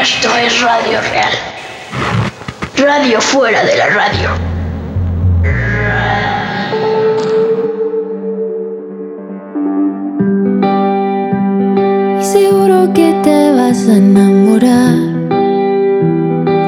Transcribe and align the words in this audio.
Esto 0.00 0.34
es 0.38 0.62
Radio 0.62 0.98
Real. 1.12 1.32
Radio 2.78 3.20
fuera 3.20 3.62
de 3.64 3.76
la 3.76 3.86
radio. 3.90 4.30
Y 12.18 12.24
seguro 12.24 12.90
que 12.94 13.12
te 13.22 13.52
vas 13.52 13.86
a 13.88 13.96
enamorar 13.98 14.94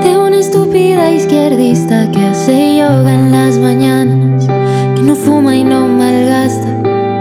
de 0.03 0.19
una 0.19 0.37
estúpida 0.37 1.11
izquierdista 1.11 2.11
que 2.11 2.27
hace 2.27 2.77
yoga 2.77 3.15
en 3.15 3.33
las 3.33 3.57
mañanas, 3.57 4.47
que 4.95 5.01
no 5.01 5.15
fuma 5.15 5.57
y 5.57 5.65
no 5.65 5.89
malgasta, 5.89 6.69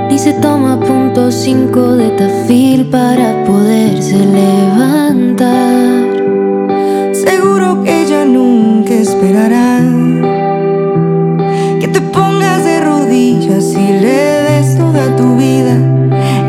ni 0.09 0.19
se 0.19 0.33
toma 0.33 0.77
punto 0.77 1.31
cinco 1.31 1.95
de 1.95 2.09
tafil 2.09 2.89
para 2.89 3.45
poderse 3.45 4.17
levantar. 4.17 6.00
Que 11.79 11.87
te 11.87 12.01
pongas 12.01 12.65
de 12.65 12.81
rodillas 12.81 13.73
y 13.73 13.93
le 14.01 14.41
des 14.43 14.77
toda 14.77 15.15
tu 15.15 15.37
vida. 15.37 15.77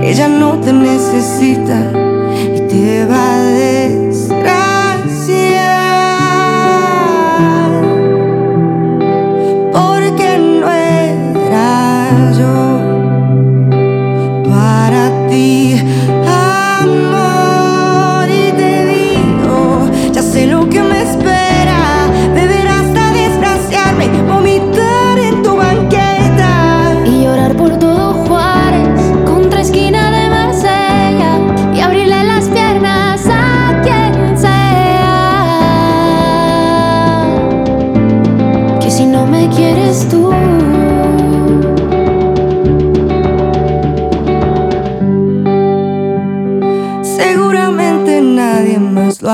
Ella 0.03 0.27
no 0.27 0.59
te 0.59 0.73
necesita 0.73 1.93
y 2.57 2.61
te 2.69 3.07
va 3.07 3.37
a. 3.37 4.02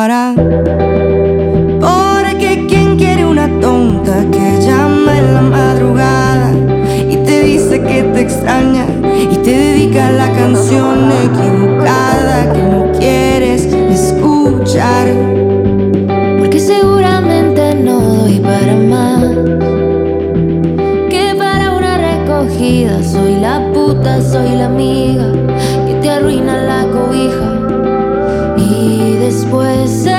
hará. 0.08 0.34
Porque 1.80 2.66
quien 2.68 2.96
quiere 2.96 3.26
una 3.26 3.48
tonta 3.60 4.24
que 4.30 4.60
llama 4.60 5.18
en 5.18 5.34
la 5.34 5.42
madrugada 5.42 6.52
y 7.08 7.16
te 7.16 7.42
dice 7.42 7.82
que 7.82 8.02
te 8.02 8.20
extraña 8.20 8.86
y 9.30 9.36
te 9.36 9.50
dedica 9.50 10.10
la 10.10 10.30
canción 10.32 11.10
equivocada 11.12 12.52
que 12.52 12.62
no 12.62 12.92
quieres 12.98 13.66
escuchar. 13.66 15.08
Porque 16.38 16.58
seguramente 16.58 17.74
no 17.74 18.00
doy 18.00 18.40
para 18.40 18.76
más. 18.76 19.24
Que 21.10 21.34
para 21.36 21.72
una 21.72 21.98
recogida 21.98 23.02
soy 23.02 23.36
la 23.40 23.70
puta, 23.72 24.20
soy 24.22 24.56
la 24.56 24.66
amiga 24.66 25.32
que 25.86 25.94
te 26.00 26.10
arruina 26.10 26.56
la 26.56 26.86
cobija 26.90 27.57
y 29.28 29.30
después 29.30 30.17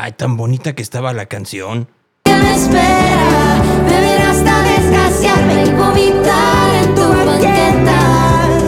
Ay, 0.00 0.12
tan 0.12 0.36
bonita 0.36 0.74
que 0.76 0.82
estaba 0.82 1.12
la 1.12 1.26
canción. 1.26 1.88
me 2.24 2.54
espera. 2.54 3.62
Beber 3.88 4.22
hasta 4.22 4.62
desgraciarme 4.62 5.64
y 5.64 5.70
vomitar 5.72 6.74
en 6.84 6.94
tu 6.94 7.02
banqueta. 7.02 7.98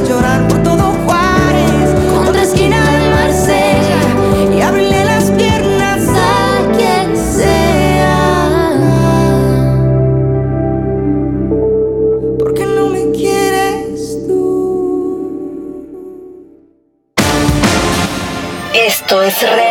Llorar 0.08 0.48
por 0.48 0.60
todo 0.64 0.92
Juárez, 1.04 1.94
Contra 2.12 2.42
esquina 2.42 2.80
de 2.91 3.10
Marsella. 3.10 4.56
y 4.56 4.60
abrirle 4.60 5.04
las 5.04 5.30
piernas 5.30 6.08
a 6.08 6.58
a 6.58 6.72
quien 6.76 7.16
sea. 7.16 8.72
porque 12.41 12.66
no 12.66 12.88
me 12.88 13.12
quieres 13.12 14.26
tú. 14.26 15.30
Esto 18.74 19.22
es 19.22 19.41
real. 19.42 19.69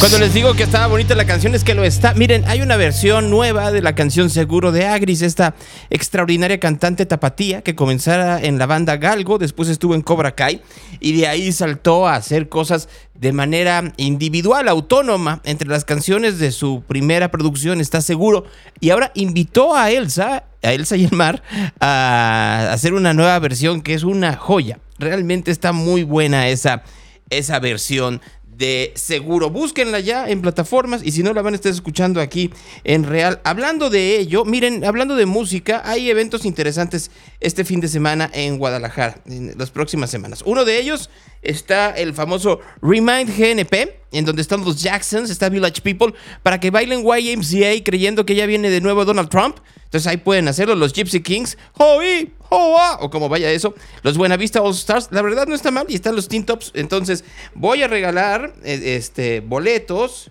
Cuando 0.00 0.18
les 0.18 0.34
digo 0.34 0.54
que 0.54 0.64
estaba 0.64 0.88
bonita 0.88 1.14
la 1.14 1.24
canción 1.24 1.54
es 1.54 1.62
que 1.62 1.74
lo 1.74 1.84
está. 1.84 2.12
Miren, 2.12 2.42
hay 2.48 2.60
una 2.60 2.76
versión 2.76 3.30
nueva 3.30 3.70
de 3.70 3.80
la 3.82 3.94
canción 3.94 4.30
Seguro 4.30 4.72
de 4.72 4.86
Agris, 4.86 5.22
esta 5.22 5.54
extraordinaria 5.90 6.58
cantante 6.58 7.06
tapatía 7.06 7.62
que 7.62 7.76
comenzara 7.76 8.42
en 8.42 8.58
la 8.58 8.66
banda 8.66 8.96
Galgo, 8.96 9.38
después 9.38 9.68
estuvo 9.68 9.94
en 9.94 10.02
Cobra 10.02 10.34
Kai 10.34 10.60
y 10.98 11.16
de 11.16 11.28
ahí 11.28 11.52
saltó 11.52 12.08
a 12.08 12.16
hacer 12.16 12.48
cosas 12.48 12.88
de 13.14 13.32
manera 13.32 13.92
individual, 13.96 14.66
autónoma. 14.66 15.40
Entre 15.44 15.68
las 15.68 15.84
canciones 15.84 16.40
de 16.40 16.50
su 16.50 16.82
primera 16.88 17.30
producción 17.30 17.80
está 17.80 18.00
Seguro 18.00 18.44
y 18.80 18.90
ahora 18.90 19.12
invitó 19.14 19.76
a 19.76 19.92
Elsa, 19.92 20.46
a 20.64 20.72
Elsa 20.72 20.96
y 20.96 21.04
el 21.04 21.12
Mar, 21.12 21.44
a 21.78 22.70
hacer 22.72 22.92
una 22.92 23.14
nueva 23.14 23.38
versión 23.38 23.82
que 23.82 23.94
es 23.94 24.02
una 24.02 24.34
joya. 24.34 24.80
Realmente 24.98 25.52
está 25.52 25.70
muy 25.70 26.02
buena 26.02 26.48
esa, 26.48 26.82
esa 27.30 27.60
versión 27.60 28.20
de 28.58 28.92
seguro. 28.96 29.50
Búsquenla 29.50 30.00
ya 30.00 30.28
en 30.28 30.42
plataformas 30.42 31.02
y 31.04 31.12
si 31.12 31.22
no 31.22 31.32
la 31.32 31.42
van 31.42 31.54
a 31.54 31.56
estar 31.56 31.70
escuchando 31.70 32.20
aquí 32.20 32.50
en 32.82 33.04
Real. 33.04 33.40
Hablando 33.44 33.88
de 33.88 34.18
ello, 34.18 34.44
miren, 34.44 34.84
hablando 34.84 35.14
de 35.14 35.26
música, 35.26 35.80
hay 35.84 36.10
eventos 36.10 36.44
interesantes 36.44 37.12
este 37.38 37.64
fin 37.64 37.80
de 37.80 37.86
semana 37.86 38.28
en 38.34 38.58
Guadalajara, 38.58 39.20
en 39.26 39.54
las 39.56 39.70
próximas 39.70 40.10
semanas. 40.10 40.42
Uno 40.44 40.64
de 40.64 40.80
ellos 40.80 41.08
está 41.40 41.90
el 41.90 42.12
famoso 42.14 42.60
Remind 42.82 43.30
GNP, 43.30 44.00
en 44.10 44.24
donde 44.24 44.42
están 44.42 44.64
los 44.64 44.82
Jacksons, 44.82 45.30
está 45.30 45.48
Village 45.48 45.80
People, 45.80 46.14
para 46.42 46.58
que 46.58 46.72
bailen 46.72 47.04
YMCA 47.04 47.84
creyendo 47.84 48.26
que 48.26 48.34
ya 48.34 48.46
viene 48.46 48.70
de 48.70 48.80
nuevo 48.80 49.04
Donald 49.04 49.28
Trump. 49.28 49.58
Entonces 49.88 50.06
ahí 50.06 50.18
pueden 50.18 50.48
hacerlo 50.48 50.74
los 50.74 50.92
Gypsy 50.92 51.22
Kings, 51.22 51.56
Hoi, 51.72 52.34
Hoa, 52.50 52.98
o 53.00 53.08
como 53.08 53.30
vaya 53.30 53.50
eso. 53.50 53.74
Los 54.02 54.18
Buenavista 54.18 54.60
All 54.60 54.72
Stars, 54.72 55.08
la 55.12 55.22
verdad 55.22 55.46
no 55.46 55.54
está 55.54 55.70
mal, 55.70 55.86
y 55.88 55.94
están 55.94 56.14
los 56.14 56.28
Teen 56.28 56.44
Tops. 56.44 56.72
Entonces 56.74 57.24
voy 57.54 57.82
a 57.82 57.88
regalar 57.88 58.52
eh, 58.64 58.96
este, 58.96 59.40
boletos 59.40 60.30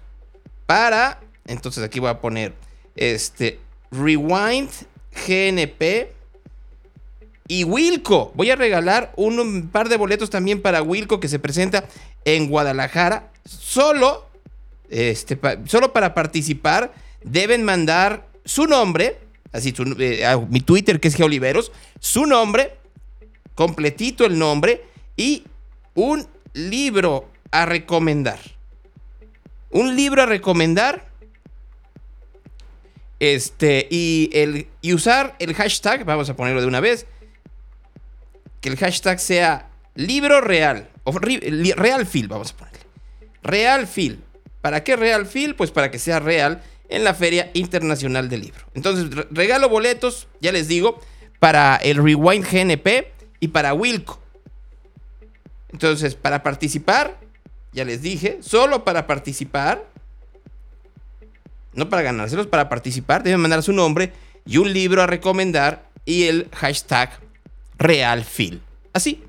para, 0.68 1.21
entonces 1.48 1.83
aquí 1.83 2.00
voy 2.00 2.09
a 2.09 2.21
poner, 2.21 2.54
este, 2.95 3.59
Rewind 3.89 4.69
GNP 5.27 6.13
y 7.48 7.63
Wilco. 7.63 8.31
Voy 8.36 8.51
a 8.51 8.56
regalar 8.56 9.12
un, 9.15 9.69
par 9.71 9.89
de 9.89 9.98
boletos 9.98 10.30
también 10.30 10.62
para 10.62 10.83
Wilco 10.83 11.19
que 11.19 11.30
se 11.30 11.39
presenta 11.39 11.86
en 12.25 12.48
Guadalajara. 12.48 13.31
Solo, 13.44 14.27
este, 14.92 15.39
solo 15.65 15.94
para 15.94 16.13
participar 16.13 16.94
deben 17.24 17.63
mandar 17.63 18.27
su 18.45 18.68
nombre, 18.68 19.18
así 19.57 19.74
su- 19.75 19.95
eh, 20.00 20.25
a 20.25 20.38
mi 20.38 20.62
Twitter 20.62 21.00
que 21.00 21.07
es 21.07 21.15
Geoliveros, 21.15 21.71
su 22.00 22.25
nombre, 22.25 22.75
completito 23.56 24.25
el 24.25 24.38
nombre 24.38 24.83
y 25.15 25.44
un 25.95 26.27
libro 26.54 27.30
a 27.51 27.65
recomendar. 27.65 28.39
Un 29.71 29.95
libro 29.95 30.21
a 30.24 30.25
recomendar. 30.25 31.07
Este, 33.19 33.88
y, 33.89 34.30
el, 34.33 34.68
y 34.81 34.94
usar 34.94 35.36
el 35.39 35.56
hashtag, 35.56 36.06
vamos 36.06 36.30
a 36.30 36.36
ponerlo 36.36 36.62
de 36.62 36.68
una 36.68 36.80
vez, 36.80 37.07
que 38.62 38.69
el 38.69 38.77
hashtag 38.77 39.19
sea 39.19 39.69
libro 39.95 40.39
real, 40.39 40.88
o 41.03 41.12
real 41.18 42.06
feel, 42.06 42.27
vamos 42.27 42.51
a 42.51 42.57
ponerle. 42.57 42.80
Real. 43.42 43.88
¿Para 44.62 44.83
qué 44.83 44.95
real 44.95 45.25
feel? 45.25 45.56
Pues 45.56 45.71
para 45.71 45.89
que 45.89 45.98
sea 45.98 46.19
real 46.19 46.62
en 46.89 47.04
la 47.04 47.13
Feria 47.13 47.51
Internacional 47.54 48.30
del 48.30 48.42
Libro. 48.42 48.66
Entonces, 48.74 49.10
regalo 49.31 49.69
boletos, 49.69 50.28
ya 50.42 50.51
les 50.51 50.68
digo, 50.68 51.00
para 51.39 51.75
el 51.78 51.98
Rewind 51.98 52.45
GNP 52.45 53.12
y 53.39 53.50
para 53.50 53.74
Wilco. 53.74 54.19
Entonces, 55.69 56.16
para 56.16 56.44
participar, 56.44 57.19
ya 57.74 57.86
les 57.86 58.01
dije, 58.01 58.39
solo 58.42 58.84
para 58.84 59.06
participar, 59.06 59.86
no 61.74 61.89
para 61.89 62.01
ganárselos, 62.01 62.48
para 62.48 62.69
participar, 62.69 63.24
deben 63.24 63.42
mandar 63.42 63.62
su 63.62 63.74
nombre 63.74 64.13
y 64.45 64.57
un 64.57 64.74
libro 64.74 65.04
a 65.04 65.07
recomendar 65.07 65.88
y 66.06 66.24
el 66.24 66.48
hashtag 66.54 67.12
RealFil. 67.78 68.62
Así, 68.94 69.24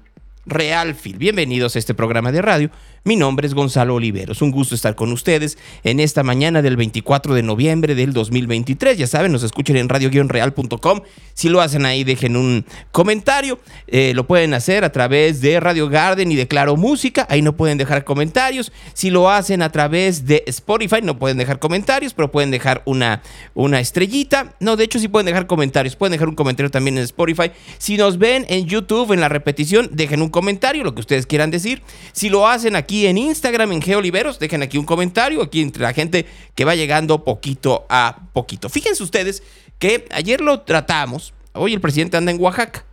RealFil. 0.46 1.19
Bienvenidos 1.19 1.76
a 1.76 1.78
este 1.78 1.93
programa 1.93 2.32
de 2.32 2.40
radio 2.40 2.70
mi 3.08 3.16
nombre 3.16 3.46
es 3.46 3.55
Gonzalo 3.55 3.94
Oliveros. 3.94 4.43
Un 4.43 4.50
gusto 4.50 4.75
estar 4.75 4.94
con 4.94 5.10
ustedes 5.12 5.56
en 5.82 5.99
esta 5.99 6.22
mañana 6.22 6.60
del 6.60 6.76
24 6.76 7.32
de 7.32 7.43
noviembre 7.43 7.94
del 7.94 8.12
2023. 8.12 8.99
Ya 8.99 9.06
saben, 9.06 9.32
nos 9.32 9.43
escuchen 9.43 9.78
en 9.78 9.88
radio-real.com. 9.88 11.00
Si 11.32 11.49
lo 11.49 11.62
hacen 11.62 11.87
ahí, 11.87 12.05
dejen 12.05 12.37
un 12.37 12.66
comentario. 12.93 13.60
Eh, 13.87 14.12
lo 14.14 14.26
pueden 14.26 14.52
hacer 14.52 14.84
a 14.84 14.93
través 14.93 15.40
de 15.40 15.58
Radio 15.58 15.88
Garden 15.88 16.31
y 16.31 16.37
de 16.37 16.49
Claro 16.49 16.76
Música. 16.76 17.26
Ahí 17.31 17.40
no 17.40 17.56
pueden 17.56 17.78
dejar 17.78 18.05
comentarios. 18.05 18.72
Si 18.93 19.08
lo 19.08 19.31
hacen 19.31 19.62
a 19.62 19.72
través 19.72 20.26
de 20.26 20.44
Spotify, 20.46 21.00
no 21.02 21.19
pueden 21.19 21.38
dejar 21.38 21.60
comentarios, 21.60 22.12
pero 22.12 22.31
pueden 22.31 22.50
dejar 22.50 22.82
una, 22.84 23.22
una 23.55 23.81
estrellita. 23.81 24.55
No, 24.60 24.76
de 24.76 24.84
hecho, 24.84 24.99
sí 24.99 25.08
pueden 25.08 25.25
dejar 25.25 25.46
comentarios. 25.46 25.96
Pueden 25.96 26.12
dejar 26.12 26.28
un 26.28 26.34
comentario 26.34 26.70
también 26.70 26.99
en 26.99 27.05
Spotify. 27.05 27.52
Si 27.78 27.96
nos 27.96 28.19
ven 28.19 28.44
en 28.50 28.66
YouTube, 28.66 29.12
en 29.12 29.20
la 29.22 29.31
repetición, 29.31 29.88
dejen 29.93 30.20
un 30.20 30.28
comentario, 30.28 30.84
lo 30.84 30.94
que 30.94 31.00
ustedes 31.00 31.25
quieran 31.25 31.50
decir. 31.50 31.81
Si 32.12 32.28
lo 32.28 32.46
hacen 32.46 32.76
aquí, 32.76 32.97
en 33.06 33.18
Instagram, 33.18 33.72
en 33.72 33.82
Geoliveros. 33.82 34.38
Dejen 34.38 34.62
aquí 34.62 34.78
un 34.78 34.84
comentario, 34.84 35.42
aquí 35.42 35.60
entre 35.62 35.82
la 35.82 35.92
gente 35.92 36.26
que 36.54 36.64
va 36.64 36.74
llegando 36.74 37.24
poquito 37.24 37.86
a 37.88 38.18
poquito. 38.32 38.68
Fíjense 38.68 39.02
ustedes 39.02 39.42
que 39.78 40.06
ayer 40.10 40.40
lo 40.40 40.60
tratamos. 40.60 41.34
Hoy 41.52 41.74
el 41.74 41.80
presidente 41.80 42.16
anda 42.16 42.32
en 42.32 42.40
Oaxaca. 42.40 42.84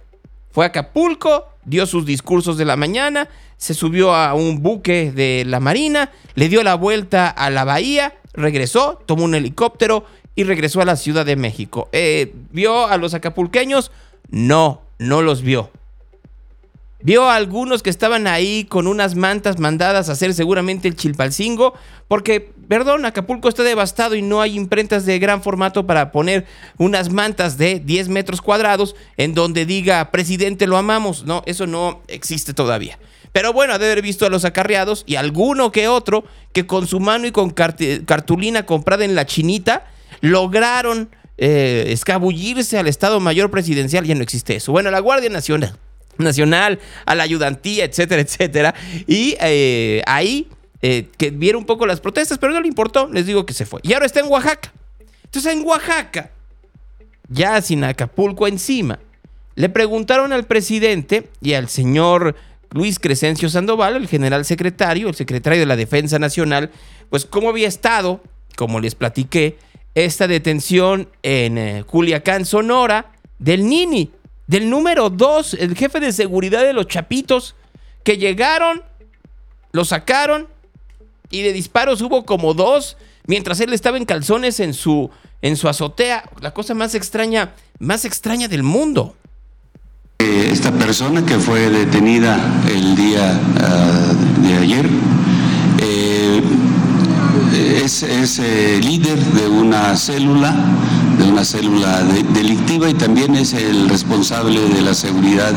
Fue 0.52 0.66
a 0.66 0.70
Acapulco, 0.70 1.50
dio 1.66 1.86
sus 1.86 2.06
discursos 2.06 2.58
de 2.58 2.66
la 2.66 2.78
mañana, 2.78 3.28
se 3.58 3.74
subió 3.74 4.14
a 4.16 4.34
un 4.34 4.62
buque 4.62 5.12
de 5.12 5.44
la 5.46 5.60
Marina, 5.60 6.12
le 6.36 6.48
dio 6.48 6.64
la 6.64 6.76
vuelta 6.76 7.28
a 7.28 7.50
la 7.50 7.66
bahía, 7.66 8.16
regresó, 8.34 9.02
tomó 9.06 9.26
un 9.26 9.36
helicóptero 9.36 10.06
y 10.36 10.44
regresó 10.44 10.82
a 10.82 10.86
la 10.86 10.96
Ciudad 10.96 11.26
de 11.26 11.36
México. 11.36 11.90
Eh, 11.92 12.34
¿Vio 12.52 12.88
a 12.88 12.98
los 12.98 13.14
acapulqueños? 13.14 13.92
No, 14.30 14.82
no 14.98 15.22
los 15.22 15.42
vio. 15.42 15.72
Vio 17.06 17.30
a 17.30 17.36
algunos 17.36 17.84
que 17.84 17.92
estaban 17.92 18.26
ahí 18.26 18.64
con 18.64 18.88
unas 18.88 19.14
mantas 19.14 19.60
mandadas 19.60 20.10
a 20.10 20.14
hacer 20.14 20.34
seguramente 20.34 20.88
el 20.88 20.96
chilpalcingo, 20.96 21.76
porque, 22.08 22.52
perdón, 22.68 23.06
Acapulco 23.06 23.48
está 23.48 23.62
devastado 23.62 24.16
y 24.16 24.24
no 24.24 24.42
hay 24.42 24.56
imprentas 24.56 25.06
de 25.06 25.20
gran 25.20 25.44
formato 25.44 25.86
para 25.86 26.12
poner 26.12 26.48
unas 26.80 27.12
mantas 27.12 27.60
de 27.60 27.80
10 27.80 28.10
metros 28.10 28.42
cuadrados 28.42 28.96
en 29.18 29.36
donde 29.36 29.68
diga, 29.68 30.10
presidente, 30.10 30.66
lo 30.66 30.78
amamos. 30.78 31.26
No, 31.26 31.44
eso 31.46 31.68
no 31.68 32.02
existe 32.08 32.56
todavía. 32.56 32.98
Pero 33.32 33.54
bueno, 33.54 33.74
ha 33.74 33.78
de 33.78 33.86
haber 33.86 34.02
visto 34.02 34.26
a 34.26 34.30
los 34.30 34.44
acarreados 34.44 35.04
y 35.06 35.18
alguno 35.18 35.72
que 35.72 35.88
otro 35.88 36.26
que 36.54 36.66
con 36.66 36.88
su 36.88 37.00
mano 37.00 37.28
y 37.28 37.32
con 37.32 37.52
cartulina 37.52 38.66
comprada 38.66 39.06
en 39.06 39.14
la 39.14 39.28
chinita 39.28 39.86
lograron 40.22 41.12
eh, 41.38 41.86
escabullirse 41.90 42.80
al 42.80 42.88
Estado 42.88 43.20
Mayor 43.20 43.52
Presidencial. 43.52 44.06
Ya 44.06 44.16
no 44.16 44.24
existe 44.24 44.56
eso. 44.56 44.72
Bueno, 44.72 44.90
la 44.90 45.02
Guardia 45.02 45.30
Nacional 45.30 45.78
Nacional, 46.18 46.80
a 47.06 47.16
la 47.16 47.24
ayudantía, 47.24 47.86
etcétera, 47.86 48.22
etcétera. 48.22 48.76
Y 49.08 49.36
eh, 49.40 50.02
ahí 50.06 50.48
eh, 50.82 51.08
que 51.18 51.32
vieron 51.32 51.62
un 51.62 51.66
poco 51.66 51.86
las 51.86 52.00
protestas, 52.00 52.38
pero 52.38 52.54
no 52.54 52.62
le 52.62 52.68
importó, 52.68 53.08
les 53.12 53.26
digo 53.26 53.46
que 53.46 53.54
se 53.54 53.66
fue. 53.66 53.80
Y 53.84 53.94
ahora 53.94 54.06
está 54.06 54.20
en 54.20 54.28
Oaxaca. 54.28 54.72
Entonces 55.24 55.54
en 55.54 55.66
Oaxaca, 55.66 56.32
ya 57.28 57.62
sin 57.62 57.84
Acapulco 57.84 58.48
encima, 58.48 59.00
le 59.56 59.70
preguntaron 59.70 60.34
al 60.34 60.46
presidente 60.46 61.30
y 61.42 61.54
al 61.54 61.70
señor 61.70 62.36
Luis 62.72 63.00
Crescencio 63.00 63.50
Sandoval, 63.50 63.96
el 63.96 64.08
general 64.08 64.46
secretario, 64.46 65.08
el 65.08 65.16
secretario 65.16 65.60
de 65.60 65.66
la 65.66 65.76
Defensa 65.76 66.20
Nacional, 66.20 66.72
pues 67.10 67.26
cómo 67.26 67.50
había 67.50 67.68
estado, 67.68 68.22
como 68.58 68.80
les 68.80 68.96
platiqué, 68.96 69.58
esta 69.96 70.28
detención 70.28 71.08
en 71.24 71.58
eh, 71.58 71.84
Culiacán, 71.88 72.46
Sonora, 72.46 73.14
del 73.40 73.68
Nini, 73.68 74.12
del 74.48 74.70
número 74.70 75.10
2, 75.10 75.56
el 75.56 75.76
jefe 75.76 76.00
de 76.00 76.12
seguridad 76.12 76.62
de 76.64 76.74
los 76.74 76.88
Chapitos, 76.88 77.56
que 78.04 78.18
llegaron, 78.18 78.84
lo 79.72 79.84
sacaron 79.86 80.48
y 81.30 81.42
de 81.42 81.54
disparos 81.54 82.02
hubo 82.02 82.26
como 82.26 82.54
dos, 82.54 82.98
mientras 83.28 83.60
él 83.60 83.74
estaba 83.74 83.98
en 83.98 84.06
calzones 84.06 84.60
en 84.60 84.74
su, 84.74 85.10
en 85.42 85.58
su 85.58 85.68
azotea. 85.68 86.30
La 86.40 86.54
cosa 86.54 86.74
más 86.74 86.96
extraña, 86.96 87.54
más 87.80 88.06
extraña 88.06 88.48
del 88.48 88.64
mundo. 88.64 89.16
Eh, 90.20 90.50
esta 90.52 90.72
persona 90.72 91.26
que 91.26 91.40
fue 91.40 91.70
detenida 91.70 92.40
el 92.70 92.96
día 92.96 93.40
ah, 93.60 94.14
de 94.42 94.54
ayer 94.56 94.90
eh, 95.82 96.42
es, 97.84 98.04
es 98.04 98.40
eh, 98.40 98.80
líder 98.82 99.20
de 99.20 99.48
una 99.48 99.98
célula 99.98 100.56
de 101.18 101.24
una 101.24 101.44
célula 101.44 102.04
delictiva 102.34 102.90
y 102.90 102.94
también 102.94 103.36
es 103.36 103.54
el 103.54 103.90
responsable 103.90 104.60
de 104.70 104.82
la 104.82 104.94
seguridad 104.94 105.54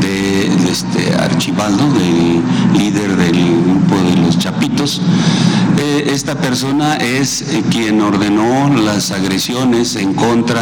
de, 0.00 0.46
este 0.70 1.14
Archibaldo, 1.14 1.84
del 1.92 2.40
líder 2.78 3.16
del 3.16 3.62
grupo 3.62 3.96
de 4.08 4.16
los 4.16 4.38
Chapitos. 4.38 5.00
Eh, 5.78 6.10
esta 6.12 6.34
persona 6.34 6.96
es 6.96 7.42
eh, 7.42 7.62
quien 7.70 8.00
ordenó 8.00 8.68
las 8.84 9.10
agresiones 9.10 9.96
en 9.96 10.14
contra 10.14 10.60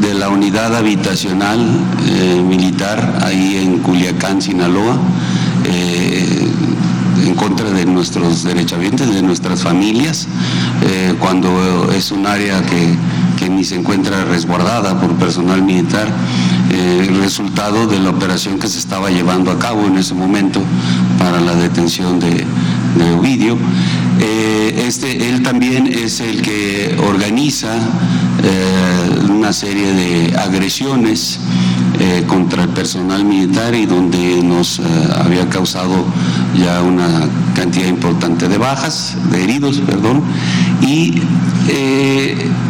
de 0.00 0.14
la 0.14 0.28
unidad 0.28 0.74
habitacional 0.74 1.60
eh, 2.08 2.42
militar 2.46 3.20
ahí 3.24 3.58
en 3.62 3.78
Culiacán, 3.78 4.42
Sinaloa 4.42 4.98
en 7.24 7.34
contra 7.34 7.70
de 7.70 7.86
nuestros 7.86 8.44
derechohabientes, 8.44 9.12
de 9.12 9.20
nuestras 9.20 9.62
familias, 9.62 10.28
cuando 11.18 11.90
es 11.92 12.12
un 12.12 12.24
área 12.26 12.62
que 12.62 12.94
que 13.36 13.48
ni 13.48 13.64
se 13.64 13.76
encuentra 13.76 14.24
resguardada 14.24 15.00
por 15.00 15.14
personal 15.14 15.62
militar, 15.62 16.08
eh, 16.70 17.08
resultado 17.20 17.86
de 17.86 17.98
la 18.00 18.10
operación 18.10 18.58
que 18.58 18.68
se 18.68 18.78
estaba 18.78 19.10
llevando 19.10 19.50
a 19.50 19.58
cabo 19.58 19.86
en 19.86 19.98
ese 19.98 20.14
momento 20.14 20.60
para 21.18 21.40
la 21.40 21.54
detención 21.54 22.18
de, 22.18 22.44
Ovidio. 23.18 23.58
Eh, 24.20 24.84
este, 24.86 25.28
él 25.28 25.42
también 25.42 25.86
es 25.86 26.20
el 26.20 26.40
que 26.40 26.96
organiza 27.06 27.76
eh, 28.42 29.30
una 29.30 29.52
serie 29.52 29.92
de 29.92 30.36
agresiones 30.38 31.38
contra 32.26 32.64
el 32.64 32.68
personal 32.70 33.24
militar 33.24 33.74
y 33.74 33.86
donde 33.86 34.42
nos 34.42 34.80
había 35.14 35.48
causado 35.48 36.04
ya 36.54 36.82
una 36.82 37.08
cantidad 37.54 37.86
importante 37.86 38.48
de 38.48 38.58
bajas, 38.58 39.16
de 39.30 39.44
heridos, 39.44 39.80
perdón, 39.80 40.22
y 40.82 41.20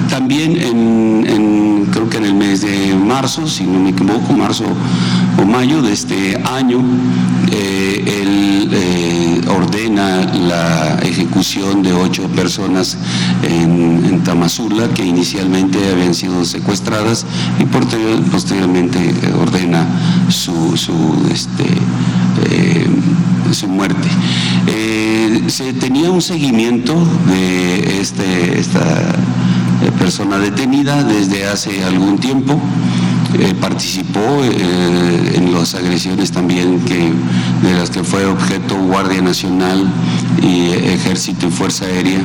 también 0.08 0.56
en, 0.56 1.86
creo 1.92 2.08
que 2.08 2.18
en 2.18 2.24
el 2.24 2.34
mes 2.34 2.62
de 2.62 2.94
marzo, 2.94 3.46
si 3.46 3.64
no 3.64 3.78
me 3.78 3.90
equivoco, 3.90 4.32
marzo 4.32 4.64
o 5.40 5.44
mayo 5.44 5.82
de 5.82 5.92
este 5.92 6.36
año, 6.44 6.82
eh, 7.52 7.75
él 7.98 8.68
eh, 8.72 9.40
ordena 9.48 10.24
la 10.34 10.98
ejecución 11.02 11.82
de 11.82 11.92
ocho 11.92 12.28
personas 12.28 12.96
en, 13.42 14.06
Tamazula 14.24 14.88
que 14.88 15.04
inicialmente 15.04 15.78
habían 15.92 16.14
sido 16.14 16.44
secuestradas 16.44 17.24
y 17.60 17.64
posteriormente 17.64 19.14
ordena 19.40 19.86
su, 20.28 20.76
su, 20.76 21.28
este, 21.32 21.64
eh, 22.50 22.86
su 23.52 23.68
muerte. 23.68 24.08
se 25.46 25.72
tenía 25.74 26.10
un 26.10 26.22
seguimiento 26.22 26.94
de 27.28 28.00
este, 28.00 28.58
esta 28.58 28.80
eh, 29.82 29.90
persona 29.98 30.38
detenida 30.38 31.04
desde 31.04 31.46
hace 31.46 31.84
algún 31.84 32.18
tiempo. 32.18 32.58
Eh, 33.34 33.54
participó 33.60 34.20
eh, 34.42 35.32
en 35.34 35.52
las 35.52 35.74
agresiones 35.74 36.30
también 36.30 36.80
que, 36.80 37.12
de 37.62 37.74
las 37.74 37.90
que 37.90 38.02
fue 38.02 38.24
objeto 38.24 38.76
Guardia 38.76 39.20
Nacional 39.20 39.84
y 40.42 40.70
Ejército 40.70 41.46
y 41.48 41.50
Fuerza 41.50 41.86
Aérea 41.86 42.20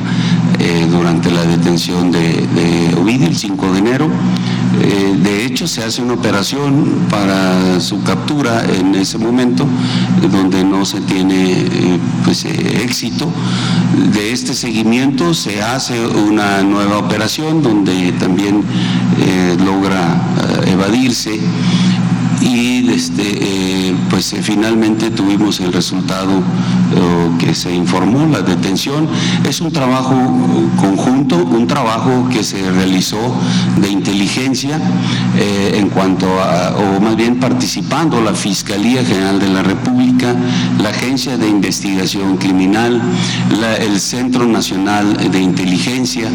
durante 0.90 1.30
la 1.30 1.42
detención 1.44 2.12
de, 2.12 2.46
de, 2.46 2.94
Ovidio 2.96 3.26
el 3.26 3.36
5 3.36 3.72
de 3.72 3.78
enero. 3.78 4.08
de 5.22 5.44
hecho, 5.44 5.66
se 5.66 5.82
hace 5.82 6.02
una 6.02 6.14
operación 6.14 7.06
para 7.10 7.80
su 7.80 8.02
captura 8.02 8.64
en 8.64 8.94
ese 8.94 9.18
momento, 9.18 9.66
donde 10.30 10.64
no 10.64 10.84
se 10.84 11.00
tiene 11.00 11.52
eh, 11.52 11.98
pues, 12.24 12.44
eh, 12.44 12.82
éxito. 12.82 13.28
De 14.14 14.32
este 14.32 14.54
seguimiento 14.54 15.34
se 15.34 15.62
hace 15.62 16.06
una 16.06 16.62
nueva 16.62 16.98
operación 16.98 17.62
donde 17.62 18.12
también 18.12 18.56
eh, 18.56 18.62
logra 19.58 20.16
evadirse. 20.66 21.34
y 21.34 21.91
este, 22.92 23.22
eh, 23.24 23.94
pues 24.10 24.32
eh, 24.32 24.42
finalmente 24.42 25.10
tuvimos 25.10 25.60
el 25.60 25.72
resultado 25.72 26.42
que 27.38 27.54
se 27.54 27.74
informó, 27.74 28.26
la 28.26 28.42
detención. 28.42 29.08
Es 29.48 29.62
un 29.62 29.72
trabajo 29.72 30.14
conjunto, 30.78 31.36
un 31.36 31.66
trabajo 31.66 32.28
que 32.30 32.44
se 32.44 32.70
realizó 32.70 33.34
de 33.80 33.88
inteligencia 33.88 34.78
eh, 35.38 35.78
en 35.78 35.88
cuanto 35.88 36.26
a, 36.38 36.76
o 36.76 37.00
más 37.00 37.16
bien 37.16 37.40
participando 37.40 38.20
la 38.20 38.34
Fiscalía 38.34 39.02
General 39.04 39.40
de 39.40 39.48
la 39.48 39.62
República, 39.62 40.34
la 40.82 40.90
Agencia 40.90 41.38
de 41.38 41.48
Investigación 41.48 42.36
Criminal, 42.36 43.00
el 43.80 43.98
Centro 43.98 44.44
Nacional 44.44 45.30
de 45.30 45.40
Inteligencia, 45.40 46.28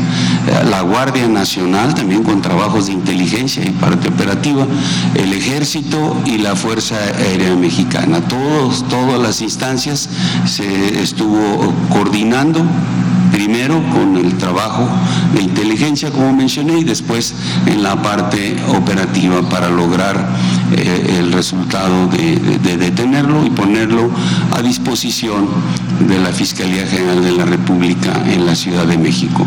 la 0.71 0.81
Guardia 0.81 1.27
Nacional, 1.27 1.93
también 1.93 2.23
con 2.23 2.41
trabajos 2.41 2.87
de 2.87 2.93
inteligencia 2.93 3.63
y 3.63 3.69
parte 3.69 4.09
operativa, 4.09 4.65
el 5.13 5.33
Ejército, 5.33 6.17
y 6.25 6.37
la 6.39 6.46
Fuerza 6.55 6.95
Aérea 6.95 7.55
Mexicana. 7.55 8.21
Todos, 8.21 8.87
todas 8.87 9.19
las 9.19 9.41
instancias 9.41 10.09
se 10.45 11.01
estuvo 11.01 11.73
coordinando 11.89 12.63
primero 13.31 13.81
con 13.91 14.17
el 14.17 14.37
trabajo 14.37 14.87
de 15.33 15.41
inteligencia, 15.41 16.11
como 16.11 16.33
mencioné, 16.33 16.79
y 16.79 16.83
después 16.83 17.33
en 17.65 17.83
la 17.83 18.01
parte 18.01 18.55
operativa 18.69 19.41
para 19.49 19.69
lograr 19.69 20.15
eh, 20.75 21.17
el 21.19 21.31
resultado 21.31 22.07
de 22.07 22.77
detenerlo 22.77 23.45
y 23.45 23.49
ponerlo 23.49 24.09
a 24.55 24.61
disposición 24.61 25.47
de 26.07 26.19
la 26.19 26.31
Fiscalía 26.31 26.87
General 26.87 27.23
de 27.23 27.31
la 27.31 27.45
República 27.45 28.13
en 28.25 28.45
la 28.45 28.55
Ciudad 28.55 28.85
de 28.85 28.97
México 28.97 29.45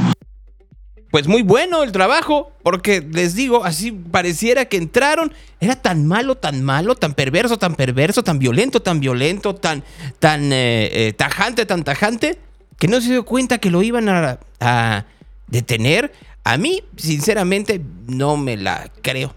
pues 1.11 1.27
muy 1.27 1.43
bueno 1.43 1.83
el 1.83 1.93
trabajo, 1.93 2.53
porque 2.63 3.01
les 3.01 3.35
digo, 3.35 3.65
así 3.65 3.91
pareciera 3.91 4.67
que 4.67 4.77
entraron, 4.77 5.33
era 5.61 5.77
tan 5.77 6.07
malo, 6.07 6.37
tan 6.37 6.63
malo, 6.63 6.95
tan 6.95 7.15
perverso, 7.15 7.59
tan 7.59 7.75
perverso, 7.75 8.23
tan 8.23 8.39
violento, 8.39 8.81
tan 8.81 9.01
violento, 9.01 9.55
tan, 9.55 9.83
tan 10.21 10.53
eh, 10.53 10.89
eh, 10.93 11.13
tajante, 11.13 11.67
tan 11.67 11.83
tajante, 11.83 12.39
que 12.79 12.87
no 12.87 13.01
se 13.01 13.11
dio 13.11 13.25
cuenta 13.25 13.59
que 13.59 13.71
lo 13.71 13.83
iban 13.83 14.09
a, 14.09 14.39
a 14.61 15.05
detener. 15.49 16.13
A 16.45 16.57
mí, 16.57 16.83
sinceramente, 16.97 17.81
no 18.07 18.37
me 18.37 18.57
la 18.57 18.91
creo. 19.03 19.35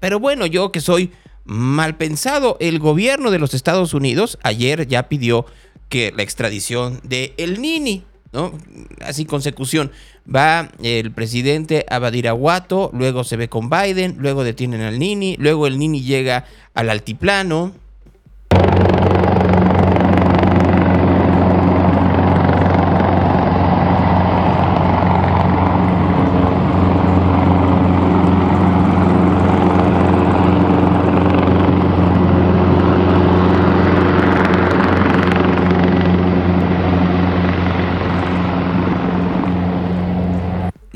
Pero 0.00 0.18
bueno, 0.18 0.46
yo 0.46 0.72
que 0.72 0.80
soy 0.80 1.12
mal 1.44 1.96
pensado, 1.96 2.56
el 2.58 2.78
gobierno 2.78 3.30
de 3.30 3.38
los 3.38 3.52
Estados 3.52 3.92
Unidos 3.92 4.38
ayer 4.42 4.86
ya 4.88 5.08
pidió 5.08 5.46
que 5.88 6.12
la 6.16 6.22
extradición 6.22 7.00
de 7.04 7.34
El 7.36 7.60
Nini, 7.60 8.04
¿no? 8.34 8.52
Así 9.00 9.24
consecución. 9.24 9.92
Va 10.32 10.68
el 10.82 11.12
presidente 11.12 11.86
a 11.88 11.98
Badiraguato, 11.98 12.90
luego 12.92 13.24
se 13.24 13.36
ve 13.36 13.48
con 13.48 13.70
Biden, 13.70 14.16
luego 14.18 14.44
detienen 14.44 14.82
al 14.82 14.98
Nini, 14.98 15.36
luego 15.38 15.66
el 15.66 15.78
Nini 15.78 16.02
llega 16.02 16.44
al 16.74 16.90
altiplano, 16.90 17.72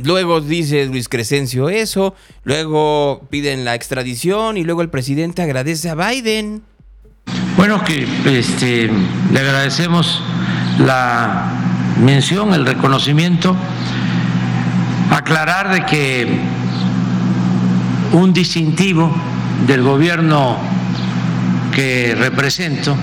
Luego 0.09 0.41
dice 0.41 0.87
Luis 0.87 1.07
Crescencio 1.07 1.69
eso, 1.69 2.15
luego 2.43 3.21
piden 3.29 3.67
la 3.67 3.75
extradición 3.75 4.57
y 4.57 4.65
luego 4.65 4.81
el 4.81 4.89
presidente 4.89 5.43
agradece 5.43 5.91
a 5.91 5.95
Biden. 5.95 6.63
Bueno, 7.59 7.85
que 7.85 8.09
este, 8.25 8.91
le 9.31 9.39
agradecemos 9.39 10.23
la 10.79 11.53
mención, 12.03 12.55
el 12.55 12.65
reconocimiento, 12.65 13.55
aclarar 15.11 15.75
de 15.75 15.85
que 15.85 16.41
un 18.13 18.33
distintivo 18.33 19.15
del 19.67 19.83
gobierno 19.83 20.57
que 21.75 22.15
represento 22.15 22.97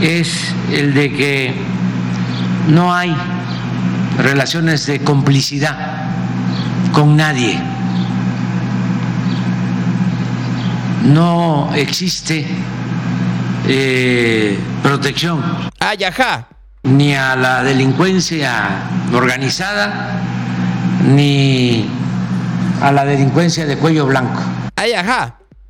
es 0.00 0.52
el 0.72 0.92
de 0.92 1.12
que 1.12 1.54
no 2.66 2.92
hay 2.92 3.14
relaciones 4.18 4.86
de 4.86 5.00
complicidad 5.00 5.76
con 6.92 7.16
nadie. 7.16 7.60
No 11.04 11.70
existe 11.74 12.46
eh, 13.66 14.58
protección. 14.82 15.42
Ni 16.82 17.14
a 17.14 17.36
la 17.36 17.62
delincuencia 17.62 18.68
organizada, 19.12 20.20
ni 21.06 21.88
a 22.80 22.92
la 22.92 23.04
delincuencia 23.04 23.66
de 23.66 23.76
cuello 23.76 24.06
blanco. 24.06 24.40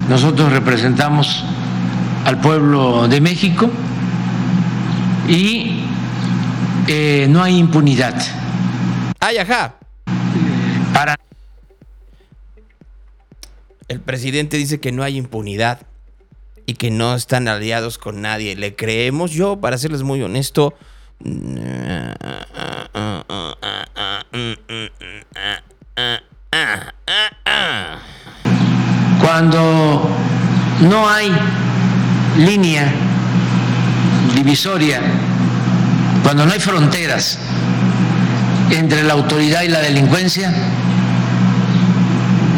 Nosotros 0.08 0.52
representamos 0.52 1.44
al 2.24 2.40
pueblo 2.40 3.08
de 3.08 3.20
México 3.20 3.70
y 5.28 5.84
eh, 6.92 7.28
no 7.28 7.40
hay 7.40 7.56
impunidad. 7.56 8.20
Ay, 9.20 9.38
ajá. 9.38 9.76
Para. 10.92 11.14
El 13.86 14.00
presidente 14.00 14.56
dice 14.56 14.80
que 14.80 14.90
no 14.90 15.04
hay 15.04 15.16
impunidad 15.16 15.82
y 16.66 16.74
que 16.74 16.90
no 16.90 17.14
están 17.14 17.46
aliados 17.46 17.96
con 17.96 18.20
nadie. 18.20 18.56
¿Le 18.56 18.74
creemos? 18.74 19.30
Yo, 19.30 19.60
para 19.60 19.78
serles 19.78 20.02
muy 20.02 20.20
honesto. 20.20 20.74
Cuando 29.20 30.10
no 30.80 31.08
hay 31.08 31.30
línea 32.36 32.92
divisoria 34.34 35.00
cuando 36.30 36.46
no 36.46 36.52
hay 36.52 36.60
fronteras 36.60 37.38
entre 38.70 39.02
la 39.02 39.14
autoridad 39.14 39.62
y 39.62 39.68
la 39.68 39.80
delincuencia, 39.80 40.54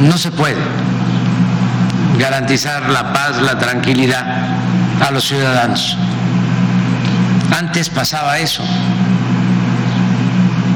no 0.03 0.19
se 0.19 0.31
puede 0.31 0.59
garantizar 2.19 2.91
la 2.91 3.15
paz, 3.15 3.41
la 3.41 3.59
tranquilidad 3.59 4.27
a 5.01 5.11
los 5.11 5.25
ciudadanos. 5.25 5.97
Antes 7.59 7.89
pasaba 7.89 8.39
eso. 8.41 8.63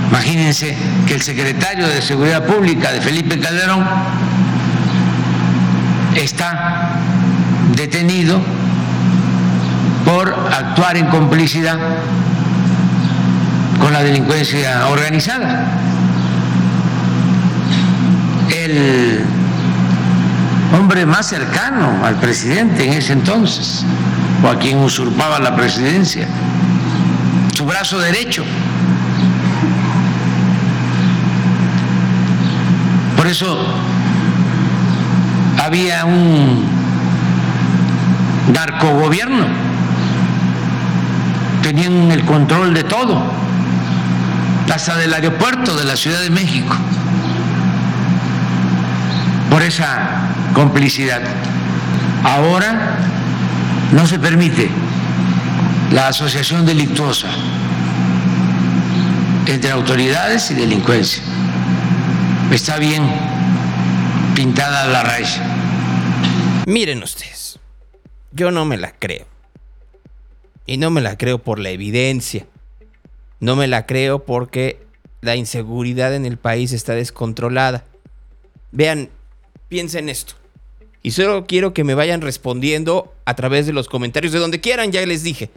Imagínense 0.08 0.74
que 1.06 1.16
el 1.16 1.20
secretario 1.20 1.86
de 1.88 2.00
Seguridad 2.00 2.46
Pública 2.46 2.92
de 2.92 3.02
Felipe 3.02 3.38
Calderón 3.38 3.86
está 6.14 6.92
detenido 7.76 8.40
por 10.06 10.32
actuar 10.50 10.96
en 10.96 11.08
complicidad 11.08 11.76
con 13.86 13.92
la 13.92 14.02
delincuencia 14.02 14.88
organizada. 14.88 15.64
El 18.50 19.24
hombre 20.76 21.06
más 21.06 21.28
cercano 21.28 22.04
al 22.04 22.16
presidente 22.16 22.84
en 22.84 22.94
ese 22.94 23.12
entonces, 23.12 23.84
o 24.42 24.48
a 24.48 24.58
quien 24.58 24.78
usurpaba 24.78 25.38
la 25.38 25.54
presidencia, 25.54 26.26
su 27.54 27.64
brazo 27.64 28.00
derecho. 28.00 28.42
Por 33.16 33.28
eso 33.28 33.72
había 35.64 36.06
un 36.06 36.64
narcogobierno, 38.52 39.46
tenían 41.62 42.10
el 42.10 42.24
control 42.24 42.74
de 42.74 42.82
todo 42.82 43.45
hasta 44.72 44.96
del 44.96 45.14
aeropuerto 45.14 45.76
de 45.76 45.84
la 45.84 45.96
Ciudad 45.96 46.20
de 46.20 46.30
México, 46.30 46.74
por 49.50 49.62
esa 49.62 50.28
complicidad. 50.54 51.22
Ahora 52.24 52.98
no 53.92 54.06
se 54.06 54.18
permite 54.18 54.68
la 55.92 56.08
asociación 56.08 56.66
delictuosa 56.66 57.28
entre 59.46 59.70
autoridades 59.70 60.50
y 60.50 60.54
delincuencia. 60.54 61.22
Está 62.50 62.78
bien 62.78 63.08
pintada 64.34 64.86
la 64.86 65.02
raíz. 65.02 65.40
Miren 66.66 67.02
ustedes, 67.02 67.58
yo 68.32 68.50
no 68.50 68.64
me 68.64 68.76
la 68.76 68.92
creo. 68.92 69.26
Y 70.66 70.78
no 70.78 70.90
me 70.90 71.00
la 71.00 71.16
creo 71.16 71.38
por 71.38 71.60
la 71.60 71.70
evidencia. 71.70 72.46
No 73.40 73.56
me 73.56 73.66
la 73.66 73.86
creo 73.86 74.24
porque 74.24 74.80
la 75.20 75.36
inseguridad 75.36 76.14
en 76.14 76.26
el 76.26 76.36
país 76.38 76.72
está 76.72 76.94
descontrolada. 76.94 77.84
Vean, 78.72 79.10
piensen 79.68 80.08
esto. 80.08 80.34
Y 81.02 81.12
solo 81.12 81.46
quiero 81.46 81.72
que 81.72 81.84
me 81.84 81.94
vayan 81.94 82.20
respondiendo 82.20 83.14
a 83.24 83.36
través 83.36 83.66
de 83.66 83.72
los 83.72 83.88
comentarios 83.88 84.32
de 84.32 84.38
donde 84.38 84.60
quieran, 84.60 84.90
ya 84.90 85.04
les 85.06 85.22
dije. 85.22 85.50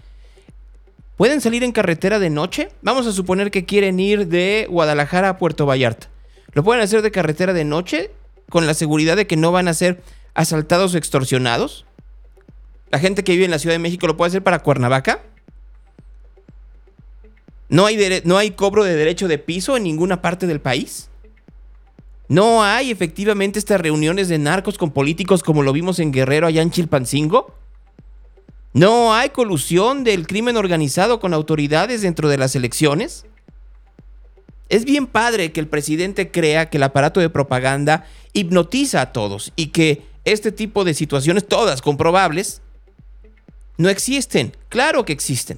¿Pueden 1.17 1.41
salir 1.41 1.63
en 1.63 1.71
carretera 1.71 2.19
de 2.19 2.29
noche? 2.29 2.69
Vamos 2.81 3.07
a 3.07 3.12
suponer 3.12 3.51
que 3.51 3.65
quieren 3.65 4.00
ir 4.00 4.27
de 4.27 4.67
Guadalajara 4.69 5.29
a 5.29 5.38
Puerto 5.38 5.65
Vallarta. 5.65 6.07
¿Lo 6.53 6.63
pueden 6.63 6.81
hacer 6.81 7.01
de 7.01 7.12
carretera 7.12 7.53
de 7.53 7.65
noche 7.65 8.12
con 8.50 8.67
la 8.67 8.74
seguridad 8.74 9.17
de 9.17 9.27
que 9.27 9.36
no 9.36 9.51
van 9.51 9.67
a 9.67 9.74
ser 9.74 10.01
asaltados 10.33 10.93
o 10.93 10.98
extorsionados? 10.98 11.86
¿La 12.89 13.00
gente 13.00 13.24
que 13.24 13.33
vive 13.33 13.45
en 13.45 13.51
la 13.51 13.59
Ciudad 13.59 13.75
de 13.75 13.79
México 13.79 14.07
lo 14.07 14.17
puede 14.17 14.29
hacer 14.29 14.43
para 14.43 14.59
Cuernavaca? 14.59 15.21
¿No 17.69 17.85
hay, 17.85 18.21
¿No 18.25 18.38
hay 18.38 18.51
cobro 18.51 18.83
de 18.83 18.95
derecho 18.95 19.27
de 19.27 19.38
piso 19.38 19.77
en 19.77 19.83
ninguna 19.83 20.21
parte 20.21 20.47
del 20.47 20.59
país? 20.59 21.09
¿No 22.27 22.63
hay 22.63 22.91
efectivamente 22.91 23.59
estas 23.59 23.79
reuniones 23.79 24.27
de 24.27 24.38
narcos 24.38 24.77
con 24.77 24.91
políticos 24.91 25.43
como 25.43 25.63
lo 25.63 25.73
vimos 25.73 25.99
en 25.99 26.11
Guerrero 26.11 26.47
allá 26.47 26.61
en 26.61 26.71
Chilpancingo? 26.71 27.55
¿No 28.73 29.13
hay 29.13 29.29
colusión 29.29 30.03
del 30.03 30.27
crimen 30.27 30.57
organizado 30.57 31.19
con 31.19 31.33
autoridades 31.33 32.01
dentro 32.01 32.29
de 32.29 32.38
las 32.38 32.55
elecciones? 32.55 33.25
Es 34.69 34.85
bien 34.85 35.07
padre 35.07 35.51
que 35.51 35.59
el 35.59 35.67
presidente 35.67 36.29
crea 36.29 36.69
que 36.69 36.77
el 36.77 36.83
aparato 36.83 37.19
de 37.19 37.29
propaganda 37.29 38.05
hipnotiza 38.33 39.01
a 39.01 39.11
todos 39.11 39.51
y 39.55 39.67
que 39.67 40.03
este 40.25 40.51
tipo 40.51 40.83
de 40.83 40.93
situaciones, 40.93 41.47
todas 41.47 41.81
comprobables, 41.81 42.61
no 43.77 43.89
existen. 43.89 44.55
Claro 44.69 45.05
que 45.05 45.13
existen. 45.13 45.57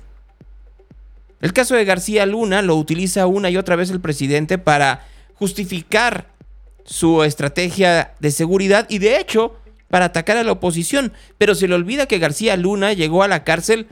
El 1.41 1.53
caso 1.53 1.75
de 1.75 1.85
García 1.85 2.25
Luna 2.25 2.61
lo 2.61 2.75
utiliza 2.75 3.25
una 3.25 3.49
y 3.49 3.57
otra 3.57 3.75
vez 3.75 3.89
el 3.89 3.99
presidente 3.99 4.57
para 4.57 5.05
justificar 5.33 6.27
su 6.85 7.23
estrategia 7.23 8.13
de 8.19 8.31
seguridad 8.31 8.85
y 8.89 8.99
de 8.99 9.19
hecho 9.19 9.57
para 9.89 10.05
atacar 10.05 10.37
a 10.37 10.43
la 10.43 10.53
oposición, 10.53 11.11
pero 11.37 11.55
se 11.55 11.67
le 11.67 11.75
olvida 11.75 12.05
que 12.05 12.19
García 12.19 12.55
Luna 12.55 12.93
llegó 12.93 13.23
a 13.23 13.27
la 13.27 13.43
cárcel 13.43 13.87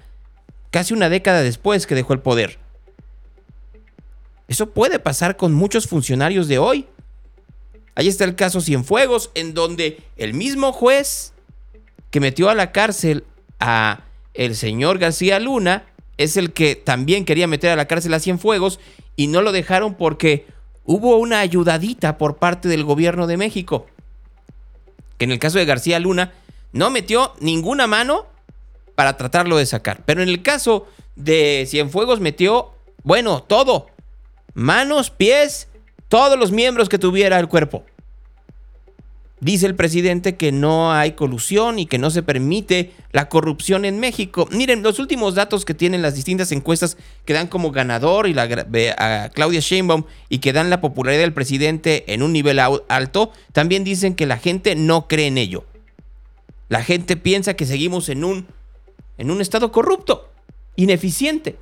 casi 0.72 0.94
una 0.94 1.10
década 1.10 1.42
después 1.42 1.88
que 1.88 1.96
dejó 1.96 2.14
el 2.14 2.20
poder. 2.20 2.60
Eso 4.48 4.70
puede 4.70 5.00
pasar 5.00 5.36
con 5.36 5.54
muchos 5.54 5.88
funcionarios 5.88 6.48
de 6.48 6.60
hoy. 6.60 6.88
Ahí 7.96 8.08
está 8.08 8.24
el 8.24 8.36
caso 8.36 8.62
Cienfuegos, 8.62 9.32
en 9.34 9.54
donde 9.54 10.02
el 10.16 10.34
mismo 10.34 10.72
juez 10.72 11.34
que 12.12 12.20
metió 12.20 12.50
a 12.50 12.56
la 12.56 12.72
cárcel 12.72 13.26
a 13.60 14.06
el 14.34 14.56
señor 14.56 15.00
García 15.00 15.40
Luna 15.40 15.84
es 16.20 16.36
el 16.36 16.52
que 16.52 16.76
también 16.76 17.24
quería 17.24 17.48
meter 17.48 17.72
a 17.72 17.78
la 17.78 17.88
cárcel 17.88 18.14
a 18.14 18.20
Cienfuegos 18.20 18.82
y 19.16 19.28
no 19.28 19.42
lo 19.42 19.54
dejaron 19.54 19.96
porque 19.96 20.46
hubo 20.84 21.16
una 21.16 21.40
ayudadita 21.40 22.18
por 22.18 22.36
parte 22.36 22.68
del 22.68 22.84
gobierno 22.84 23.26
de 23.26 23.38
México. 23.38 23.88
Que 25.18 25.24
en 25.24 25.32
el 25.32 25.40
caso 25.40 25.60
de 25.60 25.66
García 25.66 25.98
Luna 25.98 26.34
no 26.74 26.90
metió 26.90 27.34
ninguna 27.40 27.88
mano 27.88 28.28
para 28.96 29.16
tratarlo 29.16 29.56
de 29.56 29.66
sacar. 29.66 30.04
Pero 30.06 30.22
en 30.22 30.28
el 30.28 30.44
caso 30.44 30.88
de 31.16 31.66
Cienfuegos 31.70 32.20
metió, 32.20 32.74
bueno, 33.04 33.42
todo. 33.42 33.88
Manos, 34.54 35.12
pies, 35.12 35.70
todos 36.10 36.38
los 36.38 36.52
miembros 36.52 36.90
que 36.90 37.00
tuviera 37.00 37.40
el 37.40 37.48
cuerpo. 37.48 37.86
Dice 39.42 39.68
el 39.68 39.76
presidente 39.76 40.36
que 40.36 40.52
no 40.52 40.92
hay 40.92 41.14
colusión 41.14 41.80
y 41.80 41.86
que 41.86 41.98
no 41.98 42.10
se 42.10 42.24
permite 42.24 42.92
la 43.14 43.30
corrupción 43.30 43.86
en 43.86 43.98
México. 43.98 44.50
Miren, 44.52 44.84
los 44.84 45.00
últimos 45.00 45.34
datos 45.34 45.64
que 45.64 45.74
tienen 45.74 46.02
las 46.02 46.16
distintas 46.16 46.52
encuestas 46.52 46.98
que 47.24 47.32
dan 47.32 47.48
como 47.48 47.72
ganador 47.72 48.28
y 48.28 48.34
la, 48.34 48.50
a 48.98 49.30
Claudia 49.30 49.62
Sheinbaum 49.62 50.04
y 50.28 50.40
que 50.40 50.52
dan 50.52 50.70
la 50.70 50.82
popularidad 50.82 51.22
del 51.22 51.34
presidente 51.34 52.14
en 52.14 52.22
un 52.22 52.34
nivel 52.34 52.60
alto, 52.60 53.32
también 53.54 53.86
dicen 53.86 54.14
que 54.14 54.26
la 54.26 54.38
gente 54.38 54.76
no 54.76 55.08
cree 55.08 55.28
en 55.28 55.38
ello. 55.38 55.64
La 56.68 56.84
gente 56.84 57.16
piensa 57.16 57.56
que 57.56 57.66
seguimos 57.66 58.10
en 58.10 58.26
un, 58.26 58.46
en 59.18 59.32
un 59.32 59.40
estado 59.40 59.72
corrupto, 59.72 60.30
ineficiente, 60.76 61.56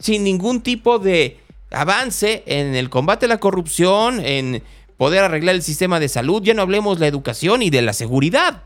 sin 0.00 0.24
ningún 0.24 0.60
tipo 0.60 0.98
de 0.98 1.38
avance 1.70 2.42
en 2.46 2.74
el 2.74 2.90
combate 2.90 3.26
a 3.26 3.28
la 3.28 3.38
corrupción, 3.38 4.20
en 4.24 4.62
poder 5.00 5.24
arreglar 5.24 5.54
el 5.54 5.62
sistema 5.62 5.98
de 5.98 6.10
salud, 6.10 6.42
ya 6.42 6.52
no 6.52 6.60
hablemos 6.60 7.00
la 7.00 7.06
educación 7.06 7.62
y 7.62 7.70
de 7.70 7.80
la 7.80 7.94
seguridad. 7.94 8.64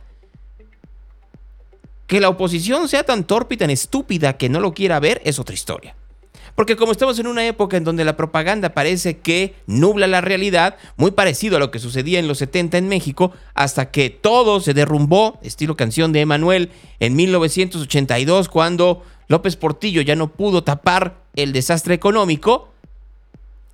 Que 2.09 2.19
la 2.19 2.29
oposición 2.29 2.89
sea 2.89 3.05
tan 3.05 3.23
torpe 3.23 3.55
y 3.55 3.59
tan 3.59 3.71
estúpida 3.71 4.37
que 4.37 4.49
no 4.49 4.59
lo 4.59 4.75
quiera 4.75 4.99
ver 4.99 5.23
es 5.25 5.39
otra 5.39 5.55
historia. 5.55 5.95
Porque 6.57 6.75
como 6.75 6.91
estamos 6.91 7.21
en 7.21 7.29
una 7.29 7.47
época 7.47 7.77
en 7.77 7.85
donde 7.85 8.05
la 8.05 8.17
propaganda 8.17 8.71
parece 8.71 9.19
que 9.19 9.55
nubla 9.69 10.09
la 10.09 10.23
realidad, 10.23 10.77
muy 10.97 11.13
parecido 11.13 11.57
a 11.57 11.61
lo 11.61 11.71
que 11.71 11.79
sucedía 11.79 12.19
en 12.19 12.27
los 12.27 12.39
70 12.39 12.79
en 12.79 12.89
México, 12.89 13.31
hasta 13.55 13.93
que 13.93 14.11
todo 14.11 14.59
se 14.59 14.75
derrumbó, 14.75 15.39
estilo 15.41 15.77
canción 15.77 16.13
de 16.13 16.23
Emanuel, 16.23 16.73
en 16.99 17.15
1982, 17.15 18.49
cuando 18.49 19.05
López 19.29 19.55
Portillo 19.55 20.03
ya 20.03 20.17
no 20.17 20.33
pudo 20.33 20.65
tapar 20.65 21.15
el 21.37 21.53
desastre 21.53 21.95
económico, 21.95 22.73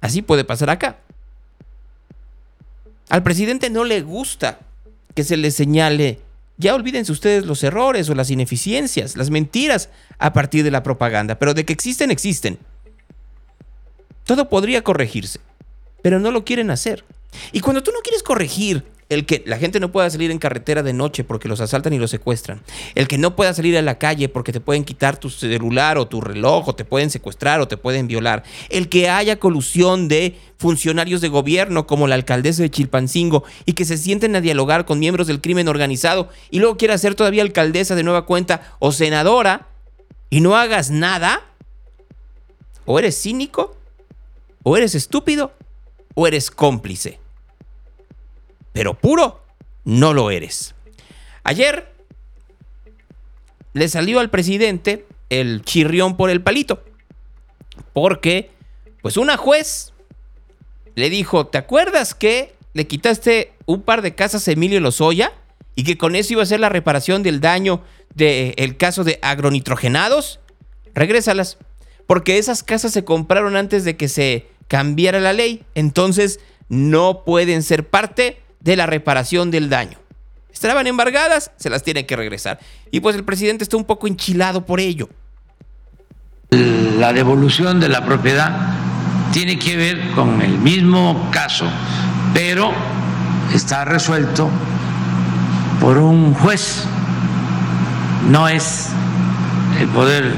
así 0.03 0.21
puede 0.21 0.45
pasar 0.45 0.69
acá. 0.69 0.99
Al 3.11 3.25
presidente 3.25 3.69
no 3.71 3.85
le 3.85 4.01
gusta 4.03 4.61
que 5.15 5.25
se 5.25 5.37
le 5.37 5.51
señale, 5.51 6.21
ya 6.57 6.75
olvídense 6.75 7.11
ustedes 7.11 7.45
los 7.45 7.63
errores 7.65 8.09
o 8.09 8.15
las 8.15 8.31
ineficiencias, 8.31 9.17
las 9.17 9.31
mentiras 9.31 9.91
a 10.19 10.33
partir 10.33 10.63
de 10.63 10.71
la 10.71 10.85
propaganda, 10.85 11.39
pero 11.39 11.53
de 11.53 11.65
que 11.65 11.73
existen, 11.73 12.13
existen. 12.13 12.59
Todo 14.25 14.49
podría 14.49 14.83
corregirse, 14.83 15.41
pero 16.03 16.21
no 16.21 16.31
lo 16.31 16.45
quieren 16.45 16.71
hacer. 16.71 17.05
Y 17.51 17.61
cuando 17.61 17.83
tú 17.83 17.91
no 17.91 17.99
quieres 18.01 18.23
corregir 18.23 18.85
el 19.11 19.27
que 19.27 19.43
la 19.45 19.59
gente 19.59 19.81
no 19.81 19.91
pueda 19.93 20.09
salir 20.09 20.31
en 20.31 20.39
carretera 20.39 20.83
de 20.85 20.93
noche 20.93 21.25
porque 21.25 21.49
los 21.49 21.61
asaltan 21.61 21.93
y 21.93 21.99
los 21.99 22.13
secuestran, 22.13 22.63
el 22.95 23.09
que 23.09 23.19
no 23.19 23.35
pueda 23.35 23.53
salir 23.53 23.77
a 23.77 23.83
la 23.83 23.99
calle 23.99 24.29
porque 24.29 24.53
te 24.53 24.61
pueden 24.61 24.85
quitar 24.85 25.19
tu 25.19 25.29
celular 25.29 25.99
o 25.99 26.07
tu 26.07 26.21
reloj 26.21 26.69
o 26.69 26.75
te 26.75 26.85
pueden 26.85 27.11
secuestrar 27.11 27.61
o 27.61 27.69
te 27.69 27.77
pueden 27.77 28.07
violar, 28.07 28.45
el 28.69 28.89
que 28.89 29.11
haya 29.11 29.41
colusión 29.41 30.07
de 30.07 30.37
funcionarios 30.59 31.21
de 31.21 31.29
gobierno 31.29 31.89
como 31.89 32.07
la 32.07 32.15
alcaldesa 32.15 32.63
de 32.63 32.71
Chilpancingo 32.71 33.43
y 33.67 33.73
que 33.73 33.85
se 33.85 33.99
sienten 33.99 34.37
a 34.37 34.41
dialogar 34.41 34.85
con 34.85 35.01
miembros 35.01 35.27
del 35.27 35.41
crimen 35.41 35.67
organizado 35.67 36.29
y 36.51 36.61
luego 36.61 36.77
quiera 36.77 36.97
ser 36.97 37.17
todavía 37.17 37.43
alcaldesa 37.43 37.97
de 37.97 38.05
nueva 38.05 38.27
cuenta 38.27 38.77
o 38.79 38.93
senadora 38.93 39.67
y 40.31 40.41
no 40.41 40.55
hagas 40.55 40.93
nada, 40.93 41.43
o 42.85 43.01
eres 43.01 43.21
cínico, 43.21 43.77
o 44.63 44.77
eres 44.77 44.95
estúpido, 44.95 45.53
o 46.15 46.29
eres 46.29 46.53
cómplice 46.53 47.19
pero 48.73 48.95
puro 48.95 49.45
no 49.85 50.13
lo 50.13 50.31
eres. 50.31 50.75
Ayer 51.45 51.93
le 53.73 53.89
salió 53.89 54.21
al 54.21 54.31
presidente 54.31 55.07
el 55.31 55.63
chirrión 55.63 56.17
por 56.17 56.31
el 56.31 56.43
palito, 56.43 56.83
porque 57.93 58.51
pues 59.03 59.17
una 59.17 59.37
juez 59.37 59.93
le 60.95 61.09
dijo, 61.09 61.47
¿te 61.47 61.59
acuerdas 61.59 62.15
que 62.15 62.55
le 62.75 62.87
quitaste 62.87 63.53
un 63.67 63.83
par 63.83 64.03
de 64.03 64.15
casas 64.15 64.47
a 64.47 64.53
Emilio 64.53 64.81
Lozoya 64.81 65.33
y 65.75 65.85
que 65.85 65.97
con 65.97 66.17
eso 66.17 66.35
iba 66.35 66.43
a 66.43 66.47
ser 66.47 66.61
la 66.61 66.69
reparación 66.69 67.23
del 67.23 67.41
daño 67.41 67.83
del 68.15 68.77
caso 68.77 69.05
de 69.05 69.19
agronitrogenados? 69.23 70.41
Regrésalas, 70.95 71.59
porque 72.07 72.39
esas 72.39 72.63
casas 72.63 72.93
se 72.93 73.05
compraron 73.05 73.57
antes 73.57 73.85
de 73.85 73.97
que 73.97 74.09
se 74.09 74.49
cambiara 74.69 75.21
la 75.21 75.33
ley, 75.33 75.65
entonces 75.75 76.41
no 76.69 77.25
pueden 77.25 77.63
ser 77.63 77.89
parte 77.89 78.41
de 78.61 78.77
la 78.77 78.87
reparación 78.87 79.51
del 79.51 79.69
daño. 79.69 79.99
Estaban 80.53 80.87
embargadas, 80.87 81.53
se 81.57 81.71
las 81.71 81.83
tiene 81.83 82.07
que 82.07 82.17
regresar. 82.17 82.59
Y 82.91 83.01
pues 83.01 83.17
el 83.17 83.25
presidente 83.25 83.65
está 83.65 83.77
un 83.77 83.85
poco 83.85 84.07
enchilado 84.07 84.67
por 84.67 84.81
ello. 84.81 85.09
La 86.51 87.13
devolución 87.13 87.81
de 87.81 87.89
la 87.89 88.05
propiedad 88.05 88.75
tiene 89.33 89.59
que 89.59 89.77
ver 89.77 90.11
con 90.11 90.43
el 90.43 90.59
mismo 90.59 91.31
caso, 91.31 91.67
pero 92.35 92.73
está 93.55 93.85
resuelto 93.85 94.51
por 95.81 95.99
un 95.99 96.35
juez. 96.35 96.85
No 98.29 98.49
es 98.49 98.89
el 99.81 99.89
poder 99.89 100.35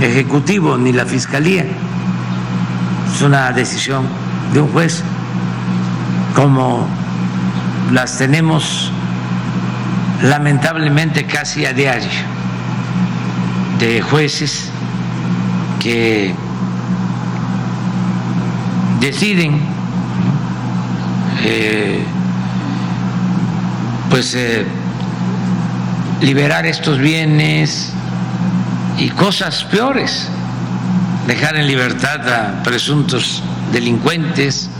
ejecutivo 0.00 0.76
ni 0.76 0.92
la 0.92 1.06
fiscalía. 1.06 1.64
Es 3.14 3.22
una 3.22 3.52
decisión 3.52 4.06
de 4.52 4.60
un 4.60 4.72
juez 4.72 5.02
como 6.34 6.86
las 7.92 8.18
tenemos 8.18 8.90
lamentablemente 10.22 11.26
casi 11.26 11.64
a 11.64 11.72
diario, 11.72 12.08
de 13.78 14.00
jueces 14.02 14.70
que 15.80 16.34
deciden 19.00 19.60
eh, 21.44 22.02
pues 24.10 24.34
eh, 24.34 24.66
liberar 26.20 26.66
estos 26.66 26.98
bienes 26.98 27.92
y 28.98 29.10
cosas 29.10 29.64
peores, 29.64 30.28
dejar 31.26 31.56
en 31.56 31.66
libertad 31.66 32.28
a 32.28 32.62
presuntos 32.62 33.42
delincuentes 33.72 34.70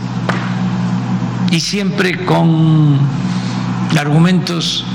y 1.51 1.59
siempre 1.59 2.25
con 2.25 2.99
argumentos, 3.97 4.85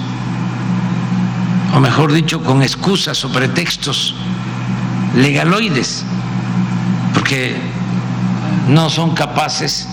o 1.75 1.81
mejor 1.81 2.13
dicho, 2.13 2.43
con 2.43 2.63
excusas 2.63 3.25
o 3.25 3.33
pretextos 3.33 4.15
legaloides, 5.17 6.05
porque 7.15 7.57
no 8.69 8.91
son 8.91 9.15
capaces 9.15 9.89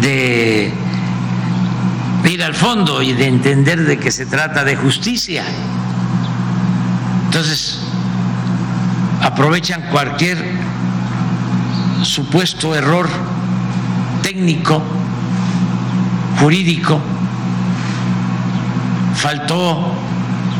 de 0.00 0.72
ir 2.24 2.42
al 2.42 2.54
fondo 2.54 3.00
y 3.02 3.12
de 3.12 3.26
entender 3.26 3.84
de 3.84 3.98
que 3.98 4.10
se 4.10 4.26
trata 4.26 4.64
de 4.64 4.76
justicia. 4.76 5.44
Entonces, 7.26 7.80
aprovechan 9.22 9.82
cualquier 9.90 10.38
supuesto 12.02 12.74
error 12.74 13.08
técnico, 14.22 14.82
jurídico. 16.40 17.00
Faltó 19.14 19.92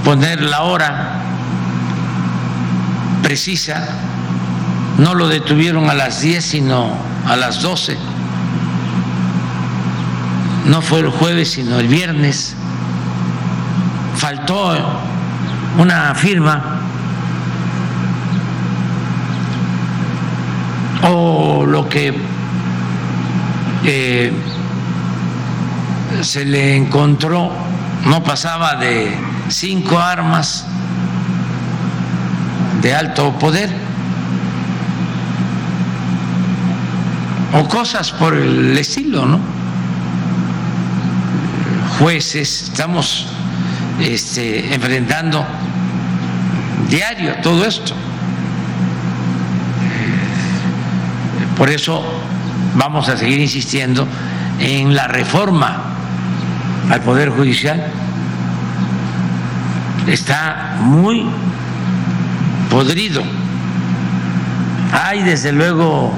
poner 0.04 0.42
la 0.42 0.62
hora 0.62 1.20
precisa, 3.22 3.86
no 4.98 5.14
lo 5.14 5.28
detuvieron 5.28 5.88
a 5.90 5.94
las 5.94 6.20
10, 6.22 6.44
sino 6.44 6.96
a 7.26 7.36
las 7.36 7.62
12. 7.62 7.96
No 10.66 10.82
fue 10.82 11.00
el 11.00 11.10
jueves, 11.10 11.52
sino 11.52 11.78
el 11.78 11.88
viernes. 11.88 12.54
Faltó 14.16 14.76
una 15.78 16.14
firma 16.14 16.80
o 21.02 21.64
lo 21.64 21.88
que 21.88 22.14
eh, 23.84 24.32
se 26.22 26.44
le 26.44 26.76
encontró 26.76 27.50
no 28.04 28.22
pasaba 28.22 28.76
de 28.76 29.14
cinco 29.48 29.98
armas 29.98 30.66
de 32.81 32.94
alto 32.94 33.33
poder 33.38 33.70
o 37.52 37.66
cosas 37.68 38.12
por 38.12 38.35
el 38.35 38.76
estilo, 38.76 39.26
¿no? 39.26 39.40
Jueces, 41.98 42.64
estamos 42.64 43.26
este, 44.00 44.72
enfrentando 44.74 45.44
diario 46.88 47.37
todo 47.42 47.64
esto. 47.64 47.94
Por 51.57 51.70
eso 51.70 52.04
vamos 52.76 53.09
a 53.09 53.16
seguir 53.16 53.40
insistiendo 53.40 54.07
en 54.61 54.94
la 54.94 55.09
reforma 55.09 55.88
al 56.90 57.03
Poder 57.03 57.31
Judicial. 57.31 57.92
Está 60.07 60.79
muy 60.81 61.27
podrido. 62.70 63.22
Hay 64.92 65.22
desde 65.22 65.53
luego 65.53 66.12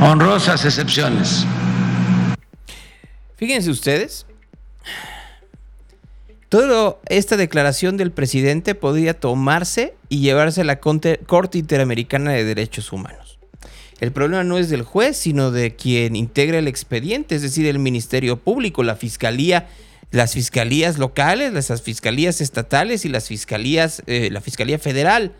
honrosas 0.00 0.64
excepciones. 0.64 1.46
Fíjense 3.36 3.70
ustedes, 3.70 4.26
toda 6.48 6.96
esta 7.08 7.36
declaración 7.36 7.96
del 7.96 8.12
presidente 8.12 8.74
podría 8.74 9.18
tomarse 9.18 9.94
y 10.08 10.20
llevarse 10.20 10.62
a 10.62 10.64
la 10.64 10.80
Corte 10.80 11.58
Interamericana 11.58 12.30
de 12.32 12.44
Derechos 12.44 12.92
Humanos. 12.92 13.21
El 14.02 14.10
problema 14.10 14.42
no 14.42 14.58
es 14.58 14.68
del 14.68 14.82
juez, 14.82 15.16
sino 15.16 15.52
de 15.52 15.76
quien 15.76 16.16
integra 16.16 16.58
el 16.58 16.66
expediente, 16.66 17.36
es 17.36 17.42
decir, 17.42 17.66
el 17.66 17.78
Ministerio 17.78 18.36
Público, 18.36 18.82
la 18.82 18.96
Fiscalía, 18.96 19.68
las 20.10 20.32
fiscalías 20.32 20.98
locales, 20.98 21.52
las 21.52 21.82
fiscalías 21.82 22.40
estatales 22.40 23.04
y 23.04 23.08
las 23.08 23.28
fiscalías, 23.28 24.02
eh, 24.08 24.28
la 24.32 24.40
Fiscalía 24.40 24.80
Federal. 24.80 25.36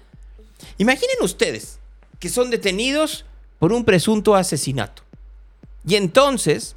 Imaginen 0.78 1.16
ustedes 1.22 1.80
que 2.20 2.28
son 2.28 2.50
detenidos 2.50 3.24
por 3.58 3.72
un 3.72 3.84
presunto 3.84 4.36
asesinato. 4.36 5.02
Y 5.84 5.96
entonces 5.96 6.76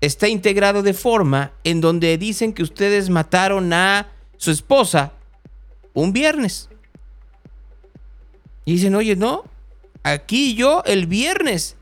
está 0.00 0.28
integrado 0.28 0.84
de 0.84 0.94
forma 0.94 1.50
en 1.64 1.80
donde 1.80 2.16
dicen 2.18 2.52
que 2.52 2.62
ustedes 2.62 3.10
mataron 3.10 3.72
a 3.72 4.12
su 4.36 4.52
esposa 4.52 5.12
un 5.92 6.12
viernes. 6.12 6.68
Y 8.64 8.74
dicen, 8.74 8.94
oye, 8.94 9.16
no, 9.16 9.52
aquí 10.04 10.54
yo 10.54 10.84
el 10.86 11.06
viernes 11.06 11.76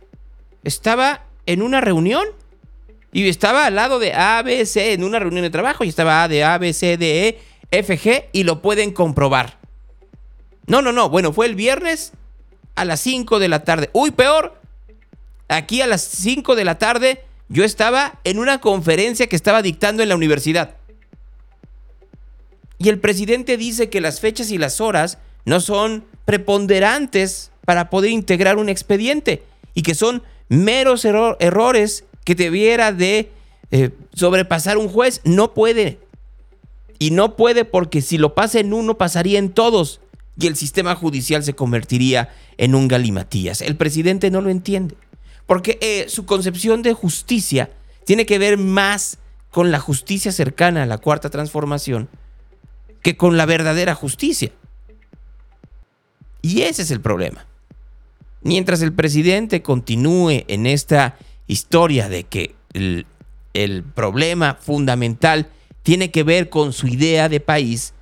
estaba 0.64 1.26
en 1.44 1.60
una 1.60 1.80
reunión 1.82 2.24
y 3.12 3.28
estaba 3.28 3.66
al 3.66 3.74
lado 3.74 3.98
de 3.98 4.14
ABC 4.14 4.76
en 4.76 5.04
una 5.04 5.18
reunión 5.18 5.42
de 5.42 5.50
trabajo 5.50 5.84
y 5.84 5.88
estaba 5.88 6.22
A 6.22 6.28
de 6.28 6.44
A, 6.44 6.56
B, 6.56 6.72
C, 6.72 6.96
D, 6.96 7.38
E, 7.70 8.28
y 8.32 8.44
lo 8.44 8.62
pueden 8.62 8.92
comprobar. 8.92 9.58
No, 10.66 10.80
no, 10.80 10.92
no, 10.92 11.10
bueno, 11.10 11.32
fue 11.32 11.46
el 11.46 11.54
viernes 11.54 12.12
a 12.74 12.84
las 12.84 13.00
5 13.00 13.38
de 13.38 13.48
la 13.48 13.64
tarde. 13.64 13.90
Uy, 13.92 14.12
peor. 14.12 14.60
Aquí 15.48 15.82
a 15.82 15.86
las 15.86 16.02
5 16.02 16.54
de 16.54 16.64
la 16.64 16.78
tarde 16.78 17.24
yo 17.48 17.64
estaba 17.64 18.18
en 18.24 18.38
una 18.38 18.60
conferencia 18.60 19.26
que 19.26 19.36
estaba 19.36 19.60
dictando 19.60 20.02
en 20.02 20.08
la 20.08 20.16
universidad. 20.16 20.76
Y 22.78 22.88
el 22.88 22.98
presidente 22.98 23.56
dice 23.56 23.90
que 23.90 24.00
las 24.00 24.20
fechas 24.20 24.50
y 24.50 24.58
las 24.58 24.80
horas 24.80 25.18
no 25.44 25.60
son 25.60 26.04
preponderantes 26.24 27.51
para 27.64 27.90
poder 27.90 28.10
integrar 28.10 28.56
un 28.56 28.68
expediente 28.68 29.42
y 29.74 29.82
que 29.82 29.94
son 29.94 30.22
meros 30.48 31.04
errores 31.04 32.04
que 32.24 32.34
debiera 32.34 32.92
de 32.92 33.30
eh, 33.70 33.90
sobrepasar 34.14 34.78
un 34.78 34.88
juez. 34.88 35.20
No 35.24 35.54
puede. 35.54 35.98
Y 36.98 37.10
no 37.10 37.36
puede 37.36 37.64
porque 37.64 38.00
si 38.02 38.18
lo 38.18 38.34
pasa 38.34 38.60
en 38.60 38.72
uno, 38.72 38.98
pasaría 38.98 39.38
en 39.38 39.50
todos 39.50 40.00
y 40.38 40.46
el 40.46 40.56
sistema 40.56 40.94
judicial 40.94 41.42
se 41.42 41.54
convertiría 41.54 42.34
en 42.58 42.74
un 42.74 42.88
galimatías. 42.88 43.60
El 43.60 43.76
presidente 43.76 44.30
no 44.30 44.40
lo 44.40 44.50
entiende, 44.50 44.94
porque 45.46 45.78
eh, 45.80 46.06
su 46.08 46.26
concepción 46.26 46.82
de 46.82 46.94
justicia 46.94 47.70
tiene 48.04 48.26
que 48.26 48.38
ver 48.38 48.56
más 48.56 49.18
con 49.50 49.70
la 49.70 49.78
justicia 49.78 50.32
cercana 50.32 50.82
a 50.82 50.86
la 50.86 50.98
cuarta 50.98 51.28
transformación 51.28 52.08
que 53.02 53.16
con 53.16 53.36
la 53.36 53.46
verdadera 53.46 53.94
justicia. 53.94 54.52
Y 56.40 56.62
ese 56.62 56.82
es 56.82 56.90
el 56.90 57.00
problema. 57.00 57.46
Mientras 58.42 58.82
el 58.82 58.92
presidente 58.92 59.62
continúe 59.62 60.44
en 60.48 60.66
esta 60.66 61.16
historia 61.46 62.08
de 62.08 62.24
que 62.24 62.54
el, 62.72 63.06
problema 63.94 64.54
fundamental 64.54 65.48
tiene 65.82 66.10
que 66.10 66.22
ver 66.22 66.48
con 66.48 66.72
su 66.72 66.86
idea 66.86 67.28
de 67.28 67.40
país, 67.40 67.94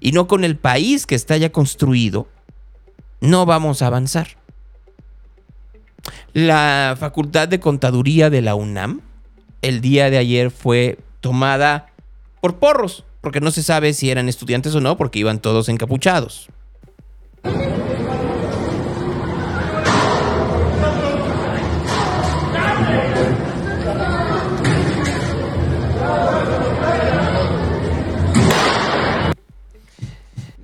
y 0.00 0.12
no 0.12 0.26
con 0.26 0.44
el 0.44 0.56
país 0.56 1.06
que 1.06 1.14
está 1.14 1.36
ya 1.36 1.52
construido, 1.52 2.26
no 3.20 3.44
vamos 3.44 3.82
a 3.82 3.88
avanzar. 3.88 4.38
La 6.32 6.96
Facultad 6.98 7.48
de 7.48 7.60
Contaduría 7.60 8.30
de 8.30 8.40
la 8.40 8.54
UNAM 8.54 9.02
el 9.62 9.80
día 9.80 10.10
de 10.10 10.18
ayer 10.18 10.50
fue 10.50 10.98
tomada 11.20 11.92
por 12.40 12.56
porros, 12.56 13.04
porque 13.20 13.40
no 13.40 13.50
se 13.50 13.62
sabe 13.62 13.92
si 13.92 14.10
eran 14.10 14.28
estudiantes 14.28 14.74
o 14.74 14.80
no, 14.80 14.96
porque 14.96 15.18
iban 15.18 15.40
todos 15.40 15.68
encapuchados. 15.68 16.48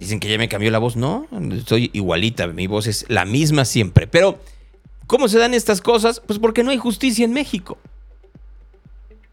Dicen 0.07 0.21
que 0.21 0.29
ya 0.29 0.39
me 0.39 0.49
cambió 0.49 0.71
la 0.71 0.79
voz. 0.79 0.95
No, 0.95 1.27
estoy 1.51 1.91
igualita. 1.93 2.47
Mi 2.47 2.69
voz 2.69 2.87
es 2.87 3.07
la 3.09 3.25
misma 3.25 3.65
siempre. 3.65 4.07
Pero, 4.07 4.39
¿cómo 5.09 5.27
se 5.27 5.37
dan 5.37 5.53
estas 5.53 5.81
cosas? 5.81 6.23
Pues 6.25 6.39
porque 6.39 6.63
no 6.63 6.71
hay 6.71 6.77
justicia 6.77 7.25
en 7.25 7.33
México. 7.33 7.77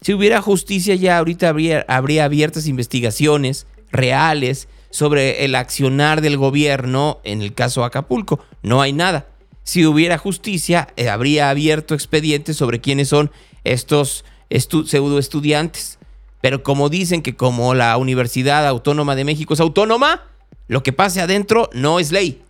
Si 0.01 0.15
hubiera 0.15 0.41
justicia 0.41 0.95
ya 0.95 1.19
ahorita 1.19 1.47
habría, 1.47 1.85
habría 1.87 2.25
abiertas 2.25 2.65
investigaciones 2.65 3.67
reales 3.91 4.67
sobre 4.89 5.45
el 5.45 5.53
accionar 5.53 6.21
del 6.21 6.37
gobierno 6.37 7.19
en 7.23 7.43
el 7.43 7.53
caso 7.53 7.83
Acapulco. 7.83 8.39
No 8.63 8.81
hay 8.81 8.93
nada. 8.93 9.27
Si 9.61 9.85
hubiera 9.85 10.17
justicia, 10.17 10.87
eh, 10.95 11.07
habría 11.07 11.51
abierto 11.51 11.93
expedientes 11.93 12.57
sobre 12.57 12.81
quiénes 12.81 13.09
son 13.09 13.29
estos 13.63 14.25
pseudo 14.49 15.19
estudiantes. 15.19 15.99
Pero 16.41 16.63
como 16.63 16.89
dicen 16.89 17.21
que 17.21 17.35
como 17.35 17.75
la 17.75 17.95
Universidad 17.95 18.65
Autónoma 18.65 19.15
de 19.15 19.23
México 19.23 19.53
es 19.53 19.59
autónoma, 19.59 20.23
lo 20.67 20.83
que 20.83 20.93
pase 20.93 21.21
adentro 21.21 21.69
no 21.73 21.99
es 21.99 22.11
ley. 22.11 22.41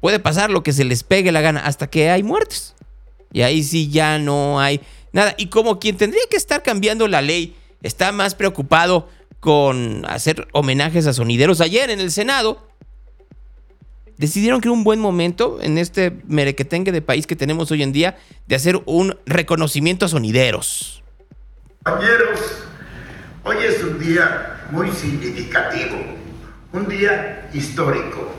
Puede 0.00 0.18
pasar 0.18 0.50
lo 0.50 0.62
que 0.62 0.72
se 0.72 0.84
les 0.84 1.04
pegue 1.04 1.32
la 1.32 1.40
gana 1.40 1.60
hasta 1.60 1.88
que 1.88 2.10
hay 2.10 2.22
muertes. 2.22 2.74
Y 3.32 3.42
ahí 3.42 3.62
sí 3.62 3.88
ya 3.90 4.18
no 4.18 4.60
hay 4.60 4.80
nada. 5.12 5.34
Y 5.38 5.46
como 5.46 5.78
quien 5.78 5.96
tendría 5.96 6.22
que 6.30 6.36
estar 6.36 6.62
cambiando 6.62 7.08
la 7.08 7.22
ley 7.22 7.56
está 7.82 8.12
más 8.12 8.34
preocupado 8.34 9.08
con 9.40 10.04
hacer 10.06 10.46
homenajes 10.52 11.06
a 11.06 11.12
sonideros. 11.12 11.60
Ayer 11.60 11.90
en 11.90 12.00
el 12.00 12.10
Senado 12.12 12.66
decidieron 14.16 14.60
que 14.60 14.68
era 14.68 14.72
un 14.72 14.84
buen 14.84 15.00
momento 15.00 15.58
en 15.60 15.78
este 15.78 16.12
merequetengue 16.28 16.92
de 16.92 17.02
país 17.02 17.26
que 17.26 17.34
tenemos 17.34 17.70
hoy 17.70 17.82
en 17.82 17.92
día 17.92 18.16
de 18.46 18.54
hacer 18.54 18.80
un 18.86 19.18
reconocimiento 19.26 20.06
a 20.06 20.08
sonideros. 20.08 21.02
Compañeros, 21.82 22.38
hoy 23.44 23.56
es 23.66 23.82
un 23.82 23.98
día 23.98 24.68
muy 24.70 24.92
significativo, 24.92 25.96
un 26.72 26.88
día 26.88 27.48
histórico. 27.52 28.32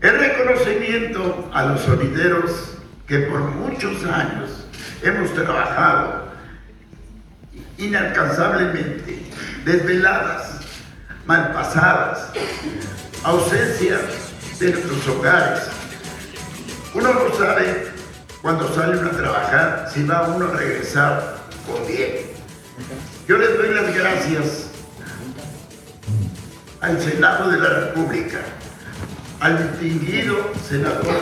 El 0.00 0.18
reconocimiento 0.18 1.50
a 1.52 1.64
los 1.66 1.80
sonideros 1.80 2.76
que 3.06 3.20
por 3.20 3.40
muchos 3.40 4.04
años 4.04 4.66
hemos 5.02 5.32
trabajado 5.34 6.28
inalcanzablemente, 7.78 9.18
desveladas, 9.64 10.60
malpasadas, 11.26 12.30
ausencia 13.24 13.98
de 14.60 14.70
nuestros 14.70 15.08
hogares. 15.08 15.60
Uno 16.94 17.12
no 17.12 17.34
sabe 17.34 17.88
cuando 18.42 18.72
sale 18.74 18.98
uno 18.98 19.08
a 19.08 19.16
trabajar 19.16 19.90
si 19.92 20.04
va 20.04 20.28
uno 20.28 20.48
a 20.48 20.56
regresar 20.56 21.38
con 21.66 21.84
bien. 21.86 22.14
Yo 23.26 23.38
les 23.38 23.56
doy 23.56 23.74
las 23.74 23.94
gracias 23.94 24.70
al 26.84 27.00
Senado 27.00 27.50
de 27.50 27.58
la 27.58 27.68
República, 27.70 28.40
al 29.40 29.70
distinguido 29.70 30.52
senador 30.68 31.16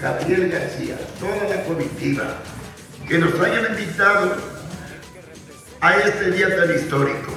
Gabriel 0.00 0.50
García, 0.50 0.96
toda 1.20 1.54
la 1.54 1.62
comitiva, 1.64 2.24
que 3.06 3.18
nos 3.18 3.38
hayan 3.38 3.66
invitado 3.66 4.34
a 5.82 5.94
este 5.94 6.30
día 6.30 6.56
tan 6.56 6.74
histórico. 6.74 7.34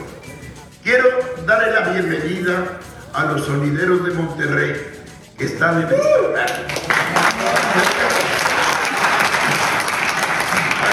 Quiero 0.81 1.09
darle 1.45 1.73
la 1.73 1.89
bienvenida 1.89 2.79
a 3.13 3.25
los 3.25 3.45
sonideros 3.45 4.05
de 4.05 4.11
Monterrey 4.11 4.73
que 5.37 5.43
están 5.43 5.81
en 5.81 5.83
este 5.83 5.97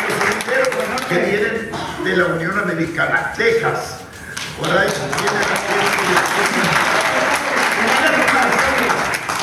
los 0.08 0.18
sonideros 0.18 1.02
que 1.08 1.18
vienen 1.18 1.70
de 2.02 2.16
la 2.16 2.26
Unión 2.26 2.58
Americana, 2.58 3.32
Texas. 3.36 4.00
Por 4.58 4.76
ahí. 4.76 4.88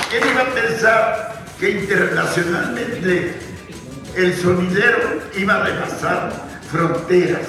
¿Quién 0.09 0.29
iba 0.29 0.41
a 0.41 0.53
pensar 0.53 1.45
que 1.59 1.71
internacionalmente 1.71 3.35
el 4.15 4.35
sonidero 4.35 5.21
iba 5.37 5.55
a 5.55 5.63
rebasar 5.63 6.31
fronteras 6.71 7.47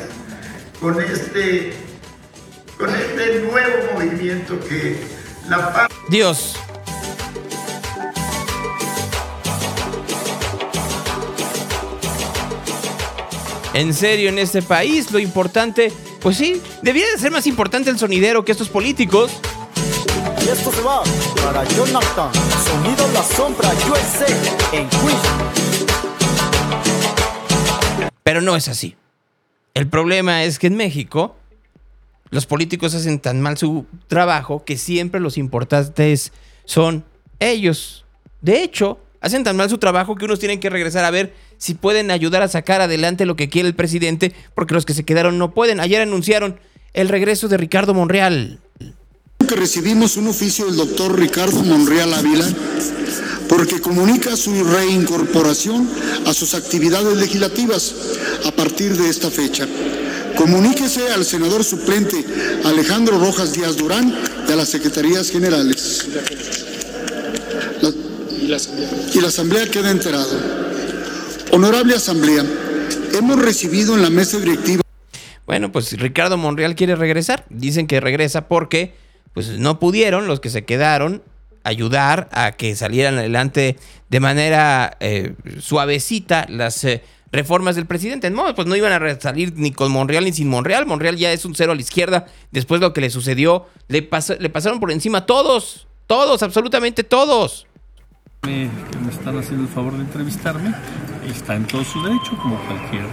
con 0.80 1.00
este, 1.02 1.74
con 2.78 2.94
este 2.94 3.40
nuevo 3.40 3.92
movimiento 3.94 4.58
que 4.60 5.00
la 5.48 5.72
paz... 5.72 5.88
Dios. 6.08 6.56
En 13.76 13.92
serio, 13.92 14.30
en 14.30 14.38
este 14.38 14.62
país 14.62 15.10
lo 15.12 15.18
importante, 15.18 15.92
pues 16.20 16.36
sí, 16.36 16.60
debía 16.82 17.06
de 17.10 17.18
ser 17.18 17.30
más 17.30 17.46
importante 17.46 17.90
el 17.90 17.98
sonidero 17.98 18.44
que 18.44 18.52
estos 18.52 18.68
políticos. 18.68 19.32
Y 20.44 20.48
esto 20.48 20.72
se 20.72 20.82
va 20.82 21.02
para 21.44 21.64
Jonathan, 21.64 22.30
sonido 22.64 23.08
La 23.12 23.22
Sombra 23.22 23.70
USA 23.90 24.26
en. 24.72 24.88
Pero 28.22 28.40
no 28.40 28.56
es 28.56 28.68
así. 28.68 28.96
El 29.74 29.88
problema 29.88 30.44
es 30.44 30.58
que 30.58 30.66
en 30.66 30.76
México 30.76 31.36
los 32.30 32.46
políticos 32.46 32.94
hacen 32.94 33.20
tan 33.20 33.40
mal 33.40 33.56
su 33.56 33.86
trabajo 34.08 34.64
que 34.64 34.76
siempre 34.76 35.20
los 35.20 35.38
importantes 35.38 36.32
son 36.64 37.04
ellos. 37.38 38.04
De 38.40 38.62
hecho, 38.62 38.98
hacen 39.20 39.44
tan 39.44 39.56
mal 39.56 39.70
su 39.70 39.78
trabajo 39.78 40.16
que 40.16 40.24
unos 40.24 40.38
tienen 40.38 40.60
que 40.60 40.70
regresar 40.70 41.04
a 41.04 41.10
ver 41.10 41.34
si 41.58 41.74
pueden 41.74 42.10
ayudar 42.10 42.42
a 42.42 42.48
sacar 42.48 42.80
adelante 42.80 43.26
lo 43.26 43.36
que 43.36 43.48
quiere 43.48 43.68
el 43.68 43.74
presidente, 43.74 44.32
porque 44.54 44.74
los 44.74 44.84
que 44.84 44.94
se 44.94 45.04
quedaron 45.04 45.38
no 45.38 45.52
pueden. 45.54 45.80
Ayer 45.80 46.00
anunciaron 46.02 46.58
el 46.94 47.08
regreso 47.08 47.48
de 47.48 47.56
Ricardo 47.56 47.94
Monreal. 47.94 48.58
Que 49.46 49.54
recibimos 49.54 50.16
un 50.16 50.28
oficio 50.28 50.66
del 50.66 50.76
doctor 50.76 51.18
Ricardo 51.18 51.62
Monreal 51.62 52.12
Ávila 52.14 52.46
porque 53.48 53.80
comunica 53.80 54.34
su 54.34 54.64
reincorporación 54.64 55.88
a 56.26 56.32
sus 56.34 56.54
actividades 56.54 57.16
legislativas 57.16 57.94
a 58.44 58.50
partir 58.50 58.96
de 58.96 59.08
esta 59.08 59.30
fecha. 59.30 59.68
Comuníquese 60.36 61.10
al 61.12 61.24
senador 61.24 61.62
suplente 61.64 62.24
Alejandro 62.64 63.18
Rojas 63.20 63.52
Díaz 63.52 63.76
Durán 63.76 64.12
y 64.48 64.52
a 64.52 64.56
las 64.56 64.68
secretarías 64.68 65.30
generales. 65.30 66.06
La- 67.82 68.58
y 69.14 69.20
la 69.20 69.28
asamblea 69.28 69.66
queda 69.70 69.90
enterada. 69.90 70.74
Honorable 71.52 71.94
asamblea, 71.94 72.44
hemos 73.14 73.40
recibido 73.40 73.94
en 73.94 74.02
la 74.02 74.10
mesa 74.10 74.38
directiva 74.38 74.82
Bueno, 75.46 75.72
pues 75.72 75.92
Ricardo 75.98 76.36
Monreal 76.36 76.74
quiere 76.74 76.96
regresar. 76.96 77.46
Dicen 77.50 77.86
que 77.86 78.00
regresa 78.00 78.48
porque 78.48 78.94
pues 79.32 79.58
no 79.58 79.78
pudieron 79.78 80.26
los 80.26 80.40
que 80.40 80.50
se 80.50 80.64
quedaron 80.64 81.22
ayudar 81.62 82.28
a 82.32 82.52
que 82.52 82.74
salieran 82.76 83.18
adelante 83.18 83.76
de 84.08 84.20
manera 84.20 84.96
eh, 85.00 85.34
suavecita 85.60 86.46
las 86.48 86.82
eh, 86.84 87.02
reformas 87.32 87.76
del 87.76 87.86
presidente. 87.86 88.30
No, 88.30 88.54
pues 88.54 88.66
no 88.66 88.76
iban 88.76 88.92
a 88.92 89.20
salir 89.20 89.52
ni 89.56 89.72
con 89.72 89.92
Monreal 89.92 90.24
ni 90.24 90.32
sin 90.32 90.48
Monreal. 90.48 90.86
Monreal 90.86 91.16
ya 91.16 91.32
es 91.32 91.44
un 91.44 91.54
cero 91.54 91.72
a 91.72 91.74
la 91.74 91.80
izquierda. 91.80 92.26
Después 92.50 92.80
de 92.80 92.86
lo 92.86 92.92
que 92.92 93.00
le 93.00 93.10
sucedió, 93.10 93.66
le, 93.88 94.08
le 94.38 94.50
pasaron 94.50 94.80
por 94.80 94.90
encima 94.90 95.26
todos. 95.26 95.86
Todos, 96.06 96.42
absolutamente 96.42 97.02
todos. 97.02 97.66
Me, 98.46 98.70
que 98.90 98.98
me 99.04 99.10
están 99.10 99.36
haciendo 99.38 99.64
el 99.64 99.68
favor 99.68 99.92
de 99.94 100.02
entrevistarme, 100.02 100.72
está 101.28 101.56
en 101.56 101.64
todo 101.66 101.84
su 101.84 102.02
derecho, 102.02 102.36
como 102.40 102.56
cualquier 102.60 103.04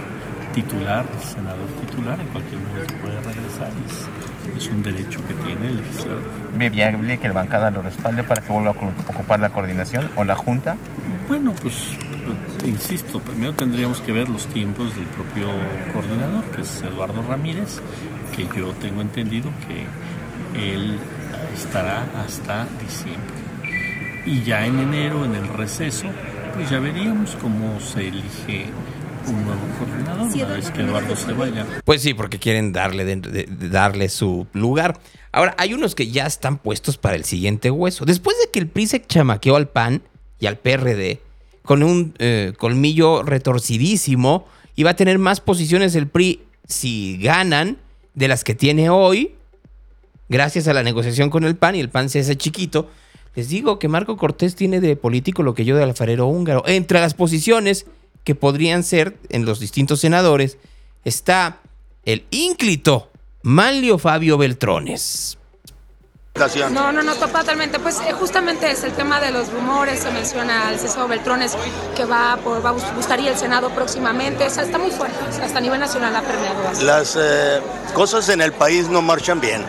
titular, 0.54 1.04
senador 1.20 1.66
titular, 1.80 2.20
en 2.20 2.28
cualquier 2.28 2.60
momento 2.60 2.94
puede 3.02 3.16
regresar. 3.16 3.70
Es, 3.86 4.62
es 4.62 4.70
un 4.70 4.82
derecho 4.82 5.20
que 5.26 5.34
tiene 5.34 5.68
el 5.68 5.76
legislador. 5.78 6.22
¿Ve 6.56 6.70
viable 6.70 7.18
que 7.18 7.28
la 7.28 7.34
bancada 7.34 7.70
lo 7.70 7.82
respalde 7.82 8.22
para 8.22 8.40
que 8.40 8.52
vuelva 8.52 8.70
a 8.70 9.10
ocupar 9.10 9.40
la 9.40 9.50
coordinación 9.50 10.08
o 10.16 10.24
la 10.24 10.36
junta? 10.36 10.76
Bueno, 11.28 11.52
pues 11.60 11.74
eh, 11.74 12.68
insisto, 12.68 13.18
primero 13.18 13.52
tendríamos 13.54 14.00
que 14.00 14.12
ver 14.12 14.28
los 14.28 14.46
tiempos 14.46 14.94
del 14.94 15.06
propio 15.06 15.48
coordinador, 15.92 16.44
que 16.54 16.62
es 16.62 16.82
Eduardo 16.82 17.22
Ramírez, 17.28 17.80
que 18.36 18.46
yo 18.56 18.72
tengo 18.74 19.00
entendido 19.00 19.50
que 19.66 20.74
él 20.74 20.96
estará 21.54 22.06
hasta 22.24 22.66
diciembre. 22.80 23.43
Y 24.26 24.42
ya 24.42 24.66
en 24.66 24.78
enero, 24.78 25.24
en 25.24 25.34
el 25.34 25.48
receso, 25.48 26.06
pues 26.54 26.70
ya 26.70 26.78
veríamos 26.78 27.36
cómo 27.40 27.78
se 27.80 28.08
elige 28.08 28.66
un 29.28 29.44
nuevo 29.44 29.60
coordinador 29.78 30.34
una 30.34 30.54
vez 30.54 30.70
que 30.70 30.82
Eduardo 30.82 31.16
se 31.16 31.32
vaya. 31.32 31.66
Pues 31.84 32.02
sí, 32.02 32.14
porque 32.14 32.38
quieren 32.38 32.72
darle, 32.72 33.20
darle 33.70 34.08
su 34.08 34.46
lugar. 34.52 34.98
Ahora, 35.32 35.54
hay 35.58 35.74
unos 35.74 35.94
que 35.94 36.10
ya 36.10 36.26
están 36.26 36.58
puestos 36.58 36.96
para 36.96 37.16
el 37.16 37.24
siguiente 37.24 37.70
hueso. 37.70 38.04
Después 38.04 38.36
de 38.40 38.50
que 38.50 38.60
el 38.60 38.68
PRI 38.68 38.86
se 38.86 39.04
chamaqueó 39.04 39.56
al 39.56 39.68
PAN 39.68 40.02
y 40.38 40.46
al 40.46 40.58
PRD 40.58 41.20
con 41.62 41.82
un 41.82 42.14
eh, 42.18 42.52
colmillo 42.58 43.22
retorcidísimo, 43.22 44.46
iba 44.76 44.90
a 44.90 44.96
tener 44.96 45.18
más 45.18 45.40
posiciones 45.40 45.94
el 45.94 46.08
PRI 46.08 46.42
si 46.66 47.18
ganan 47.18 47.78
de 48.14 48.28
las 48.28 48.44
que 48.44 48.54
tiene 48.54 48.90
hoy, 48.90 49.34
gracias 50.28 50.68
a 50.68 50.72
la 50.72 50.82
negociación 50.82 51.30
con 51.30 51.44
el 51.44 51.56
PAN 51.56 51.74
y 51.74 51.80
el 51.80 51.88
PAN 51.88 52.08
se 52.08 52.20
hace 52.20 52.36
chiquito. 52.36 52.90
Les 53.34 53.48
digo 53.48 53.78
que 53.78 53.88
Marco 53.88 54.16
Cortés 54.16 54.54
tiene 54.54 54.80
de 54.80 54.96
político 54.96 55.42
lo 55.42 55.54
que 55.54 55.64
yo 55.64 55.76
de 55.76 55.82
alfarero 55.82 56.26
húngaro. 56.26 56.62
Entre 56.66 57.00
las 57.00 57.14
posiciones 57.14 57.86
que 58.22 58.34
podrían 58.34 58.82
ser 58.84 59.16
en 59.28 59.44
los 59.44 59.58
distintos 59.60 60.00
senadores 60.00 60.56
está 61.04 61.58
el 62.04 62.24
ínclito 62.30 63.10
Manlio 63.42 63.98
Fabio 63.98 64.38
Beltrones. 64.38 65.36
No, 66.72 66.90
no, 66.90 67.02
no, 67.02 67.14
totalmente. 67.14 67.78
Pues 67.78 68.00
eh, 68.00 68.12
justamente 68.12 68.68
es 68.68 68.82
el 68.82 68.92
tema 68.92 69.20
de 69.20 69.30
los 69.30 69.52
rumores, 69.52 70.00
se 70.00 70.10
menciona 70.10 70.66
al 70.66 70.80
César 70.80 71.08
Beltrones 71.08 71.56
que 71.94 72.04
va, 72.04 72.36
por, 72.42 72.64
va 72.64 72.70
a 72.70 72.72
bus- 72.72 72.82
gustaría 72.96 73.30
el 73.30 73.36
Senado 73.38 73.70
próximamente. 73.70 74.44
O 74.44 74.50
sea, 74.50 74.64
está 74.64 74.76
muy 74.78 74.90
fuerte, 74.90 75.16
hasta 75.40 75.58
a 75.58 75.60
nivel 75.60 75.78
nacional 75.78 76.16
ha 76.16 76.22
permeado. 76.22 76.82
Las 76.82 77.16
eh, 77.16 77.60
cosas 77.94 78.28
en 78.30 78.40
el 78.40 78.52
país 78.52 78.88
no 78.88 79.00
marchan 79.00 79.40
bien 79.40 79.62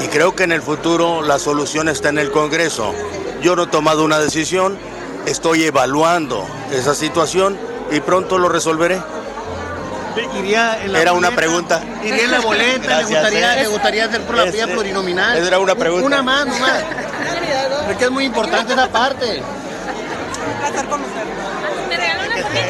y 0.00 0.08
creo 0.08 0.34
que 0.34 0.44
en 0.44 0.52
el 0.52 0.62
futuro 0.62 1.22
la 1.22 1.38
solución 1.38 1.88
está 1.88 2.08
en 2.08 2.18
el 2.18 2.30
Congreso. 2.30 2.94
Yo 3.40 3.56
no 3.56 3.64
he 3.64 3.66
tomado 3.66 4.04
una 4.04 4.18
decisión, 4.18 4.78
estoy 5.26 5.64
evaluando 5.64 6.46
esa 6.72 6.94
situación 6.94 7.58
y 7.90 8.00
pronto 8.00 8.38
lo 8.38 8.48
resolveré. 8.48 9.00
Iría 10.38 10.78
en 10.84 10.92
la 10.92 11.00
Era 11.00 11.12
una 11.12 11.28
boleta, 11.30 11.36
pregunta. 11.36 11.80
Iría 12.04 12.24
en 12.24 12.30
la 12.30 12.40
boleta, 12.40 12.78
le 12.78 12.78
Gracias, 12.86 13.08
gustaría, 13.08 13.54
¿eh? 13.56 13.62
le 13.62 13.68
gustaría 13.68 14.04
hacer 14.04 14.20
por 14.22 14.36
la 14.36 14.44
Es- 14.44 14.52
vía 14.52 14.64
es- 14.64 14.70
plurinominal. 14.70 15.36
esa 15.38 15.46
era 15.48 15.58
una 15.58 15.74
pregunta. 15.74 16.06
Una 16.06 16.22
más, 16.22 16.46
nomás. 16.46 16.82
Es 17.90 17.96
que 17.96 18.04
es 18.04 18.10
muy 18.10 18.24
importante 18.24 18.72
esa 18.74 18.88
parte. 18.88 19.42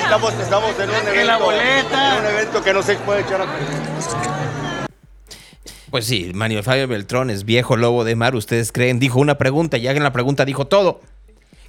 Estamos, 0.04 0.32
estamos 0.34 0.70
en 0.78 0.90
un 0.90 0.96
evento, 0.96 1.12
En 1.20 1.26
la 1.26 1.36
boleta. 1.38 2.12
en 2.16 2.20
un 2.24 2.26
evento 2.30 2.62
que 2.62 2.72
no 2.74 2.82
se 2.82 2.94
puede 2.96 3.22
echar 3.22 3.40
a 3.40 3.44
perder. 3.44 3.68
Pues 5.92 6.06
sí, 6.06 6.32
Manlio 6.34 6.62
Fabio 6.62 6.88
Beltrones, 6.88 7.44
viejo 7.44 7.76
lobo 7.76 8.02
de 8.02 8.16
mar, 8.16 8.34
ustedes 8.34 8.72
creen, 8.72 8.98
dijo 8.98 9.20
una 9.20 9.36
pregunta 9.36 9.76
y 9.76 9.86
hagan 9.88 10.02
la 10.02 10.14
pregunta, 10.14 10.46
dijo 10.46 10.66
todo. 10.66 11.02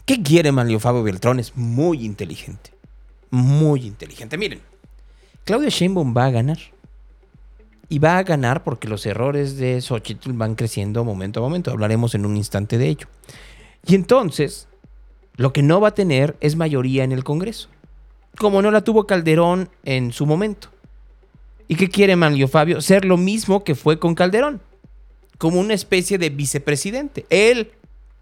¿Qué 0.05 0.23
quiere 0.23 0.53
Manlio 0.53 0.79
Fabio 0.79 1.03
Beltrán? 1.03 1.41
Es 1.41 1.57
muy 1.57 2.05
inteligente. 2.05 2.71
Muy 3.31 3.85
inteligente. 3.85 4.37
Miren, 4.37 4.61
Claudia 5.43 5.67
Sheinbaum 5.67 6.15
va 6.15 6.27
a 6.27 6.31
ganar. 6.31 6.57
Y 7.89 7.99
va 7.99 8.17
a 8.17 8.23
ganar 8.23 8.63
porque 8.63 8.87
los 8.87 9.05
errores 9.05 9.57
de 9.57 9.81
Xochitl 9.81 10.31
van 10.31 10.55
creciendo 10.55 11.03
momento 11.03 11.41
a 11.41 11.43
momento. 11.43 11.71
Hablaremos 11.71 12.15
en 12.15 12.25
un 12.25 12.37
instante 12.37 12.77
de 12.77 12.87
ello. 12.87 13.07
Y 13.85 13.93
entonces, 13.93 14.69
lo 15.35 15.51
que 15.51 15.63
no 15.63 15.81
va 15.81 15.89
a 15.89 15.95
tener 15.95 16.37
es 16.39 16.55
mayoría 16.55 17.03
en 17.03 17.11
el 17.11 17.25
Congreso. 17.25 17.67
Como 18.37 18.61
no 18.61 18.71
la 18.71 18.85
tuvo 18.85 19.05
Calderón 19.05 19.67
en 19.83 20.13
su 20.13 20.25
momento. 20.25 20.72
¿Y 21.67 21.75
qué 21.75 21.89
quiere 21.89 22.15
Manlio 22.15 22.47
Fabio? 22.47 22.81
Ser 22.81 23.05
lo 23.05 23.17
mismo 23.17 23.63
que 23.63 23.75
fue 23.75 23.99
con 23.99 24.15
Calderón. 24.15 24.61
Como 25.37 25.59
una 25.59 25.73
especie 25.73 26.17
de 26.17 26.29
vicepresidente. 26.29 27.25
Él 27.29 27.71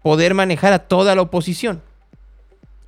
poder 0.02 0.34
manejar 0.34 0.72
a 0.72 0.80
toda 0.80 1.14
la 1.14 1.22
oposición. 1.22 1.82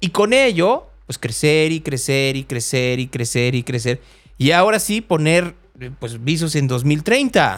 Y 0.00 0.10
con 0.10 0.32
ello, 0.32 0.86
pues 1.06 1.18
crecer 1.18 1.72
y 1.72 1.80
crecer 1.80 2.36
y 2.36 2.44
crecer 2.44 3.00
y 3.00 3.06
crecer 3.06 3.54
y 3.54 3.62
crecer. 3.62 4.00
Y 4.36 4.50
ahora 4.50 4.78
sí 4.78 5.00
poner 5.00 5.54
eh, 5.80 5.90
pues 5.98 6.22
visos 6.22 6.54
en 6.56 6.66
2030. 6.66 7.56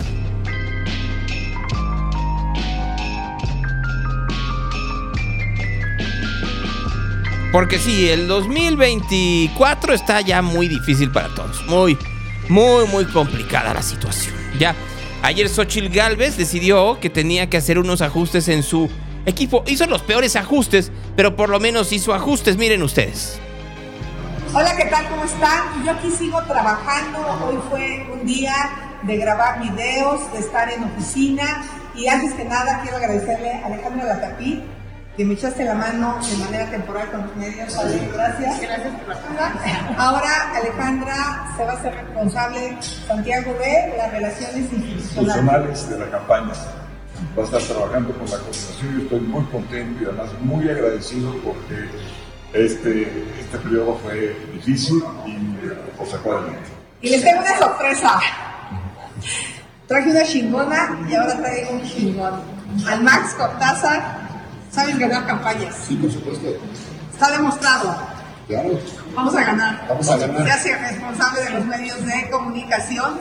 Porque 7.53 7.79
sí, 7.79 8.09
el 8.11 8.29
2024 8.29 9.95
está 9.95 10.21
ya 10.21 10.43
muy 10.43 10.69
difícil 10.69 11.11
para 11.11 11.35
todos. 11.35 11.65
Muy, 11.67 11.97
muy, 12.49 12.87
muy 12.87 13.05
complicada 13.07 13.75
la 13.75 13.83
situación. 13.83 14.35
Ya, 14.59 14.75
ayer 15.23 15.49
Xochitl 15.49 15.89
Galvez 15.95 16.37
decidió 16.37 16.99
que 17.01 17.11
tenía 17.11 17.49
que 17.49 17.57
hacer 17.57 17.79
unos 17.79 18.03
ajustes 18.03 18.49
en 18.49 18.63
su 18.63 18.91
equipo. 19.27 19.65
Hizo 19.67 19.87
los 19.87 20.03
peores 20.03 20.37
ajustes, 20.37 20.93
pero 21.17 21.37
por 21.37 21.49
lo 21.49 21.61
menos 21.61 21.93
hizo 21.93 22.15
ajustes. 22.15 22.57
Miren 22.57 22.83
ustedes. 22.83 23.39
Hola, 24.55 24.77
¿qué 24.77 24.85
tal? 24.87 25.09
¿Cómo 25.09 25.25
están? 25.25 25.85
Yo 25.85 25.93
aquí 25.93 26.11
sigo 26.11 26.43
trabajando. 26.45 27.19
Hoy 27.47 27.59
fue 27.69 28.07
un 28.13 28.27
día 28.27 28.55
de 29.03 29.17
grabar 29.17 29.61
videos, 29.61 30.33
de 30.33 30.39
estar 30.39 30.71
en 30.73 30.85
oficina. 30.85 31.65
Y 31.95 32.07
antes 32.09 32.35
que 32.35 32.45
nada, 32.45 32.81
quiero 32.83 32.97
agradecerle 32.99 33.53
a 33.53 33.67
Alejandro 33.67 34.07
Latapí 34.07 34.63
que 35.17 35.25
me 35.25 35.35
echaste 35.35 35.65
la 35.65 35.75
mano 35.75 36.19
de 36.31 36.37
manera 36.37 36.71
temporal 36.71 37.11
con 37.11 37.23
los 37.23 37.37
medios. 37.37 37.75
Gracias. 38.13 38.61
Gracias 38.61 38.95
Ahora 39.97 40.53
Alejandra 40.55 41.55
se 41.57 41.65
va 41.65 41.73
a 41.73 41.83
ser 41.83 41.95
responsable, 41.95 42.77
Santiago, 43.07 43.55
de 43.55 43.97
las 43.97 44.11
relaciones 44.11 44.73
institucionales 44.73 45.89
de 45.89 45.99
la 45.99 46.11
campaña. 46.11 46.53
Va 47.37 47.43
a 47.43 47.47
estar 47.47 47.63
trabajando 47.63 48.13
con 48.13 48.31
la 48.31 48.37
coordinación 48.37 49.01
y 49.01 49.03
estoy 49.05 49.21
muy 49.21 49.45
contento 49.47 50.03
y 50.03 50.05
además 50.05 50.29
muy 50.41 50.69
agradecido 50.69 51.35
porque 51.43 51.89
este, 52.53 53.25
este 53.41 53.59
periodo 53.59 53.99
fue 54.03 54.37
difícil 54.53 55.03
y 55.25 55.99
lo 55.99 56.11
sacó 56.11 56.33
adelante. 56.33 56.69
Y 57.01 57.09
les 57.09 57.23
tengo 57.23 57.41
una 57.41 57.59
sorpresa. 57.59 58.21
Traje 59.87 60.11
una 60.11 60.25
chingona 60.25 60.99
y 61.09 61.15
ahora 61.15 61.39
traigo 61.39 61.71
un 61.71 61.83
chingón. 61.85 62.41
Al 62.87 63.03
Max 63.03 63.35
Cortázar 63.35 64.26
sabes 64.77 64.99
ganar 64.99 65.27
campañas. 65.27 65.75
Sí, 65.89 65.97
por 65.97 66.13
supuesto. 66.13 66.47
Está 67.13 67.31
demostrado. 67.33 67.97
Claro. 68.47 68.79
Vamos 69.15 69.35
a 69.35 69.45
ganar. 69.45 69.87
Vamos 69.89 70.09
a 70.09 70.17
ganar. 70.19 70.45
Se 70.45 70.51
hace 70.53 70.77
responsable 70.77 71.45
de 71.45 71.51
los 71.51 71.65
medios 71.65 72.05
de 72.05 72.31
comunicación 72.31 73.19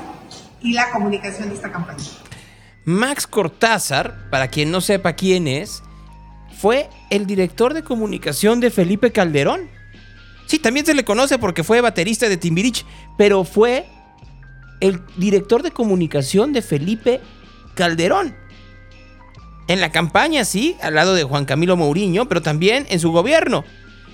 y 0.61 0.73
la 0.73 0.91
comunicación 0.91 1.49
de 1.49 1.55
esta 1.55 1.71
campaña. 1.71 2.03
Max 2.83 3.25
Cortázar, 3.25 4.29
para 4.29 4.49
quien 4.49 4.69
no 4.69 4.81
sepa 4.81 5.13
quién 5.13 5.47
es, 5.47 5.81
fue 6.59 6.89
el 7.09 7.25
director 7.25 7.73
de 7.73 7.83
comunicación 7.83 8.59
de 8.59 8.69
Felipe 8.69 9.11
Calderón. 9.11 9.69
Sí, 10.47 10.59
también 10.59 10.85
se 10.85 10.93
le 10.93 11.05
conoce 11.05 11.39
porque 11.39 11.63
fue 11.63 11.81
baterista 11.81 12.29
de 12.29 12.37
Timbirich, 12.37 12.85
pero 13.17 13.45
fue 13.45 13.87
el 14.81 15.01
director 15.17 15.63
de 15.63 15.71
comunicación 15.71 16.53
de 16.53 16.61
Felipe 16.61 17.21
Calderón. 17.75 18.35
En 19.67 19.81
la 19.81 19.91
campaña, 19.91 20.45
sí, 20.45 20.77
al 20.81 20.95
lado 20.95 21.15
de 21.15 21.23
Juan 21.23 21.45
Camilo 21.45 21.75
Mourinho, 21.75 22.27
pero 22.27 22.41
también 22.41 22.85
en 22.89 22.99
su 22.99 23.11
gobierno. 23.11 23.65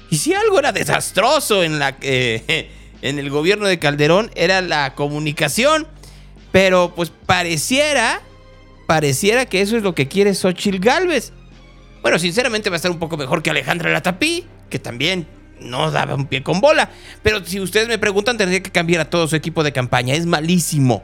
Y 0.10 0.18
si 0.18 0.34
algo 0.34 0.60
era 0.60 0.72
desastroso 0.72 1.64
en, 1.64 1.80
la, 1.80 1.98
eh, 2.02 2.70
en 3.02 3.20
el 3.20 3.30
gobierno 3.30 3.68
de 3.68 3.80
Calderón, 3.80 4.32
era 4.36 4.62
la 4.62 4.96
comunicación. 4.96 5.88
Pero 6.52 6.94
pues 6.96 7.12
pareciera, 7.26 8.22
pareciera 8.88 9.46
que 9.46 9.62
eso 9.62 9.78
es 9.78 9.84
lo 9.84 9.96
que 9.96 10.08
quiere 10.08 10.36
Xochitl 10.36 10.80
Galvez. 10.80 11.32
Bueno, 12.02 12.20
sinceramente 12.20 12.70
va 12.70 12.76
a 12.76 12.78
estar 12.78 12.92
un 12.92 13.00
poco 13.00 13.16
mejor 13.16 13.42
que 13.42 13.50
Alejandra 13.50 13.92
Latapí, 13.92 14.46
que 14.70 14.80
también 14.80 15.28
no 15.60 15.92
daba 15.92 16.16
un 16.16 16.26
pie 16.26 16.44
con 16.44 16.60
bola. 16.60 16.90
Pero 17.24 17.46
si 17.46 17.60
ustedes 17.60 17.88
me 17.88 17.98
preguntan, 17.98 18.38
tendría 18.38 18.62
que 18.62 18.72
cambiar 18.72 19.02
a 19.02 19.10
todo 19.10 19.28
su 19.28 19.36
equipo 19.36 19.64
de 19.64 19.72
campaña. 19.72 20.16
Es 20.16 20.26
malísimo. 20.26 21.04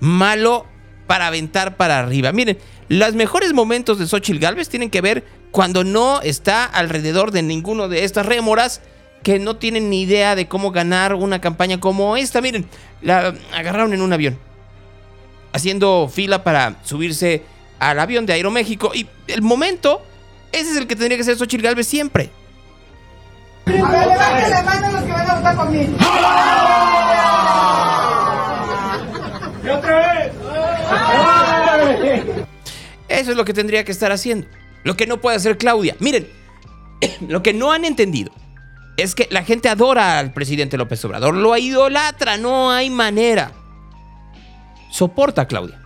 Malo 0.00 0.66
para 1.06 1.26
aventar 1.26 1.76
para 1.76 1.98
arriba. 1.98 2.32
Miren, 2.32 2.58
los 2.90 3.14
mejores 3.14 3.52
momentos 3.52 4.00
de 4.00 4.06
Xochitl 4.08 4.40
Galvez 4.40 4.68
tienen 4.68 4.90
que 4.90 5.00
ver 5.00 5.24
cuando 5.52 5.84
no 5.84 6.20
está 6.22 6.64
alrededor 6.64 7.30
de 7.30 7.40
ninguno 7.40 7.86
de 7.86 8.02
estas 8.02 8.26
rémoras 8.26 8.80
que 9.22 9.38
no 9.38 9.54
tienen 9.54 9.90
ni 9.90 10.02
idea 10.02 10.34
de 10.34 10.48
cómo 10.48 10.72
ganar 10.72 11.14
una 11.14 11.40
campaña 11.40 11.78
como 11.78 12.16
esta. 12.16 12.40
Miren, 12.40 12.68
la 13.00 13.32
agarraron 13.54 13.92
en 13.92 14.00
un 14.00 14.12
avión, 14.12 14.40
haciendo 15.52 16.10
fila 16.12 16.42
para 16.42 16.82
subirse 16.82 17.44
al 17.78 18.00
avión 18.00 18.26
de 18.26 18.32
Aeroméxico. 18.32 18.90
Y 18.92 19.06
el 19.28 19.42
momento, 19.42 20.02
ese 20.50 20.72
es 20.72 20.76
el 20.76 20.88
que 20.88 20.96
tendría 20.96 21.16
que 21.16 21.22
ser 21.22 21.36
Xochitl 21.36 21.62
Galvez 21.62 21.86
siempre. 21.86 22.30
Levanten 23.66 24.50
la 24.50 24.62
mano 24.64 24.90
los 24.90 25.02
que 25.04 25.12
van 25.12 25.30
a 25.30 25.34
votar 25.36 25.56
conmigo. 25.56 25.96
¡Y 29.64 29.68
otra 29.68 29.96
vez! 29.96 30.32
Eso 33.10 33.32
es 33.32 33.36
lo 33.36 33.44
que 33.44 33.52
tendría 33.52 33.84
que 33.84 33.92
estar 33.92 34.12
haciendo. 34.12 34.46
Lo 34.84 34.96
que 34.96 35.06
no 35.06 35.20
puede 35.20 35.36
hacer 35.36 35.58
Claudia. 35.58 35.96
Miren, 35.98 36.28
lo 37.28 37.42
que 37.42 37.52
no 37.52 37.72
han 37.72 37.84
entendido 37.84 38.32
es 38.96 39.14
que 39.14 39.26
la 39.30 39.42
gente 39.42 39.68
adora 39.68 40.18
al 40.18 40.32
presidente 40.32 40.78
López 40.78 41.04
Obrador. 41.04 41.34
Lo 41.34 41.56
idolatra, 41.56 42.36
no 42.36 42.70
hay 42.70 42.88
manera. 42.88 43.52
Soporta 44.90 45.42
a 45.42 45.48
Claudia. 45.48 45.80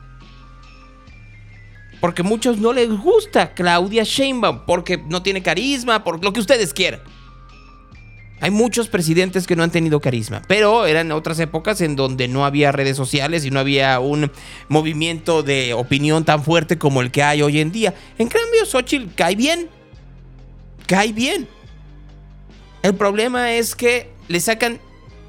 Porque 2.01 2.23
muchos 2.23 2.59
no 2.59 2.75
les 2.75 2.91
gusta 2.91 3.55
Claudia 3.55 4.03
Sheinbaum. 4.05 4.67
Porque 4.67 4.99
no 4.99 5.23
tiene 5.23 5.43
carisma, 5.43 6.05
por 6.05 6.23
lo 6.23 6.33
que 6.33 6.41
ustedes 6.41 6.75
quieran. 6.75 7.01
Hay 8.41 8.51
muchos 8.51 8.89
presidentes 8.89 9.47
que 9.47 9.57
no 9.57 9.63
han 9.63 9.71
tenido 9.71 10.01
carisma, 10.01 10.43
pero 10.49 10.87
eran 10.87 11.13
otras 11.13 11.39
épocas 11.39 11.81
en 11.81 11.97
donde 11.97 12.29
no 12.29 12.45
había 12.45 12.73
redes 12.73 12.97
sociales 12.97 13.45
y 13.45 13.51
no 13.51 13.61
había 13.61 14.01
un 14.01 14.31
movimiento 14.69 15.43
de 15.43 15.73
opinión 15.73 16.25
tan 16.25 16.43
fuerte 16.43 16.77
como 16.77 17.01
el 17.01 17.11
que 17.11 17.23
hay 17.23 17.43
hoy 17.43 17.61
en 17.61 17.73
día. 17.73 17.95
En 18.19 18.29
cambio, 18.29 18.67
Xochitl 18.67 19.15
cae 19.15 19.37
bien. 19.37 19.69
Cae 20.87 21.13
bien. 21.13 21.49
El 22.83 22.95
problema 22.95 23.53
es 23.53 23.75
que 23.75 24.11
le 24.29 24.41
sacan 24.41 24.79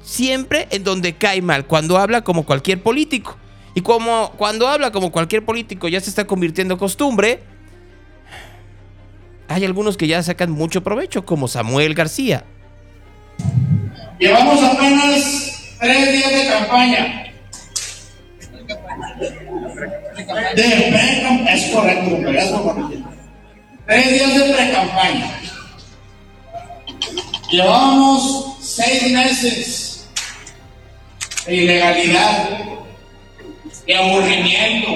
siempre 0.02 0.68
en 0.70 0.84
donde 0.84 1.14
cae 1.14 1.40
mal, 1.40 1.66
cuando 1.66 1.96
habla 1.96 2.22
como 2.22 2.44
cualquier 2.44 2.82
político. 2.82 3.36
Y 3.74 3.82
como 3.82 4.32
cuando 4.36 4.68
habla 4.68 4.90
como 4.90 5.12
cualquier 5.12 5.44
político 5.44 5.88
ya 5.88 6.00
se 6.00 6.10
está 6.10 6.26
convirtiendo 6.26 6.74
en 6.74 6.78
costumbre, 6.78 7.40
hay 9.48 9.64
algunos 9.64 9.96
que 9.96 10.06
ya 10.06 10.22
sacan 10.22 10.50
mucho 10.50 10.82
provecho, 10.82 11.24
como 11.24 11.48
Samuel 11.48 11.94
García. 11.94 12.44
Llevamos 14.18 14.62
apenas 14.62 15.76
tres 15.78 16.12
días 16.12 16.32
de 16.32 16.46
campaña. 16.48 17.26
De 20.54 20.62
pre 20.90 21.54
es 21.54 21.70
correcto, 21.70 22.30
eso 22.30 22.88
Tres 23.86 24.10
días 24.10 24.34
de 24.34 24.54
pre-campaña. 24.54 25.40
Llevamos 27.50 28.56
seis 28.60 29.12
meses 29.12 30.08
de 31.46 31.54
ilegalidad, 31.54 32.48
de 33.86 33.96
aburrimiento, 33.96 34.90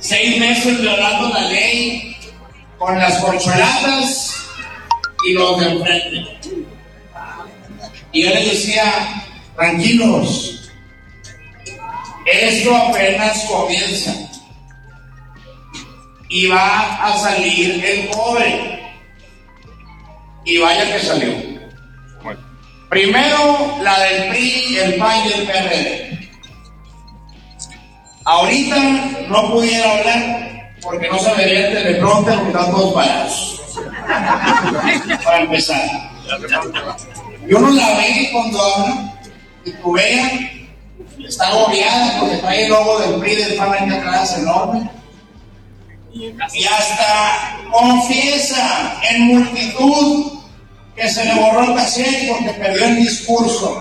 seis 0.00 0.40
meses 0.40 0.80
violando 0.80 1.28
la 1.28 1.42
ley 1.42 2.16
con 2.78 2.98
las 2.98 3.18
corcholatas 3.18 4.34
y 5.28 5.34
los 5.34 5.60
de 5.60 5.70
enfrente. 5.70 6.63
Y 8.14 8.22
yo 8.22 8.30
les 8.30 8.48
decía, 8.48 9.24
tranquilos, 9.56 10.70
esto 12.24 12.76
apenas 12.76 13.44
comienza. 13.46 14.14
Y 16.28 16.46
va 16.46 17.06
a 17.06 17.18
salir 17.18 17.84
el 17.84 18.08
pobre. 18.08 18.80
Y 20.44 20.58
vaya 20.58 20.92
que 20.92 21.00
salió. 21.00 21.34
Primero 22.88 23.78
la 23.82 23.98
del 23.98 24.28
PRI, 24.28 24.76
el 24.76 24.94
PAN 24.94 25.26
y 25.26 25.32
el 25.32 25.46
PRD. 25.46 26.30
Ahorita 28.24 28.76
no 29.28 29.50
pudiera 29.50 29.90
hablar 29.90 30.74
porque 30.80 31.08
no 31.08 31.18
se 31.18 31.34
vería 31.34 31.68
el 31.68 31.74
teleprompter 31.74 32.38
están 32.46 32.70
todos 32.70 32.94
parados. 32.94 33.60
Para 35.24 35.40
empezar. 35.40 35.80
Yo 37.48 37.58
no 37.58 37.70
la 37.70 37.94
ve 37.96 38.30
cuando 38.32 38.62
habla, 38.62 39.14
está 41.26 41.48
agobiada 41.48 42.20
porque 42.20 42.36
trae 42.38 42.64
el 42.64 42.70
logo 42.70 42.98
del 43.00 43.20
PRI 43.20 43.34
del 43.34 43.54
PAN 43.56 43.72
aquí 43.72 43.92
atrás 43.92 44.38
enorme. 44.38 44.90
Y 46.12 46.64
hasta 46.64 47.58
confiesa 47.72 49.00
en 49.10 49.22
multitud 49.22 50.38
que 50.94 51.08
se 51.08 51.24
le 51.24 51.34
borró 51.34 51.64
el 51.64 51.74
cassette 51.74 52.28
porque 52.28 52.50
perdió 52.52 52.86
el 52.86 52.96
discurso. 52.96 53.80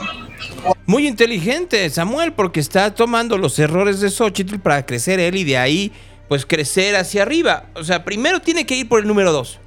Muy 0.86 1.08
inteligente 1.08 1.90
Samuel 1.90 2.34
porque 2.34 2.60
está 2.60 2.94
tomando 2.94 3.38
los 3.38 3.60
errores 3.60 4.00
de 4.00 4.10
Xochitl 4.10 4.58
para 4.60 4.86
crecer 4.86 5.20
él 5.20 5.36
y 5.36 5.44
de 5.44 5.58
ahí 5.58 5.92
pues 6.28 6.46
crecer 6.46 6.96
hacia 6.96 7.22
arriba. 7.22 7.68
O 7.76 7.84
sea, 7.84 8.04
primero 8.04 8.40
tiene 8.42 8.66
que 8.66 8.76
ir 8.76 8.90
por 8.90 9.00
el 9.00 9.08
número 9.08 9.32
2 9.32 9.60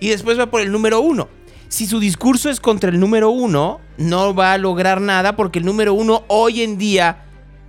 y 0.00 0.08
después 0.08 0.38
va 0.38 0.46
por 0.46 0.60
el 0.60 0.70
número 0.70 1.00
1. 1.00 1.37
Si 1.68 1.86
su 1.86 2.00
discurso 2.00 2.48
es 2.48 2.60
contra 2.60 2.88
el 2.90 2.98
número 2.98 3.30
1, 3.30 3.80
no 3.98 4.34
va 4.34 4.54
a 4.54 4.58
lograr 4.58 5.00
nada 5.00 5.36
porque 5.36 5.58
el 5.58 5.66
número 5.66 5.92
1 5.92 6.24
hoy 6.28 6.62
en 6.62 6.78
día 6.78 7.24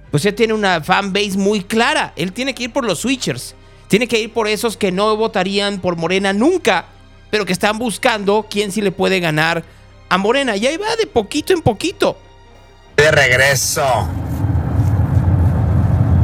pues 0.10 0.24
ya 0.24 0.34
tiene 0.34 0.54
una 0.54 0.82
fanbase 0.82 1.38
muy 1.38 1.62
clara. 1.64 2.14
Él 2.16 2.32
tiene 2.32 2.56
que 2.56 2.64
ir 2.64 2.74
por 2.74 2.86
los 2.86 3.00
switchers. 3.00 3.56
Tiene 3.88 4.08
que 4.08 4.20
ir 4.20 4.34
por 4.34 4.48
esos 4.48 4.78
que 4.78 4.92
no 4.92 5.16
votarían 5.18 5.80
por 5.80 5.98
Morena 5.98 6.32
nunca, 6.32 6.86
pero 7.30 7.46
que 7.46 7.54
están 7.54 7.78
buscando 7.78 8.48
quién 8.50 8.72
sí 8.72 8.82
le 8.82 8.92
puede 8.92 9.20
ganar 9.20 9.64
a 10.08 10.18
Morena. 10.18 10.56
Y 10.56 10.66
ahí 10.66 10.78
va 10.78 10.96
de 10.96 11.06
poquito 11.06 11.54
en 11.54 11.62
poquito. 11.62 12.18
De 12.96 13.12
regreso. 13.12 13.84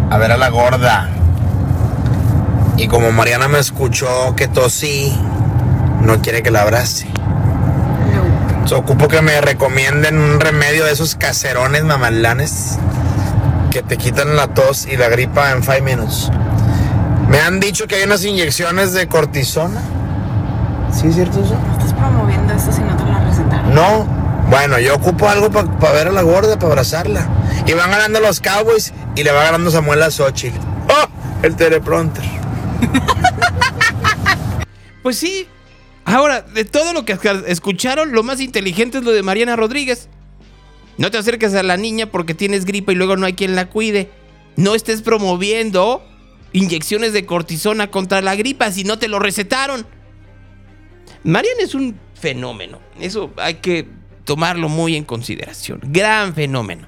A 0.09 0.17
ver 0.17 0.31
a 0.31 0.37
la 0.37 0.49
gorda. 0.49 1.09
Y 2.77 2.87
como 2.87 3.11
Mariana 3.11 3.47
me 3.47 3.59
escuchó 3.59 4.35
que 4.35 4.47
tosí, 4.47 5.13
no 6.01 6.21
quiere 6.21 6.41
que 6.41 6.51
la 6.51 6.61
abrace. 6.61 7.07
So, 8.65 8.79
ocupo 8.79 9.07
que 9.07 9.21
me 9.21 9.39
recomienden 9.41 10.17
un 10.17 10.39
remedio 10.39 10.85
de 10.85 10.91
esos 10.91 11.15
caserones 11.15 11.83
mamalanes 11.83 12.79
que 13.69 13.83
te 13.83 13.95
quitan 13.95 14.35
la 14.35 14.47
tos 14.47 14.87
y 14.87 14.97
la 14.97 15.07
gripa 15.07 15.51
en 15.51 15.61
5 15.61 15.83
minutos. 15.83 16.31
Me 17.29 17.39
han 17.39 17.59
dicho 17.59 17.85
que 17.85 17.95
hay 17.95 18.03
unas 18.05 18.25
inyecciones 18.25 18.93
de 18.93 19.07
cortisona. 19.07 19.81
¿Sí 20.91 21.07
es 21.07 21.13
cierto 21.13 21.43
eso? 21.43 21.55
Estás 21.73 21.93
promoviendo 21.93 22.53
esto 22.53 22.71
si 22.71 22.81
no 22.81 22.97
te 22.97 23.03
lo 23.03 23.19
recetaron. 23.19 23.75
No. 23.75 24.07
Bueno, 24.49 24.79
yo 24.79 24.95
ocupo 24.95 25.29
algo 25.29 25.51
para 25.51 25.93
ver 25.93 26.07
a 26.07 26.11
la 26.11 26.23
gorda, 26.23 26.57
para 26.57 26.71
abrazarla. 26.71 27.27
Y 27.67 27.73
van 27.73 27.91
ganando 27.91 28.19
los 28.19 28.39
Cowboys 28.39 28.93
y 29.15 29.23
le 29.23 29.31
va 29.31 29.43
ganando 29.43 29.69
Samuel 29.69 30.01
a 30.01 30.09
Xochitl. 30.09 30.57
¡Oh! 30.89 31.07
El 31.43 31.55
teleprompter. 31.55 32.23
Pues 35.03 35.19
sí. 35.19 35.47
Ahora, 36.05 36.41
de 36.41 36.65
todo 36.65 36.93
lo 36.93 37.03
que 37.03 37.17
escucharon, 37.47 38.11
lo 38.11 38.21
más 38.21 38.39
inteligente 38.39 38.99
es 38.99 39.03
lo 39.03 39.11
de 39.11 39.23
Mariana 39.23 39.55
Rodríguez. 39.55 40.07
No 40.97 41.11
te 41.11 41.17
acerques 41.17 41.53
a 41.55 41.63
la 41.63 41.77
niña 41.77 42.05
porque 42.05 42.33
tienes 42.33 42.63
gripa 42.65 42.93
y 42.93 42.95
luego 42.95 43.17
no 43.17 43.25
hay 43.25 43.33
quien 43.33 43.55
la 43.55 43.69
cuide. 43.69 44.09
No 44.55 44.75
estés 44.75 45.01
promoviendo 45.01 46.07
inyecciones 46.53 47.11
de 47.11 47.25
cortisona 47.25 47.91
contra 47.91 48.21
la 48.21 48.35
gripa 48.35 48.71
si 48.71 48.83
no 48.83 48.99
te 48.99 49.07
lo 49.07 49.19
recetaron. 49.19 49.85
Mariana 51.23 51.63
es 51.63 51.73
un 51.73 51.99
fenómeno. 52.13 52.79
Eso 52.99 53.33
hay 53.37 53.55
que 53.55 53.87
tomarlo 54.23 54.69
muy 54.69 54.95
en 54.95 55.03
consideración. 55.03 55.79
Gran 55.83 56.35
fenómeno. 56.35 56.87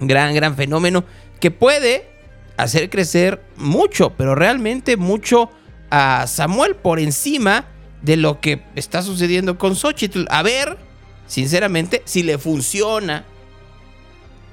Gran, 0.00 0.34
gran 0.34 0.56
fenómeno 0.56 1.04
que 1.40 1.50
puede 1.50 2.08
hacer 2.56 2.90
crecer 2.90 3.42
mucho, 3.56 4.10
pero 4.16 4.34
realmente 4.34 4.96
mucho 4.96 5.50
a 5.90 6.26
Samuel 6.26 6.74
por 6.74 6.98
encima 6.98 7.66
de 8.02 8.16
lo 8.16 8.40
que 8.40 8.62
está 8.74 9.02
sucediendo 9.02 9.58
con 9.58 9.76
Xochitl. 9.76 10.24
A 10.30 10.42
ver, 10.42 10.78
sinceramente, 11.26 12.02
si 12.04 12.22
le 12.22 12.38
funciona 12.38 13.24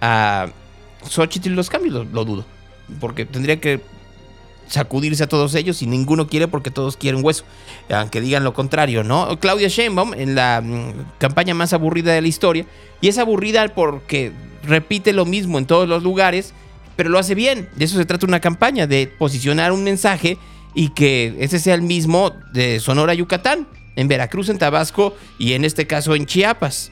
a 0.02 0.48
Xochitl 1.08 1.50
los 1.50 1.70
cambios, 1.70 2.08
lo, 2.12 2.26
dudo. 2.26 2.46
Porque 3.00 3.26
tendría 3.26 3.60
que 3.60 3.82
sacudirse 4.68 5.24
a 5.24 5.28
todos 5.28 5.54
ellos 5.56 5.82
y 5.82 5.88
ninguno 5.88 6.28
quiere 6.28 6.48
porque 6.48 6.72
todos 6.72 6.98
quieren 6.98 7.24
hueso, 7.24 7.44
aunque 7.90 8.20
digan 8.20 8.44
lo 8.44 8.54
contrario, 8.54 9.04
¿no? 9.04 9.40
Claudia 9.40 9.68
Sheinbaum 9.68 10.16
en 10.16 10.34
la 10.34 10.62
mm, 10.62 11.18
campaña 11.20 11.54
más 11.54 11.74
aburrida 11.74 12.14
de 12.14 12.22
la 12.22 12.28
historia 12.28 12.66
y 13.00 13.08
es 13.08 13.20
aburrida 13.20 13.68
porque 13.76 14.32
repite 14.64 15.14
lo 15.14 15.26
mismo 15.26 15.60
en 15.60 15.68
todos 15.68 15.88
los 15.88 16.02
lugares, 16.02 16.54
pero 16.96 17.10
lo 17.10 17.20
hace 17.20 17.36
bien. 17.36 17.70
De 17.76 17.86
eso 17.86 17.98
se 17.98 18.06
trata 18.06 18.26
una 18.26 18.40
campaña, 18.40 18.88
de 18.88 19.08
posicionar 19.08 19.72
un 19.72 19.84
mensaje 19.84 20.38
y 20.76 20.90
que 20.90 21.36
ese 21.40 21.60
sea 21.60 21.74
el 21.74 21.82
mismo 21.82 22.34
de 22.54 22.80
Sonora, 22.80 23.14
Yucatán, 23.14 23.68
en 23.96 24.08
Veracruz, 24.08 24.50
en 24.50 24.58
Tabasco 24.58 25.16
y 25.40 25.54
en 25.54 25.66
este 25.66 25.88
caso 25.88 26.16
en 26.16 26.26
Chiapas. 26.26 26.92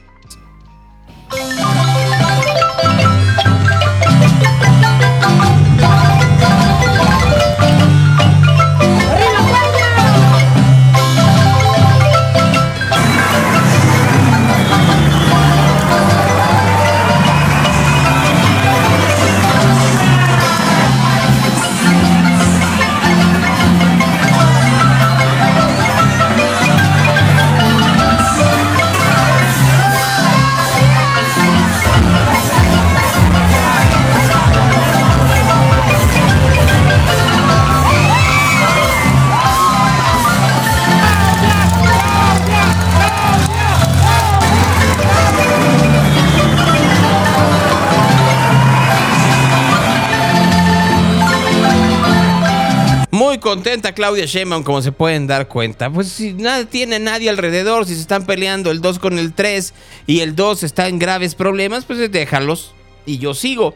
Contenta 53.54 53.92
Claudia 53.92 54.26
Sheinbaum, 54.26 54.64
como 54.64 54.82
se 54.82 54.90
pueden 54.90 55.28
dar 55.28 55.46
cuenta. 55.46 55.88
Pues 55.88 56.08
si 56.08 56.32
nada 56.32 56.64
tiene 56.64 56.98
nadie 56.98 57.30
alrededor, 57.30 57.86
si 57.86 57.94
se 57.94 58.00
están 58.00 58.26
peleando 58.26 58.72
el 58.72 58.80
2 58.80 58.98
con 58.98 59.16
el 59.16 59.32
3 59.32 59.72
y 60.08 60.20
el 60.20 60.34
2 60.34 60.64
está 60.64 60.88
en 60.88 60.98
graves 60.98 61.36
problemas, 61.36 61.84
pues 61.84 62.10
déjalos 62.10 62.74
y 63.06 63.18
yo 63.18 63.32
sigo. 63.32 63.74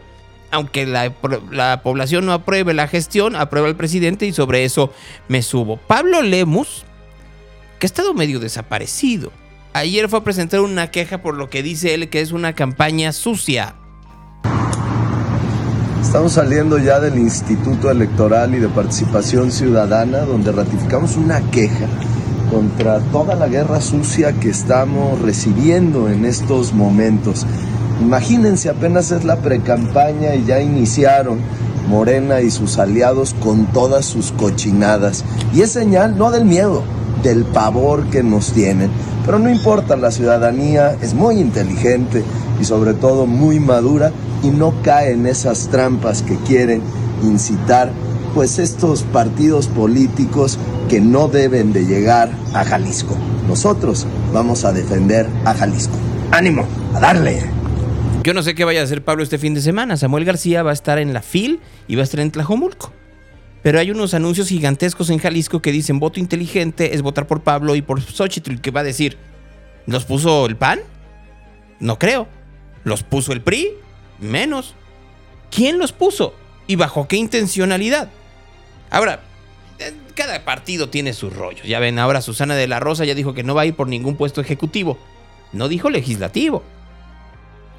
Aunque 0.50 0.84
la, 0.84 1.12
la 1.52 1.82
población 1.82 2.26
no 2.26 2.32
apruebe 2.32 2.74
la 2.74 2.88
gestión, 2.88 3.36
aprueba 3.36 3.68
el 3.68 3.76
presidente 3.76 4.26
y 4.26 4.32
sobre 4.32 4.64
eso 4.64 4.92
me 5.28 5.42
subo. 5.42 5.76
Pablo 5.76 6.22
Lemus, 6.22 6.84
que 7.78 7.86
ha 7.86 7.88
estado 7.88 8.14
medio 8.14 8.40
desaparecido. 8.40 9.30
Ayer 9.74 10.08
fue 10.08 10.18
a 10.18 10.24
presentar 10.24 10.60
una 10.60 10.90
queja 10.90 11.22
por 11.22 11.36
lo 11.36 11.50
que 11.50 11.62
dice 11.62 11.94
él 11.94 12.08
que 12.08 12.20
es 12.20 12.32
una 12.32 12.54
campaña 12.54 13.12
sucia. 13.12 13.76
Estamos 16.02 16.32
saliendo 16.32 16.78
ya 16.78 17.00
del 17.00 17.18
Instituto 17.18 17.90
Electoral 17.90 18.54
y 18.54 18.58
de 18.58 18.68
Participación 18.68 19.50
Ciudadana, 19.50 20.20
donde 20.20 20.52
ratificamos 20.52 21.16
una 21.16 21.40
queja 21.50 21.86
contra 22.50 23.00
toda 23.12 23.34
la 23.34 23.48
guerra 23.48 23.80
sucia 23.80 24.32
que 24.32 24.48
estamos 24.48 25.20
recibiendo 25.20 26.08
en 26.08 26.24
estos 26.24 26.72
momentos. 26.72 27.46
Imagínense, 28.00 28.70
apenas 28.70 29.10
es 29.10 29.24
la 29.24 29.36
precampaña 29.36 30.34
y 30.34 30.44
ya 30.44 30.60
iniciaron 30.60 31.40
Morena 31.88 32.40
y 32.42 32.50
sus 32.50 32.78
aliados 32.78 33.34
con 33.42 33.66
todas 33.66 34.06
sus 34.06 34.32
cochinadas. 34.32 35.24
Y 35.52 35.62
es 35.62 35.72
señal 35.72 36.16
no 36.16 36.30
del 36.30 36.44
miedo, 36.44 36.84
del 37.22 37.44
pavor 37.44 38.06
que 38.06 38.22
nos 38.22 38.52
tienen. 38.52 38.90
Pero 39.26 39.38
no 39.38 39.50
importa, 39.50 39.96
la 39.96 40.10
ciudadanía 40.10 40.96
es 41.02 41.12
muy 41.12 41.40
inteligente 41.40 42.22
y 42.60 42.64
sobre 42.64 42.94
todo 42.94 43.26
muy 43.26 43.60
madura 43.60 44.12
y 44.42 44.48
no 44.48 44.74
cae 44.82 45.12
en 45.12 45.26
esas 45.26 45.68
trampas 45.68 46.22
que 46.22 46.36
quieren 46.36 46.82
incitar 47.22 47.90
pues 48.34 48.58
estos 48.58 49.02
partidos 49.02 49.68
políticos 49.68 50.58
que 50.88 51.00
no 51.00 51.28
deben 51.28 51.72
de 51.72 51.86
llegar 51.86 52.30
a 52.54 52.64
Jalisco. 52.64 53.16
Nosotros 53.46 54.06
vamos 54.32 54.64
a 54.64 54.72
defender 54.72 55.26
a 55.44 55.54
Jalisco. 55.54 55.94
Ánimo, 56.30 56.66
a 56.94 57.00
darle. 57.00 57.42
Yo 58.22 58.34
no 58.34 58.42
sé 58.42 58.54
qué 58.54 58.64
vaya 58.64 58.80
a 58.80 58.84
hacer 58.84 59.02
Pablo 59.02 59.22
este 59.22 59.38
fin 59.38 59.54
de 59.54 59.62
semana. 59.62 59.96
Samuel 59.96 60.24
García 60.24 60.62
va 60.62 60.70
a 60.70 60.74
estar 60.74 60.98
en 60.98 61.12
la 61.12 61.22
FIL 61.22 61.60
y 61.86 61.94
va 61.94 62.02
a 62.02 62.04
estar 62.04 62.20
en 62.20 62.30
Tlajomulco. 62.30 62.92
Pero 63.62 63.80
hay 63.80 63.90
unos 63.90 64.14
anuncios 64.14 64.48
gigantescos 64.48 65.10
en 65.10 65.18
Jalisco 65.18 65.60
que 65.60 65.72
dicen 65.72 65.98
voto 65.98 66.20
inteligente 66.20 66.94
es 66.94 67.02
votar 67.02 67.26
por 67.26 67.40
Pablo 67.40 67.74
y 67.74 67.82
por 67.82 68.00
Xochitl, 68.00 68.60
que 68.60 68.70
va 68.70 68.80
a 68.80 68.84
decir, 68.84 69.18
¿los 69.86 70.04
puso 70.04 70.46
el 70.46 70.56
PAN? 70.56 70.80
No 71.80 71.98
creo. 71.98 72.28
¿Los 72.88 73.02
puso 73.02 73.32
el 73.32 73.42
PRI? 73.42 73.74
Menos. 74.18 74.74
¿Quién 75.50 75.78
los 75.78 75.92
puso? 75.92 76.34
¿Y 76.66 76.76
bajo 76.76 77.06
qué 77.06 77.16
intencionalidad? 77.16 78.10
Ahora, 78.90 79.20
cada 80.14 80.44
partido 80.44 80.88
tiene 80.88 81.12
sus 81.12 81.32
rollos. 81.32 81.66
Ya 81.66 81.78
ven, 81.78 81.98
ahora 81.98 82.20
Susana 82.20 82.56
de 82.56 82.66
la 82.66 82.80
Rosa 82.80 83.04
ya 83.04 83.14
dijo 83.14 83.34
que 83.34 83.44
no 83.44 83.54
va 83.54 83.62
a 83.62 83.66
ir 83.66 83.74
por 83.74 83.88
ningún 83.88 84.16
puesto 84.16 84.40
ejecutivo. 84.40 84.98
No 85.52 85.68
dijo 85.68 85.90
legislativo. 85.90 86.62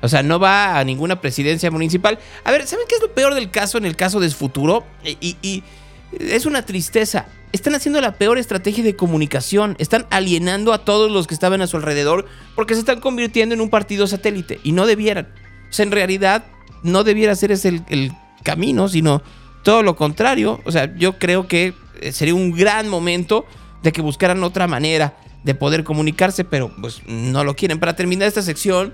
O 0.02 0.08
sea, 0.08 0.24
no 0.24 0.40
va 0.40 0.80
a 0.80 0.84
ninguna 0.84 1.20
presidencia 1.20 1.70
municipal. 1.70 2.20
A 2.46 2.52
ver, 2.52 2.66
¿saben 2.66 2.86
qué 2.88 2.96
es 2.96 3.02
lo 3.02 3.12
peor 3.14 3.36
del 3.36 3.52
caso 3.52 3.78
en 3.78 3.86
el 3.86 3.96
caso 3.96 4.20
de 4.20 4.30
Futuro? 4.30 4.86
Y, 5.04 5.36
y 5.42 5.64
es 6.12 6.46
una 6.46 6.66
tristeza. 6.66 7.26
Están 7.52 7.76
haciendo 7.76 8.00
la 8.02 8.14
peor 8.14 8.38
estrategia 8.38 8.84
de 8.84 8.96
comunicación. 8.96 9.76
Están 9.80 10.06
alienando 10.10 10.74
a 10.74 10.86
todos 10.86 11.12
los 11.12 11.28
que 11.28 11.34
estaban 11.34 11.62
a 11.62 11.68
su 11.68 11.78
alrededor 11.78 12.26
porque 12.56 12.74
se 12.74 12.82
están 12.82 13.00
convirtiendo 13.00 13.56
en 13.56 13.62
un 13.62 13.70
partido 13.70 14.08
satélite. 14.08 14.60
Y 14.64 14.72
no 14.72 14.86
debieran. 14.86 15.28
O 15.70 15.74
sea, 15.74 15.84
en 15.84 15.92
realidad 15.92 16.46
no 16.84 17.04
debiera 17.04 17.36
ser 17.36 17.52
ese 17.52 17.82
el, 17.90 18.12
camino, 18.44 18.88
sino 18.88 19.22
todo 19.64 19.84
lo 19.84 19.96
contrario. 19.96 20.62
O 20.66 20.72
sea, 20.72 20.96
yo 20.96 21.20
creo 21.20 21.48
que 21.48 21.74
eh, 22.02 22.12
sería 22.12 22.36
un 22.36 22.52
gran 22.52 22.88
momento 22.88 23.46
de 23.84 23.92
que 23.92 24.02
buscaran 24.02 24.44
otra 24.44 24.68
manera 24.68 25.18
de 25.44 25.56
poder 25.56 25.84
comunicarse, 25.84 26.46
pero 26.46 26.72
pues 26.80 27.02
no 27.08 27.44
lo 27.44 27.56
quieren. 27.56 27.80
Para 27.80 27.96
terminar 27.96 28.28
esta 28.28 28.42
sección, 28.42 28.94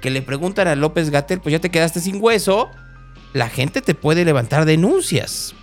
que 0.00 0.10
le 0.10 0.22
preguntan 0.22 0.68
a 0.68 0.74
López 0.74 1.10
Gatel, 1.10 1.40
pues 1.40 1.52
ya 1.52 1.60
te 1.60 1.70
quedaste 1.70 2.00
sin 2.00 2.22
hueso, 2.22 2.70
la 3.32 3.48
gente 3.48 3.82
te 3.82 3.94
puede 3.94 4.24
levantar 4.24 4.64
denuncias. 4.64 5.54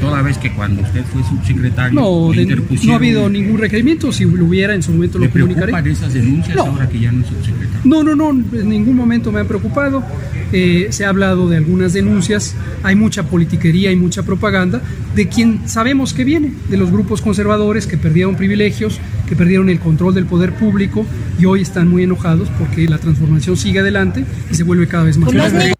Toda 0.00 0.20
vez 0.20 0.36
que 0.36 0.52
cuando 0.52 0.82
usted 0.82 1.02
fue 1.04 1.22
subsecretario, 1.22 1.98
no, 1.98 2.30
le 2.32 2.92
ha 2.92 2.96
habido 2.96 3.28
ningún 3.30 3.58
requerimiento. 3.58 4.12
Si 4.12 4.24
lo 4.26 4.44
hubiera, 4.44 4.74
en 4.74 4.82
su 4.82 4.92
momento 4.92 5.18
¿Le 5.18 5.26
lo 5.26 5.32
comunicaré. 5.32 5.72
preocupan 5.72 5.90
esas 5.90 6.12
denuncias 6.12 6.54
No. 6.56 6.64
ahora 6.66 6.86
que 6.88 7.00
ya 7.00 7.12
no 7.12 7.22
es 7.22 7.28
subsecretario? 7.28 7.80
No, 7.84 8.02
no, 8.02 8.14
no, 8.14 8.30
en 8.30 8.68
ningún 8.68 8.94
momento 8.94 9.32
me 9.32 9.40
ha 9.40 9.44
preocupado. 9.44 10.04
Eh, 10.52 10.88
se 10.90 11.04
ha 11.04 11.08
hablado 11.08 11.48
de 11.48 11.56
algunas 11.56 11.92
denuncias, 11.94 12.54
hay 12.82 12.94
mucha 12.94 13.24
politiquería 13.24 13.90
y 13.90 13.96
mucha 13.96 14.22
propaganda 14.22 14.80
de 15.14 15.28
quien 15.28 15.66
sabemos 15.68 16.12
que 16.12 16.24
viene, 16.24 16.52
de 16.68 16.76
los 16.76 16.90
grupos 16.90 17.20
conservadores 17.22 17.86
que 17.86 17.96
perdieron 17.96 18.36
privilegios, 18.36 19.00
que 19.26 19.34
perdieron 19.34 19.70
el 19.70 19.80
control 19.80 20.14
del 20.14 20.26
poder 20.26 20.52
público 20.54 21.04
y 21.38 21.46
hoy 21.46 21.62
están 21.62 21.88
muy 21.88 22.02
enojados 22.04 22.48
porque 22.58 22.86
la 22.86 22.98
transformación 22.98 23.56
sigue 23.56 23.80
adelante 23.80 24.24
y 24.50 24.54
se 24.54 24.62
vuelve 24.62 24.86
cada 24.86 25.04
vez 25.04 25.16
más 25.16 25.32
grande. 25.32 25.72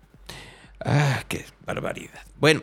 Ah, 0.85 1.21
qué 1.29 1.45
barbaridad. 1.67 2.11
Bueno, 2.41 2.63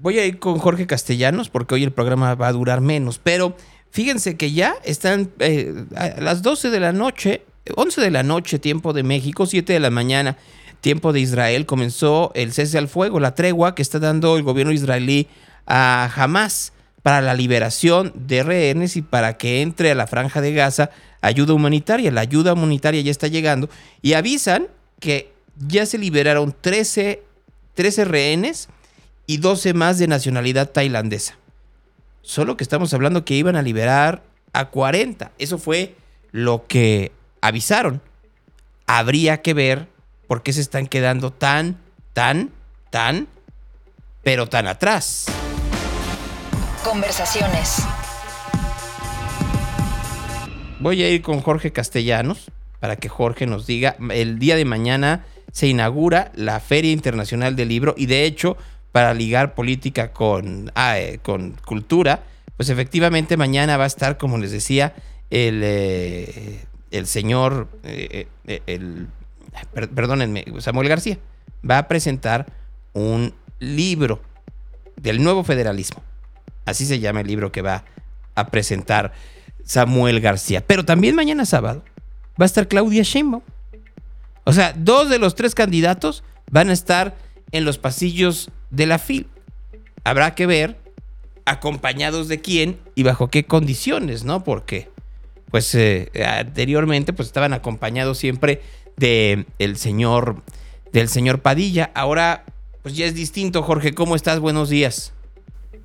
voy 0.00 0.18
a 0.18 0.26
ir 0.26 0.38
con 0.38 0.58
Jorge 0.58 0.86
Castellanos 0.86 1.50
porque 1.50 1.74
hoy 1.74 1.84
el 1.84 1.92
programa 1.92 2.34
va 2.34 2.48
a 2.48 2.52
durar 2.52 2.80
menos, 2.80 3.20
pero 3.22 3.56
fíjense 3.90 4.36
que 4.36 4.52
ya 4.52 4.74
están 4.84 5.30
eh, 5.38 5.84
a 5.94 6.20
las 6.20 6.42
12 6.42 6.70
de 6.70 6.80
la 6.80 6.92
noche, 6.92 7.42
11 7.76 8.00
de 8.00 8.10
la 8.10 8.22
noche, 8.22 8.58
tiempo 8.58 8.92
de 8.92 9.02
México, 9.02 9.46
7 9.46 9.72
de 9.72 9.80
la 9.80 9.90
mañana, 9.90 10.38
tiempo 10.80 11.12
de 11.12 11.20
Israel, 11.20 11.66
comenzó 11.66 12.32
el 12.34 12.52
cese 12.52 12.78
al 12.78 12.88
fuego, 12.88 13.20
la 13.20 13.34
tregua 13.34 13.74
que 13.74 13.82
está 13.82 13.98
dando 13.98 14.36
el 14.36 14.42
gobierno 14.42 14.72
israelí 14.72 15.28
a 15.66 16.10
Hamas 16.16 16.72
para 17.02 17.20
la 17.20 17.34
liberación 17.34 18.12
de 18.14 18.42
rehenes 18.42 18.96
y 18.96 19.02
para 19.02 19.36
que 19.36 19.60
entre 19.60 19.90
a 19.90 19.94
la 19.94 20.06
franja 20.06 20.40
de 20.40 20.52
Gaza 20.52 20.90
ayuda 21.20 21.54
humanitaria. 21.54 22.10
La 22.10 22.22
ayuda 22.22 22.54
humanitaria 22.54 23.00
ya 23.02 23.10
está 23.10 23.26
llegando 23.26 23.68
y 24.02 24.14
avisan 24.14 24.68
que 24.98 25.32
ya 25.66 25.86
se 25.86 25.98
liberaron 25.98 26.54
13, 26.58 27.22
13 27.74 28.04
rehenes 28.04 28.68
y 29.26 29.38
12 29.38 29.74
más 29.74 29.98
de 29.98 30.08
nacionalidad 30.08 30.70
tailandesa. 30.70 31.36
Solo 32.22 32.56
que 32.56 32.64
estamos 32.64 32.92
hablando 32.94 33.24
que 33.24 33.34
iban 33.34 33.56
a 33.56 33.62
liberar 33.62 34.22
a 34.52 34.66
40. 34.66 35.32
Eso 35.38 35.58
fue 35.58 35.96
lo 36.32 36.66
que 36.66 37.12
avisaron. 37.40 38.02
Habría 38.86 39.42
que 39.42 39.54
ver 39.54 39.88
por 40.26 40.42
qué 40.42 40.52
se 40.52 40.60
están 40.60 40.86
quedando 40.86 41.32
tan, 41.32 41.78
tan, 42.12 42.50
tan, 42.90 43.28
pero 44.22 44.48
tan 44.48 44.66
atrás. 44.66 45.26
Conversaciones. 46.84 47.82
Voy 50.80 51.02
a 51.02 51.10
ir 51.10 51.22
con 51.22 51.40
Jorge 51.40 51.72
Castellanos 51.72 52.50
para 52.80 52.96
que 52.96 53.08
Jorge 53.08 53.46
nos 53.46 53.66
diga. 53.66 53.96
El 54.10 54.38
día 54.38 54.56
de 54.56 54.64
mañana 54.64 55.26
se 55.52 55.66
inaugura 55.66 56.32
la 56.34 56.58
Feria 56.60 56.92
Internacional 56.92 57.54
del 57.54 57.68
Libro 57.68 57.94
y 57.96 58.06
de 58.06 58.24
hecho, 58.24 58.56
para 58.92 59.14
ligar 59.14 59.54
política 59.54 60.12
con, 60.12 60.70
ah, 60.74 60.98
eh, 60.98 61.18
con 61.22 61.52
cultura, 61.64 62.24
pues 62.56 62.68
efectivamente 62.68 63.36
mañana 63.36 63.76
va 63.76 63.84
a 63.84 63.86
estar, 63.86 64.18
como 64.18 64.36
les 64.38 64.50
decía, 64.52 64.94
el, 65.30 65.60
eh, 65.64 66.64
el 66.90 67.06
señor, 67.06 67.68
eh, 67.84 68.26
el, 68.66 69.06
per- 69.72 69.90
perdónenme, 69.90 70.44
Samuel 70.58 70.88
García, 70.88 71.18
va 71.68 71.78
a 71.78 71.88
presentar 71.88 72.46
un 72.92 73.34
libro 73.60 74.20
del 74.96 75.22
nuevo 75.22 75.44
federalismo. 75.44 76.02
Así 76.66 76.84
se 76.84 76.98
llama 76.98 77.20
el 77.20 77.26
libro 77.26 77.52
que 77.52 77.62
va 77.62 77.84
a 78.34 78.48
presentar 78.48 79.12
Samuel 79.64 80.20
García. 80.20 80.66
Pero 80.66 80.84
también 80.84 81.14
mañana 81.14 81.46
sábado 81.46 81.84
va 82.40 82.44
a 82.44 82.46
estar 82.46 82.68
Claudia 82.68 83.02
Sheinbaum. 83.02 83.42
O 84.44 84.52
sea, 84.52 84.72
dos 84.76 85.08
de 85.08 85.18
los 85.18 85.34
tres 85.34 85.54
candidatos 85.54 86.24
van 86.50 86.70
a 86.70 86.72
estar 86.72 87.16
en 87.52 87.64
los 87.64 87.78
pasillos 87.78 88.50
de 88.70 88.86
la 88.86 88.98
FIL. 88.98 89.26
Habrá 90.04 90.34
que 90.34 90.46
ver 90.46 90.76
acompañados 91.44 92.28
de 92.28 92.40
quién 92.40 92.78
y 92.94 93.02
bajo 93.02 93.28
qué 93.28 93.44
condiciones, 93.44 94.24
¿no? 94.24 94.44
Porque, 94.44 94.88
pues, 95.50 95.74
eh, 95.74 96.10
anteriormente, 96.24 97.12
pues 97.12 97.28
estaban 97.28 97.52
acompañados 97.52 98.18
siempre 98.18 98.62
de 98.96 99.46
el 99.58 99.76
señor, 99.76 100.42
del 100.92 101.08
señor 101.08 101.40
Padilla. 101.40 101.90
Ahora, 101.94 102.44
pues 102.82 102.96
ya 102.96 103.06
es 103.06 103.14
distinto, 103.14 103.62
Jorge. 103.62 103.92
¿Cómo 103.94 104.16
estás? 104.16 104.40
Buenos 104.40 104.68
días. 104.68 105.12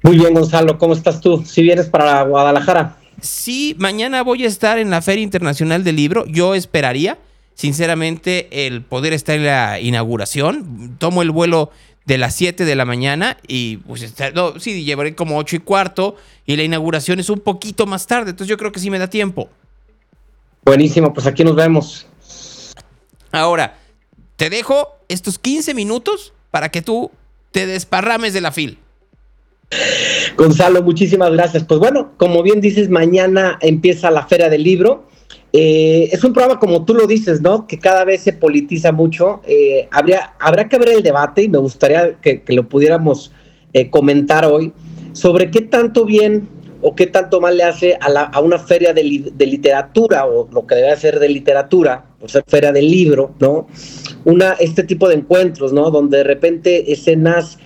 Muy 0.03 0.17
bien, 0.17 0.33
Gonzalo, 0.33 0.77
¿cómo 0.77 0.93
estás 0.93 1.19
tú? 1.19 1.43
Si 1.45 1.63
vienes 1.63 1.87
para 1.87 2.21
Guadalajara. 2.23 2.97
Sí, 3.21 3.75
mañana 3.79 4.21
voy 4.21 4.43
a 4.43 4.47
estar 4.47 4.77
en 4.77 4.89
la 4.91 5.01
Feria 5.01 5.23
Internacional 5.23 5.83
del 5.83 5.95
Libro. 5.95 6.25
Yo 6.27 6.53
esperaría, 6.53 7.17
sinceramente, 7.55 8.67
el 8.67 8.83
poder 8.83 9.13
estar 9.13 9.35
en 9.35 9.45
la 9.45 9.79
inauguración. 9.79 10.95
Tomo 10.99 11.21
el 11.21 11.31
vuelo 11.31 11.71
de 12.05 12.17
las 12.17 12.35
7 12.35 12.65
de 12.65 12.75
la 12.75 12.85
mañana 12.85 13.37
y 13.47 13.77
pues 13.77 14.01
estar- 14.03 14.33
no, 14.33 14.59
sí, 14.59 14.83
llevaré 14.83 15.15
como 15.15 15.37
8 15.37 15.55
y 15.55 15.59
cuarto 15.59 16.15
y 16.45 16.55
la 16.55 16.63
inauguración 16.63 17.19
es 17.19 17.29
un 17.29 17.39
poquito 17.39 17.85
más 17.87 18.05
tarde, 18.07 18.31
entonces 18.31 18.49
yo 18.49 18.57
creo 18.57 18.71
que 18.71 18.79
sí 18.79 18.89
me 18.89 18.99
da 18.99 19.09
tiempo. 19.09 19.49
Buenísimo, 20.63 21.13
pues 21.13 21.25
aquí 21.27 21.43
nos 21.43 21.55
vemos. 21.55 22.07
Ahora, 23.31 23.77
te 24.35 24.49
dejo 24.49 24.89
estos 25.07 25.39
15 25.39 25.73
minutos 25.73 26.33
para 26.51 26.69
que 26.69 26.81
tú 26.81 27.11
te 27.51 27.65
desparrames 27.67 28.33
de 28.33 28.41
la 28.41 28.51
fil. 28.51 28.77
Gonzalo, 30.37 30.81
muchísimas 30.83 31.31
gracias. 31.31 31.63
Pues 31.63 31.79
bueno, 31.79 32.11
como 32.17 32.43
bien 32.43 32.61
dices, 32.61 32.89
mañana 32.89 33.57
empieza 33.61 34.11
la 34.11 34.25
Feria 34.27 34.49
del 34.49 34.63
Libro. 34.63 35.09
Eh, 35.57 36.09
es 36.11 36.21
un 36.25 36.33
programa, 36.33 36.59
como 36.59 36.83
tú 36.83 36.93
lo 36.93 37.07
dices, 37.07 37.39
¿no? 37.39 37.65
Que 37.65 37.79
cada 37.79 38.03
vez 38.03 38.19
se 38.19 38.33
politiza 38.33 38.91
mucho. 38.91 39.39
Eh, 39.47 39.87
habría, 39.89 40.33
habrá 40.37 40.67
que 40.67 40.77
ver 40.77 40.89
el 40.89 41.01
debate 41.01 41.43
y 41.43 41.47
me 41.47 41.59
gustaría 41.59 42.15
que, 42.19 42.43
lo 42.49 42.67
pudiéramos 42.67 43.31
eh, 43.71 43.89
comentar 43.89 44.43
hoy 44.45 44.73
sobre 45.13 45.49
qué 45.51 45.61
tanto 45.61 46.03
bien 46.03 46.49
o 46.81 46.93
qué 46.93 47.07
tanto 47.07 47.39
mal 47.39 47.55
le 47.55 47.63
hace 47.63 47.97
a, 48.01 48.41
una 48.41 48.59
feria 48.59 48.93
de, 48.93 49.31
de 49.33 49.45
literatura 49.45 50.25
o 50.25 50.49
lo 50.51 50.67
que 50.67 50.75
debe 50.75 50.93
ser 50.97 51.19
de 51.19 51.29
literatura, 51.29 52.03
por 52.19 52.29
ser 52.29 52.43
feria 52.45 52.73
del 52.73 52.91
libro, 52.91 53.33
¿no? 53.39 53.67
Una, 54.25 54.57
este 54.59 54.83
tipo 54.83 55.07
de 55.07 55.15
encuentros, 55.15 55.71
¿no? 55.71 55.89
Donde 55.89 56.17
de 56.17 56.23
repente 56.25 56.91
escenas 56.91 57.59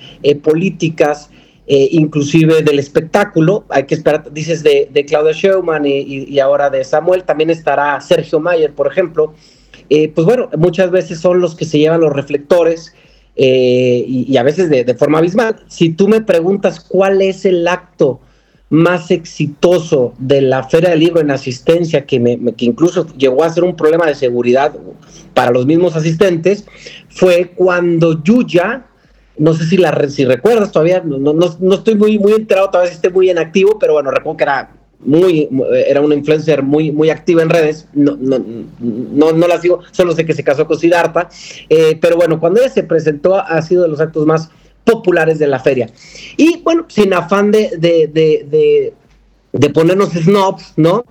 políticas 0.43 1.31
eh, 1.71 1.87
inclusive 1.91 2.63
del 2.63 2.79
espectáculo. 2.79 3.63
Hay 3.69 3.83
que 3.83 3.93
esperar, 3.93 4.33
dices 4.33 4.63
de, 4.63 4.89
de 4.91 5.05
Claudia 5.05 5.33
Sheinbaum 5.33 5.85
y, 5.85 6.39
ahora 6.39 6.71
de 6.71 6.83
Samuel, 6.83 7.23
también 7.23 7.51
estará 7.51 8.01
Sergio 8.01 8.39
Mayer, 8.39 8.73
por 8.73 8.87
ejemplo. 8.87 9.35
Eh, 9.87 10.07
pues 10.09 10.25
bueno, 10.25 10.49
muchas 10.57 10.89
veces 10.89 11.19
son 11.19 11.39
los 11.39 11.55
que 11.55 11.65
se 11.65 11.77
llevan 11.77 12.01
los 12.01 12.11
reflectores 12.11 12.93
eh, 13.35 14.03
y, 14.07 14.35
a 14.37 14.43
veces 14.43 14.71
de, 14.71 14.95
forma 14.95 15.19
abismal. 15.19 15.57
Si 15.67 15.91
tú 15.91 16.07
me 16.07 16.21
preguntas 16.21 16.79
cuál 16.79 17.21
es 17.21 17.45
el 17.45 17.67
acto 17.67 18.19
más 18.71 19.11
exitoso 19.11 20.13
de 20.17 20.41
la 20.41 20.63
Feria 20.63 20.89
del 20.89 20.99
Libro 20.99 21.21
en 21.21 21.29
asistencia, 21.29 22.05
que, 22.07 22.19
me- 22.19 22.53
que 22.55 22.65
incluso 22.65 23.05
llegó 23.15 23.43
a 23.43 23.49
ser 23.49 23.63
un 23.63 23.75
problema 23.75 24.07
de 24.07 24.15
seguridad 24.15 24.73
para 25.35 25.51
los 25.51 25.67
mismos 25.67 25.95
asistentes, 25.95 26.65
fue 27.09 27.51
cuando 27.55 28.23
Yuya, 28.23 28.87
no 29.39 29.53
sé 29.53 29.65
si 29.65 29.77
la 29.77 29.97
si 30.09 30.25
recuerdas 30.25 30.71
todavía, 30.71 31.01
no, 31.03 31.17
no, 31.17 31.33
no- 31.33 31.73
estoy 31.75 31.95
muy, 31.95 32.19
muy 32.19 32.33
enterado, 32.33 32.69
todavía 32.69 32.91
esté 32.93 33.09
muy 33.09 33.29
en 33.29 33.39
activo, 33.39 33.79
pero 33.79 33.93
bueno, 33.93 34.11
recuerdo 34.11 34.37
que 34.37 34.43
era 34.43 34.71
muy, 34.99 35.47
mu- 35.49 35.65
era 35.65 36.01
una 36.01 36.13
influencer 36.13 36.61
muy, 36.61 36.91
muy 36.91 37.09
activa 37.09 37.41
en 37.41 37.49
redes, 37.49 37.87
no, 37.93 38.17
no, 38.19 38.37
no, 38.79 39.31
no 39.31 39.47
la 39.47 39.59
sigo, 39.59 39.79
solo 39.91 40.13
sé 40.13 40.25
que 40.25 40.33
se 40.33 40.43
casó 40.43 40.67
con 40.67 40.77
Siddhartha, 40.77 41.29
eh, 41.69 41.97
pero 42.01 42.17
bueno, 42.17 42.39
cuando 42.39 42.59
ella 42.59 42.69
se 42.69 42.83
presentó 42.83 43.35
ha 43.35 43.61
sido 43.61 43.83
de 43.83 43.87
los 43.89 43.99
actos 44.01 44.25
más 44.25 44.49
populares 44.83 45.39
de 45.39 45.47
la 45.47 45.59
feria. 45.59 45.89
Y 46.35 46.57
bueno, 46.63 46.85
sin 46.89 47.13
afán 47.13 47.51
de, 47.51 47.71
de, 47.77 48.07
de, 48.07 48.45
de, 48.49 48.93
de 49.53 49.69
ponernos 49.69 50.09
snobs, 50.09 50.73
¿no? 50.77 51.05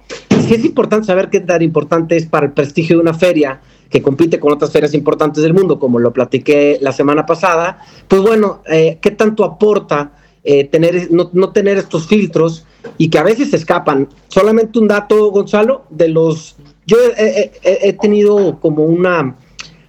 Sí 0.47 0.55
es 0.55 0.65
importante 0.65 1.07
saber 1.07 1.31
qué 1.31 1.41
tan 1.41 1.63
importante 1.63 2.17
es 2.17 2.27
para 2.27 2.47
el 2.47 2.53
prestigio 2.53 2.97
de 2.97 3.03
una 3.03 3.15
feria 3.15 3.61
que 3.91 4.03
compite 4.03 4.39
con 4.39 4.53
otras 4.53 4.71
ferias 4.71 4.95
importantes 4.95 5.43
del 5.43 5.55
mundo, 5.55 5.79
como 5.79 5.99
lo 5.99 6.13
platiqué 6.13 6.79
la 6.81 6.93
semana 6.93 7.25
pasada, 7.25 7.79
pues 8.07 8.23
bueno, 8.23 8.63
eh, 8.67 8.99
qué 9.01 9.11
tanto 9.11 9.45
aporta 9.45 10.13
eh, 10.45 10.65
tener, 10.65 11.09
no, 11.11 11.31
no 11.33 11.51
tener 11.51 11.79
estos 11.79 12.07
filtros 12.07 12.67
y 12.97 13.09
que 13.09 13.19
a 13.19 13.23
veces 13.23 13.51
se 13.51 13.57
escapan. 13.57 14.09
Solamente 14.29 14.79
un 14.79 14.89
dato, 14.89 15.31
Gonzalo, 15.31 15.85
de 15.91 16.09
los... 16.09 16.57
Yo 16.87 16.97
he, 17.19 17.93
tenido 18.01 18.59
como 18.61 18.85
una 18.85 19.37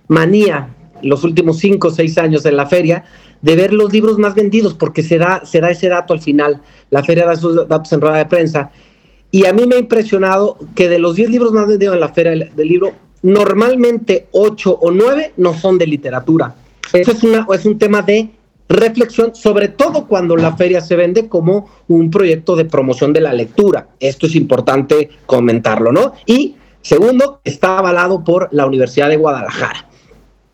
manía 0.10 0.76
los 1.02 1.24
últimos 1.24 1.60
cinco 1.60 1.88
o 1.88 1.92
seis 1.92 2.18
años 2.18 2.46
en 2.46 2.58
la 2.58 2.66
feria 2.66 3.06
de 3.42 3.56
ver 3.56 3.72
los 3.72 3.94
libros 3.94 4.18
más 4.18 4.36
vendidos, 4.36 4.74
porque 4.74 5.02
se 5.02 5.18
da, 5.18 5.46
se 5.46 5.62
da 5.62 5.72
ese 5.72 5.88
dato 5.88 6.14
al 6.14 6.20
final. 6.20 6.62
La 6.90 7.04
feria 7.04 7.26
da 7.26 7.34
esos 7.34 7.68
datos 7.70 7.94
en 7.94 8.02
rueda 8.02 8.18
de 8.18 8.26
prensa. 8.26 8.70
Y 9.32 9.46
a 9.46 9.54
mí 9.54 9.66
me 9.66 9.76
ha 9.76 9.80
impresionado 9.80 10.58
que 10.76 10.90
de 10.90 11.00
los 11.00 11.16
10 11.16 11.30
libros 11.30 11.54
más 11.54 11.68
vendidos 11.68 11.94
en 11.94 12.02
la 12.02 12.10
feria 12.10 12.32
del 12.32 12.68
libro, 12.68 12.92
normalmente 13.22 14.28
8 14.32 14.80
o 14.82 14.92
9 14.92 15.34
no 15.38 15.54
son 15.54 15.78
de 15.78 15.88
literatura. 15.88 16.56
Eso 16.94 17.12
es, 17.12 17.24
una, 17.24 17.46
es 17.54 17.66
un 17.66 17.78
tema 17.78 18.02
de 18.02 18.32
reflexión, 18.68 19.36
sobre 19.36 19.68
todo 19.68 20.08
cuando 20.08 20.36
la 20.36 20.56
feria 20.56 20.82
se 20.82 20.96
vende 20.96 21.28
como 21.28 21.70
un 21.88 22.10
proyecto 22.10 22.56
de 22.56 22.66
promoción 22.66 23.14
de 23.14 23.22
la 23.22 23.34
lectura. 23.34 23.90
Esto 24.00 24.28
es 24.28 24.36
importante 24.36 25.10
comentarlo, 25.26 25.92
¿no? 25.92 26.14
Y 26.26 26.56
segundo, 26.82 27.42
está 27.44 27.80
avalado 27.80 28.24
por 28.24 28.48
la 28.52 28.66
Universidad 28.66 29.10
de 29.10 29.18
Guadalajara. 29.18 29.90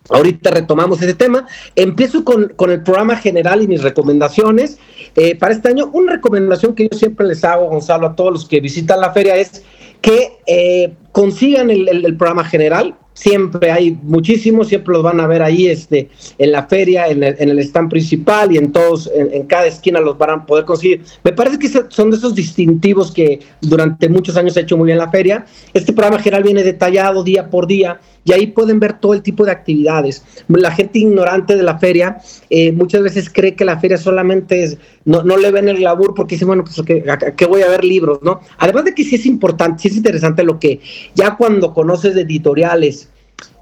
Ahorita 0.09 0.51
retomamos 0.51 1.01
ese 1.01 1.15
tema. 1.15 1.47
Empiezo 1.75 2.23
con, 2.23 2.49
con 2.55 2.71
el 2.71 2.83
programa 2.83 3.15
general 3.15 3.63
y 3.63 3.67
mis 3.67 3.81
recomendaciones. 3.81 4.77
Eh, 5.15 5.35
para 5.35 5.53
este 5.53 5.69
año, 5.69 5.89
una 5.93 6.13
recomendación 6.13 6.75
que 6.75 6.87
yo 6.91 6.97
siempre 6.97 7.25
les 7.25 7.43
hago, 7.43 7.69
Gonzalo, 7.69 8.07
a 8.07 8.15
todos 8.15 8.31
los 8.31 8.47
que 8.47 8.59
visitan 8.59 9.01
la 9.01 9.11
feria 9.13 9.35
es 9.35 9.63
que 10.05 10.37
eh, 10.45 10.93
consigan 11.11 11.71
el, 11.71 12.15
programa 12.15 12.43
general. 12.43 12.95
Siempre 13.15 13.71
hay 13.71 13.97
muchísimos, 14.03 14.67
siempre 14.67 14.91
los 14.91 15.01
van 15.01 15.21
a 15.21 15.25
ver 15.25 15.41
ahí 15.41 15.67
este, 15.67 16.09
en 16.37 16.51
la 16.51 16.67
feria, 16.67 17.07
en 17.07 17.23
el, 17.23 17.35
en 17.39 17.57
stand 17.59 17.89
principal 17.89 18.51
y 18.51 18.57
en 18.57 18.73
todos, 18.73 19.09
en, 19.15 19.43
cada 19.47 19.67
esquina 19.67 20.01
los 20.01 20.17
van 20.17 20.29
a 20.31 20.45
poder 20.45 20.65
conseguir. 20.65 21.01
Me 21.23 21.31
parece 21.31 21.57
que 21.57 21.69
son 21.87 22.11
de 22.11 22.17
esos 22.17 22.35
distintivos 22.35 23.13
que 23.13 23.39
durante 23.61 24.09
muchos 24.09 24.35
años 24.35 24.57
ha 24.57 24.59
hecho 24.59 24.75
muy 24.75 24.87
bien 24.87 24.97
la 24.97 25.09
feria. 25.09 25.45
Este 25.73 25.93
programa 25.93 26.21
general 26.21 26.43
viene 26.43 26.61
detallado 26.61 27.23
día 27.23 27.49
por 27.49 27.67
día 27.67 28.01
y 28.25 28.33
ahí 28.33 28.47
pueden 28.47 28.79
ver 28.79 28.99
todo 28.99 29.13
el 29.13 29.21
tipo 29.21 29.45
de 29.45 29.51
actividades. 29.51 30.25
La 30.49 30.71
gente 30.71 30.99
ignorante 30.99 31.55
de 31.55 31.63
la 31.63 31.77
feria 31.77 32.17
eh, 32.49 32.71
muchas 32.71 33.01
veces 33.01 33.29
cree 33.31 33.55
que 33.55 33.63
la 33.63 33.79
feria 33.79 33.97
solamente 33.97 34.63
es, 34.63 34.77
no, 35.05 35.23
no 35.23 35.37
le 35.37 35.51
ven 35.51 35.69
el 35.69 35.81
labor 35.81 36.15
porque 36.15 36.35
dicen, 36.35 36.47
bueno, 36.47 36.63
pues 36.63 36.81
¿qué, 36.85 37.03
qué 37.37 37.45
voy 37.45 37.61
a 37.61 37.69
ver 37.69 37.85
libros, 37.85 38.19
¿no? 38.23 38.41
Además 38.57 38.85
de 38.85 38.95
que 38.95 39.03
sí 39.03 39.15
es 39.15 39.25
importante, 39.25 39.83
sí 39.83 39.87
es 39.89 39.95
interesante 39.95 40.43
lo 40.43 40.59
que 40.59 40.81
ya 41.13 41.37
cuando 41.37 41.73
conoces 41.73 42.15
de 42.15 42.21
editoriales, 42.21 43.04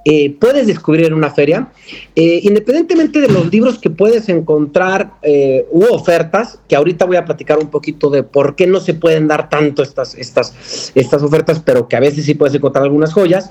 eh, 0.06 0.36
puedes 0.38 0.68
descubrir 0.68 1.06
en 1.06 1.14
una 1.14 1.32
feria, 1.32 1.72
eh, 2.16 2.41
independientemente 2.43 3.22
de 3.22 3.30
los 3.30 3.49
libros 3.49 3.80
que 3.80 3.89
puedes 3.89 4.28
encontrar 4.28 5.14
eh, 5.22 5.66
u 5.72 5.86
ofertas, 5.86 6.60
que 6.68 6.76
ahorita 6.76 7.06
voy 7.06 7.16
a 7.16 7.24
platicar 7.24 7.58
un 7.58 7.70
poquito 7.70 8.10
de 8.10 8.24
por 8.24 8.56
qué 8.56 8.68
no 8.68 8.82
se 8.82 8.93
pueden 8.93 9.28
dar 9.28 9.49
tanto 9.49 9.82
estas, 9.82 10.16
estas, 10.16 10.91
estas 10.93 11.24
ofertas, 11.24 11.62
pero 11.64 11.88
que 11.88 11.95
a 11.95 12.01
veces 12.01 12.26
sí 12.26 12.34
puedes 12.34 12.54
encontrar 12.54 12.84
algunas 12.84 13.14
joyas. 13.14 13.49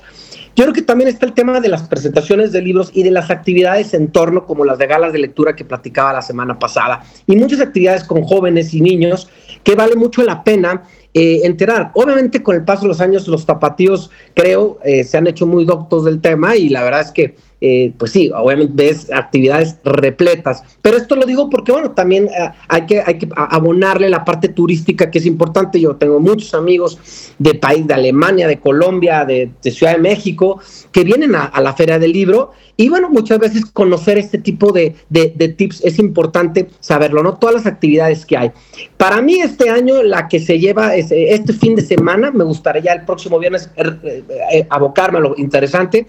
Yo 0.55 0.65
creo 0.65 0.73
que 0.73 0.83
también 0.83 1.09
está 1.09 1.25
el 1.25 1.33
tema 1.33 1.59
de 1.59 1.67
las 1.67 1.87
presentaciones 1.87 2.51
de 2.51 2.61
libros 2.61 2.91
y 2.93 3.01
de 3.01 3.09
las 3.09 3.31
actividades 3.31 3.93
en 3.95 4.09
torno, 4.09 4.45
como 4.45 4.65
las 4.65 4.77
de 4.77 4.85
galas 4.85 5.11
de 5.11 5.19
lectura 5.19 5.55
que 5.55 5.65
platicaba 5.65 6.13
la 6.13 6.21
semana 6.21 6.59
pasada, 6.59 7.03
y 7.25 7.35
muchas 7.35 7.59
actividades 7.59 8.03
con 8.03 8.23
jóvenes 8.23 8.73
y 8.73 8.81
niños 8.81 9.29
que 9.63 9.75
vale 9.75 9.95
mucho 9.95 10.21
la 10.21 10.43
pena 10.43 10.83
eh, 11.15 11.41
enterar. 11.43 11.91
Obviamente 11.95 12.43
con 12.43 12.55
el 12.55 12.65
paso 12.65 12.83
de 12.83 12.89
los 12.89 13.01
años 13.01 13.27
los 13.27 13.45
tapatíos, 13.45 14.11
creo, 14.35 14.77
eh, 14.83 15.03
se 15.03 15.17
han 15.17 15.25
hecho 15.25 15.47
muy 15.47 15.65
doctos 15.65 16.05
del 16.05 16.21
tema 16.21 16.55
y 16.55 16.69
la 16.69 16.83
verdad 16.83 17.01
es 17.01 17.11
que, 17.11 17.35
eh, 17.65 17.93
pues 17.97 18.11
sí, 18.11 18.29
obviamente 18.35 18.73
ves 18.75 19.09
actividades 19.09 19.77
repletas. 19.85 20.63
Pero 20.81 20.97
esto 20.97 21.15
lo 21.15 21.25
digo 21.25 21.49
porque, 21.49 21.71
bueno, 21.71 21.91
también 21.91 22.25
eh, 22.25 22.49
hay, 22.67 22.85
que, 22.85 22.99
hay 22.99 23.17
que 23.17 23.29
abonarle 23.33 24.09
la 24.09 24.25
parte 24.25 24.49
turística 24.49 25.09
que 25.09 25.19
es 25.19 25.25
importante. 25.25 25.79
Yo 25.79 25.95
tengo 25.95 26.19
muchos 26.19 26.53
amigos 26.53 26.99
de 27.39 27.55
país, 27.55 27.87
de 27.87 27.93
Alemania, 27.93 28.49
de 28.49 28.59
Colombia, 28.59 29.23
de, 29.23 29.49
Ciudad 29.61 29.93
de 29.93 29.99
México, 29.99 30.59
que 30.91 31.05
vienen 31.05 31.35
a 31.35 31.61
la 31.61 31.73
Feria 31.73 31.97
del 31.99 32.11
Libro 32.11 32.51
y 32.75 32.89
bueno, 32.89 33.09
muchas 33.09 33.39
veces 33.39 33.65
conocer 33.65 34.17
este 34.17 34.37
tipo 34.37 34.71
de, 34.71 34.95
de- 35.09 35.29
tips 35.49 35.83
es 35.85 35.99
importante 35.99 36.69
saberlo, 36.79 37.21
¿no? 37.21 37.37
Todas 37.37 37.55
las 37.55 37.65
actividades 37.67 38.25
que 38.25 38.35
hay. 38.37 38.51
Para 38.97 39.21
mí 39.21 39.39
este 39.39 39.69
año 39.69 40.01
la 40.01 40.27
que 40.27 40.39
se 40.39 40.57
lleva 40.59 40.95
es, 40.95 41.11
eh, 41.11 41.33
este 41.33 41.53
fin 41.53 41.75
de 41.75 41.83
semana, 41.83 42.31
me 42.31 42.43
gustaría 42.43 42.81
ya 42.81 42.93
el 42.93 43.05
próximo 43.05 43.37
viernes 43.37 43.69
er, 43.75 43.99
eh, 44.03 44.23
eh, 44.53 44.67
abocarme 44.69 45.19
a 45.19 45.21
lo 45.21 45.35
interesante. 45.37 46.07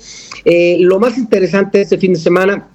Lo 0.80 0.98
más 0.98 1.18
interesante 1.18 1.82
este 1.82 1.98
fin 1.98 2.14
de 2.14 2.18
semana 2.18 2.68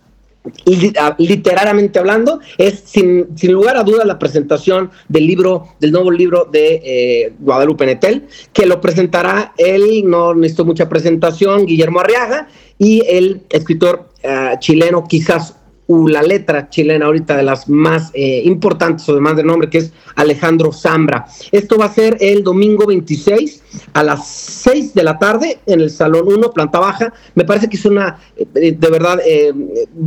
literariamente 1.18 2.00
hablando, 2.00 2.40
es 2.58 2.84
sin, 2.86 3.38
sin 3.38 3.52
lugar 3.52 3.78
a 3.78 3.84
dudas 3.84 4.06
la 4.06 4.20
presentación 4.20 4.92
del 5.08 5.28
libro, 5.28 5.70
del 5.80 5.92
nuevo 5.92 6.12
libro 6.12 6.46
de 6.52 6.82
eh, 6.84 7.34
Guadalupe 7.40 7.86
Netel, 7.86 8.28
que 8.54 8.66
lo 8.66 8.82
presentará 8.82 9.54
él, 9.58 10.04
no 10.06 10.34
necesito 10.34 10.66
mucha 10.66 10.90
presentación, 10.90 11.66
Guillermo 11.66 12.00
Arriaga, 12.00 12.48
y 12.78 13.04
el 13.08 13.42
escritor 13.50 14.10
ah, 14.24 14.56
chileno, 14.60 15.04
quizás 15.08 15.56
la 15.90 16.22
letra 16.22 16.70
chilena 16.70 17.08
ahorita 17.08 17.36
de 17.36 17.44
las 17.44 17.68
más 17.68 18.12
eh, 18.14 18.44
importantes 18.46 19.10
o 19.10 19.16
de 19.16 19.22
más 19.22 19.36
de 19.36 19.44
nombre, 19.44 19.70
que 19.70 19.80
es 19.80 19.92
Alejandro 20.16 20.72
Zambra. 20.72 21.26
Esto 21.52 21.78
va 21.78 21.86
a 21.86 21.94
ser 21.94 22.18
el 22.20 22.44
domingo 22.44 22.86
26 22.86 23.64
a 23.94 24.04
las 24.04 24.28
6 24.28 24.94
de 24.94 25.04
la 25.04 25.18
tarde 25.18 25.60
en 25.66 25.82
el 25.82 25.90
Salón 25.90 26.28
1, 26.28 26.52
planta 26.52 26.80
baja. 26.80 27.12
Me 27.34 27.44
parece 27.44 27.68
que 27.70 27.78
es 27.78 27.86
una, 27.86 28.20
eh, 28.38 28.76
de 28.78 28.90
verdad, 28.90 29.20
eh, 29.26 29.52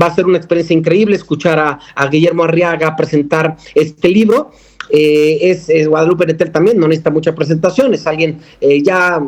va 0.01 0.07
a 0.07 0.15
ser 0.15 0.27
una 0.27 0.39
experiencia 0.39 0.75
increíble 0.75 1.17
escuchar 1.17 1.59
a, 1.59 2.07
Guillermo 2.07 2.45
Arriaga 2.45 2.95
presentar 2.95 3.57
este 3.75 4.09
libro. 4.09 4.51
Eh, 4.91 5.39
es, 5.51 5.89
Guadalupe 5.89 6.27
Netel 6.27 6.51
también, 6.51 6.79
no 6.79 6.87
necesita 6.87 7.11
mucha 7.11 7.35
presentación, 7.35 7.95
es 7.95 8.07
alguien 8.07 8.41
eh, 8.61 8.83
ya, 8.83 9.23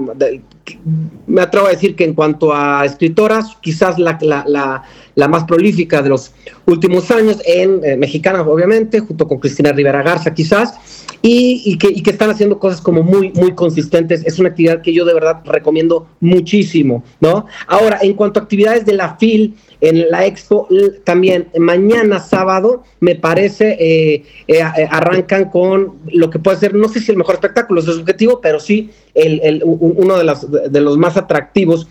me 1.27 1.41
atrevo 1.41 1.69
a 1.69 1.71
decir 1.71 1.97
que 1.97 2.05
en 2.05 2.13
cuanto 2.13 2.53
a 2.53 2.85
escritoras, 2.85 3.57
quizás 3.63 3.99
la- 3.99 4.83
la 5.15 5.29
más 5.29 5.45
prolífica 5.45 6.03
de 6.03 6.09
los 6.09 6.33
últimos 6.67 7.11
años, 7.11 7.39
en 7.47 7.85
eh, 7.85 7.97
mexicana 7.97 8.43
obviamente, 8.43 9.01
junto 9.01 9.27
con 9.27 9.39
Cristina 9.39 9.73
Rivera 9.73 10.03
Garza 10.03 10.35
quizás, 10.35 10.75
y, 11.23 11.79
que 11.79 12.11
están 12.11 12.31
haciendo 12.31 12.59
cosas 12.59 12.81
como 12.81 13.03
muy, 13.03 13.33
muy 13.33 13.55
consistentes. 13.55 14.25
Es 14.27 14.39
una 14.39 14.51
actividad 14.51 14.83
que 14.83 14.93
yo 14.93 15.05
de 15.07 15.15
verdad 15.15 15.41
recomiendo 15.45 16.07
muchísimo, 16.21 17.03
¿no? 17.21 17.47
Ahora, 17.67 17.99
en 18.03 18.13
cuanto 18.13 18.41
a 18.41 18.43
actividades 18.43 18.85
de 18.85 18.93
la 18.93 19.17
FIL, 19.17 19.55
en 19.81 20.11
la 20.11 20.25
Expo, 20.27 20.69
también 21.05 21.49
mañana 21.59 22.21
sábado, 22.21 22.83
me 23.01 23.15
parece, 23.17 23.77
eh, 23.81 24.25
eh, 24.49 24.59
eh, 24.61 24.89
arrancan 24.91 25.51
con 25.51 25.95
lo 26.13 26.31
que 26.31 26.39
puede 26.39 26.57
ser, 26.59 26.75
no 26.75 26.89
sé 26.89 27.01
si 27.01 27.11
el 27.11 27.17
mejor 27.19 27.35
espectáculo, 27.37 27.81
es 27.81 27.87
subjetivo, 27.87 28.41
pero 28.41 28.61
sí 28.61 28.91
el, 29.15 29.41
el- 29.43 29.63
uno 29.65 30.17
de, 30.17 30.25
las- 30.25 30.47
de 30.51 30.81
los 30.81 30.97
más 30.99 31.17
atractivos 31.17 31.87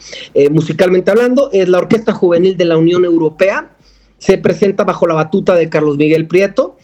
musicalmente 0.51 1.11
hablando, 1.11 1.49
es 1.51 1.69
la 1.69 1.77
Orquesta 1.79 2.13
Juvenil 2.13 2.57
de 2.57 2.65
la 2.65 2.77
Unión 2.77 3.05
Europea, 3.05 3.69
se 4.17 4.37
presenta 4.37 4.85
bajo 4.85 5.05
la 5.05 5.15
batuta 5.15 5.53
de 5.53 5.67
Carlos 5.67 5.97
Miguel 5.97 6.27
Prieto. 6.27 6.77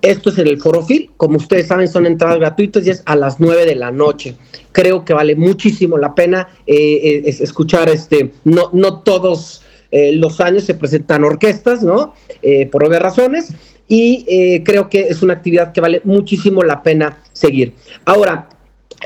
Esto 0.00 0.30
es 0.30 0.38
en 0.38 0.46
el 0.46 0.58
Forofil. 0.58 1.10
Como 1.18 1.36
ustedes 1.36 1.66
saben, 1.66 1.88
son 1.88 2.06
entradas 2.06 2.38
gratuitas 2.38 2.86
y 2.86 2.90
es 2.90 3.02
a 3.04 3.14
las 3.16 3.38
9 3.38 3.66
de 3.66 3.74
la 3.74 3.90
noche. 3.90 4.34
Creo 4.72 5.04
que 5.04 5.12
vale 5.12 5.36
muchísimo 5.36 5.98
la 5.98 6.14
pena 6.14 6.48
es- 6.66 7.42
escuchar 7.42 7.90
este. 7.90 8.32
No, 8.44 8.70
no 8.72 9.00
todos 9.00 9.60
eh, 9.96 10.12
los 10.12 10.40
años 10.40 10.64
se 10.64 10.74
presentan 10.74 11.24
orquestas, 11.24 11.82
¿no? 11.82 12.12
Eh, 12.42 12.66
por 12.66 12.84
obvias 12.84 13.00
razones. 13.00 13.54
Y 13.88 14.26
eh, 14.28 14.62
creo 14.62 14.90
que 14.90 15.08
es 15.08 15.22
una 15.22 15.34
actividad 15.34 15.72
que 15.72 15.80
vale 15.80 16.00
muchísimo 16.04 16.62
la 16.62 16.82
pena 16.82 17.22
seguir. 17.32 17.72
Ahora, 18.04 18.48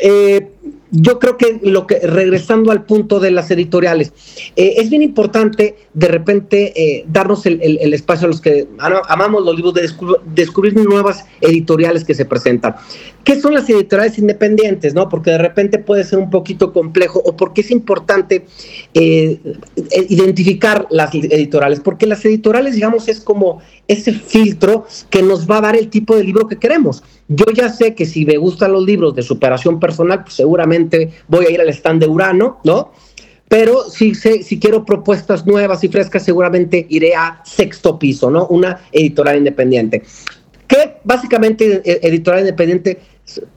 eh, 0.02 0.48
yo 0.90 1.18
creo 1.18 1.36
que 1.36 1.60
lo 1.62 1.86
que 1.86 1.98
regresando 2.00 2.72
al 2.72 2.84
punto 2.84 3.20
de 3.20 3.30
las 3.30 3.50
editoriales, 3.50 4.12
eh, 4.56 4.74
es 4.78 4.90
bien 4.90 5.02
importante 5.02 5.76
de 5.94 6.08
repente 6.08 6.72
eh, 6.74 7.04
darnos 7.08 7.46
el, 7.46 7.60
espacio 7.94 8.26
a 8.26 8.28
los 8.28 8.40
que 8.40 8.66
ama- 8.78 9.02
amamos 9.08 9.44
los 9.44 9.54
libros 9.54 9.74
de 9.74 9.88
descubrir 10.34 10.74
nuevas 10.76 11.24
editoriales 11.40 12.04
que 12.04 12.14
se 12.14 12.24
presentan. 12.24 12.76
¿Qué 13.24 13.40
son 13.40 13.54
las 13.54 13.68
editoriales 13.68 14.18
independientes? 14.18 14.94
no? 14.94 15.08
Porque 15.08 15.30
de 15.30 15.38
repente 15.38 15.78
puede 15.78 16.04
ser 16.04 16.18
un 16.18 16.30
poquito 16.30 16.72
complejo 16.72 17.20
o 17.24 17.36
porque 17.36 17.60
es 17.60 17.70
importante 17.70 18.46
eh, 18.94 19.38
eh, 19.76 20.06
identificar 20.08 20.86
las 20.90 21.14
editoriales, 21.14 21.80
porque 21.80 22.06
las 22.06 22.24
editoriales, 22.24 22.74
digamos, 22.74 23.08
es 23.08 23.20
como 23.20 23.60
ese 23.88 24.12
filtro 24.12 24.86
que 25.10 25.22
nos 25.22 25.48
va 25.48 25.58
a 25.58 25.60
dar 25.60 25.76
el 25.76 25.88
tipo 25.88 26.16
de 26.16 26.24
libro 26.24 26.48
que 26.48 26.56
queremos. 26.56 27.02
Yo 27.32 27.44
ya 27.54 27.68
sé 27.68 27.94
que 27.94 28.06
si 28.06 28.26
me 28.26 28.36
gustan 28.38 28.72
los 28.72 28.84
libros 28.84 29.14
de 29.14 29.22
superación 29.22 29.78
personal, 29.78 30.24
pues 30.24 30.34
seguramente 30.34 31.12
voy 31.28 31.46
a 31.46 31.50
ir 31.50 31.60
al 31.60 31.68
stand 31.68 32.00
de 32.00 32.08
Urano, 32.08 32.58
¿no? 32.64 32.90
Pero 33.46 33.88
si, 33.88 34.16
si 34.16 34.58
quiero 34.58 34.84
propuestas 34.84 35.46
nuevas 35.46 35.84
y 35.84 35.88
frescas, 35.88 36.24
seguramente 36.24 36.86
iré 36.88 37.14
a 37.14 37.40
Sexto 37.44 38.00
Piso, 38.00 38.32
¿no? 38.32 38.48
Una 38.48 38.80
editorial 38.90 39.36
independiente. 39.36 40.02
Que 40.66 40.96
básicamente 41.04 41.80
eh, 41.84 42.00
editorial 42.02 42.40
independiente, 42.40 42.98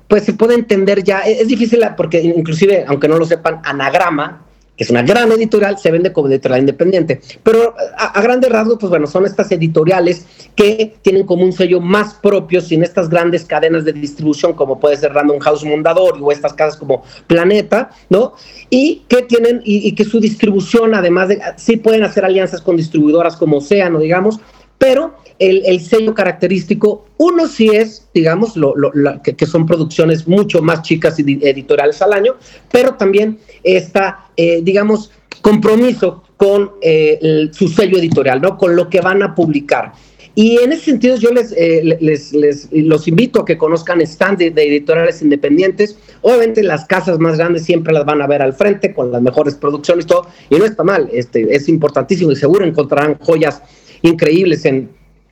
pues 0.08 0.24
se 0.24 0.34
puede 0.34 0.54
entender 0.54 1.04
ya, 1.04 1.22
es, 1.22 1.42
es 1.42 1.48
difícil 1.48 1.84
porque 1.98 2.22
inclusive, 2.22 2.86
aunque 2.88 3.08
no 3.08 3.18
lo 3.18 3.26
sepan, 3.26 3.60
anagrama 3.64 4.43
que 4.76 4.84
es 4.84 4.90
una 4.90 5.04
gran 5.04 5.32
editorial, 5.32 5.78
se 5.78 5.92
vende 5.92 6.12
como 6.12 6.28
editorial 6.28 6.62
independiente. 6.62 7.22
Pero 7.44 7.76
a, 7.98 8.22
grandes 8.22 8.52
rasgos, 8.52 8.78
pues 8.80 8.90
bueno, 8.90 9.08
son 9.08 9.26
estas 9.26 9.52
editoriales 9.52 10.26
que 10.56 10.96
tienen 11.02 11.26
como 11.26 11.44
un 11.44 11.54
sello 11.54 11.80
más 11.80 12.16
propio, 12.16 12.62
sin 12.62 12.84
estas 12.84 13.10
grandes 13.10 13.46
cadenas 13.46 13.86
de 13.86 13.94
distribución 13.94 14.54
como 14.54 14.80
puede 14.80 14.98
ser 14.98 15.14
Random 15.14 15.40
House 15.40 15.64
Mondadori 15.64 16.20
o 16.22 16.32
estas 16.32 16.54
casas 16.54 16.78
como 16.78 17.04
Planeta, 17.28 17.92
¿no? 18.10 18.34
Y 18.70 19.04
que 19.08 19.24
tienen, 19.24 19.62
y, 19.64 19.88
y 19.88 19.94
que 19.94 20.06
su 20.06 20.20
distribución, 20.20 20.96
además 20.96 21.30
de, 21.30 21.40
sí 21.58 21.78
pueden 21.78 22.04
hacer 22.04 22.26
alianzas 22.26 22.62
con 22.62 22.78
distribuidoras 22.78 23.36
como 23.36 23.58
Océano, 23.58 24.00
digamos, 24.00 24.40
pero 24.84 25.14
el, 25.40 25.64
el, 25.66 25.80
sello 25.80 26.14
característico, 26.14 27.06
uno 27.16 27.48
sí 27.48 27.70
es, 27.70 28.10
digamos, 28.14 28.58
lo, 28.58 28.76
que, 29.24 29.46
son 29.46 29.66
producciones 29.66 30.28
mucho 30.28 30.62
más 30.62 30.82
chicas 30.82 31.18
y 31.20 31.40
editoriales 31.42 32.02
al 32.02 32.12
año, 32.12 32.36
pero 32.70 32.96
también 32.96 33.40
está, 33.64 34.26
eh, 34.36 34.60
digamos, 34.62 35.12
compromiso 35.42 36.24
con 36.36 36.72
eh, 36.82 37.48
su 37.54 37.70
sello 37.70 37.98
editorial, 37.98 38.42
¿no? 38.42 38.58
Con 38.58 38.76
lo 38.76 38.90
que 38.90 39.00
van 39.00 39.24
a 39.24 39.34
publicar. 39.34 39.94
Y 40.36 40.58
en 40.58 40.74
ese 40.74 40.86
sentido 40.86 41.16
yo 41.16 41.30
les, 41.30 41.54
eh, 41.56 41.98
les, 42.02 42.34
los 42.74 43.08
invito 43.08 43.40
a 43.42 43.46
que 43.46 43.58
conozcan 43.58 44.06
stands 44.06 44.40
de, 44.40 44.52
de, 44.52 44.68
editoriales 44.68 45.22
independientes. 45.22 45.98
Obviamente 46.22 46.62
las 46.62 46.84
casas 46.86 47.20
más 47.20 47.38
grandes 47.38 47.64
siempre 47.64 47.94
las 47.94 48.04
van 48.04 48.22
a 48.22 48.28
ver 48.28 48.42
al 48.42 48.52
frente 48.52 48.94
con 48.94 49.14
las 49.14 49.22
mejores 49.22 49.56
producciones 49.56 50.04
y 50.04 50.08
todo. 50.10 50.28
Y 50.50 50.58
no 50.58 50.66
está 50.66 50.84
mal, 50.84 51.08
este, 51.14 51.56
es 51.56 51.70
importantísimo 51.70 52.34
y 52.34 52.36
seguro 52.36 52.66
encontrarán 52.66 53.18
joyas 53.20 53.62
increíbles 54.04 54.66
en, 54.66 54.90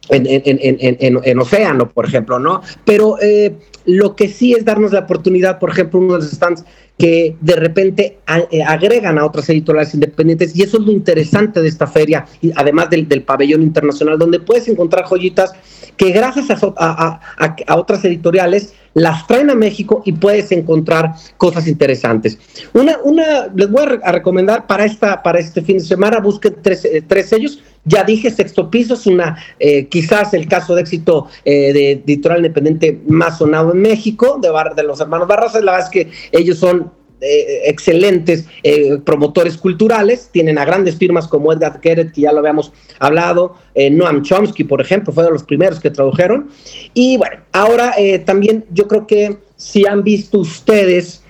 en, 0.10 0.26
en, 0.28 0.60
en, 1.00 1.20
en, 1.24 1.40
Océano, 1.40 1.90
por 1.90 2.06
ejemplo, 2.06 2.40
¿no? 2.40 2.62
Pero 2.86 3.18
eh, 3.22 3.54
lo 3.86 4.16
que 4.16 4.28
sí 4.28 4.54
es 4.54 4.66
darnos 4.66 4.92
la 4.92 5.02
oportunidad, 5.02 5.60
por 5.60 5.70
ejemplo, 5.70 6.00
uno 6.00 6.14
de 6.14 6.20
los 6.20 6.32
stands 6.32 6.66
que 6.98 7.36
de 7.40 7.56
repente 7.56 8.18
eh, 8.52 8.64
agregan 8.64 9.18
a 9.18 9.26
otras 9.26 9.50
editoriales 9.50 9.94
independientes, 9.94 10.56
y 10.56 10.64
eso 10.64 10.78
es 10.78 10.84
lo 10.84 10.92
interesante 10.92 11.62
de 11.62 11.68
esta 11.68 11.88
feria, 11.88 12.26
y 12.42 12.52
además 12.56 12.90
del, 12.90 13.08
del 13.08 13.24
pabellón 13.24 13.62
internacional, 13.62 14.18
donde 14.18 14.40
puedes 14.40 14.68
encontrar 14.68 15.06
joyitas 15.06 15.54
que 16.02 16.10
gracias 16.10 16.50
a, 16.50 16.74
a, 16.78 17.20
a, 17.38 17.56
a, 17.68 17.76
otras 17.76 18.04
editoriales 18.04 18.74
las 18.96 19.28
traen 19.28 19.52
a 19.52 19.56
México 19.56 20.02
y 20.04 20.14
puedes 20.14 20.52
encontrar 20.52 21.14
cosas 21.38 21.68
interesantes. 21.68 22.40
Una, 22.74 22.98
una 23.04 23.52
les 23.56 23.70
voy 23.70 23.86
a, 24.02 24.12
recomendar 24.12 24.66
para, 24.66 24.84
esta, 24.84 25.22
para 25.22 25.38
este 25.38 25.62
fin 25.62 25.78
de 25.78 25.84
semana, 25.84 26.20
busquen 26.20 26.56
tres, 26.64 26.86
eh, 26.86 27.04
tres 27.08 27.30
sellos. 27.30 27.62
Ya 27.86 28.04
dije, 28.04 28.32
Sexto 28.32 28.72
Piso 28.72 28.96
es 28.96 29.06
una, 29.06 29.38
eh, 29.60 29.86
quizás 29.90 30.34
el 30.34 30.48
caso 30.48 30.74
de 30.74 30.82
éxito 30.82 31.28
eh, 31.46 31.72
de 31.72 31.92
editorial 31.92 32.40
independiente 32.40 33.00
más 33.08 33.38
sonado 33.38 33.72
en 33.72 33.82
México, 33.82 34.40
de, 34.42 34.50
Bar, 34.50 34.74
de 34.74 34.82
los 34.82 35.00
hermanos 35.02 35.28
Barras. 35.28 35.54
La 35.54 35.72
verdad 35.72 35.82
es 35.82 35.90
que 35.90 36.12
ellos 36.32 36.58
son 36.58 36.92
eh, 37.22 37.70
excelentes 37.70 38.46
eh, 38.64 38.98
promotores 39.06 39.56
culturales, 39.56 40.30
tienen 40.32 40.58
a 40.58 40.66
grandes 40.66 40.96
firmas 40.96 41.28
como 41.28 41.54
Edgar 41.54 41.80
Keret, 41.80 42.12
que 42.12 42.22
ya 42.22 42.32
lo 42.32 42.40
habíamos 42.40 42.74
hablado, 42.98 43.56
eh, 43.76 43.92
Noam 43.92 44.24
Chomsky, 44.24 44.64
por 44.64 44.82
ejemplo, 44.82 45.14
fue 45.14 45.24
de 45.24 45.30
los 45.30 45.44
primeros 45.44 45.80
que 45.80 45.92
tradujeron. 45.92 46.50
Y 46.96 47.18
bueno, 47.18 47.38
ahora 47.52 47.94
eh, 47.98 48.18
también 48.20 48.66
yo 48.72 48.88
creo 48.88 49.06
que 49.06 49.38
si 49.56 49.86
han 49.86 50.04
visto 50.04 50.40
ustedes, 50.40 51.24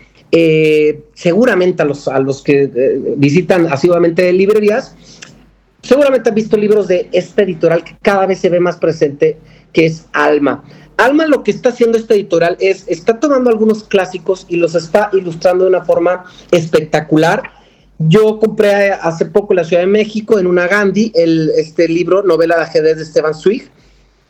seguramente 1.13 1.81
a 1.83 1.85
los, 1.85 2.07
a 2.07 2.17
los 2.19 2.41
que 2.41 2.69
visitan 3.17 3.67
asiduamente 3.67 4.31
librerías, 4.31 4.95
seguramente 5.81 6.29
han 6.29 6.35
visto 6.35 6.55
libros 6.55 6.87
de 6.87 7.09
este 7.11 7.43
editorial 7.43 7.83
que 7.83 7.97
cada 8.01 8.27
vez 8.27 8.39
se 8.39 8.47
ve 8.49 8.61
más 8.61 8.77
presente, 8.77 9.37
que 9.73 9.87
es 9.87 10.05
Alma. 10.13 10.63
Alma 11.01 11.25
lo 11.25 11.41
que 11.41 11.49
está 11.49 11.69
haciendo 11.69 11.97
este 11.97 12.13
editorial 12.13 12.57
es, 12.59 12.83
está 12.87 13.19
tomando 13.19 13.49
algunos 13.49 13.83
clásicos 13.83 14.45
y 14.49 14.57
los 14.57 14.75
está 14.75 15.09
ilustrando 15.13 15.63
de 15.63 15.71
una 15.71 15.83
forma 15.83 16.25
espectacular. 16.51 17.41
Yo 17.97 18.37
compré 18.37 18.91
hace 18.91 19.25
poco 19.25 19.53
en 19.53 19.57
la 19.57 19.63
Ciudad 19.63 19.81
de 19.81 19.87
México, 19.87 20.37
en 20.37 20.45
una 20.45 20.67
Gandhi, 20.67 21.11
el, 21.15 21.49
este 21.57 21.87
libro, 21.87 22.21
novela 22.21 22.55
de 22.57 22.63
ajedrez 22.63 22.97
de 22.97 23.03
Esteban 23.03 23.33
Zweig. 23.33 23.63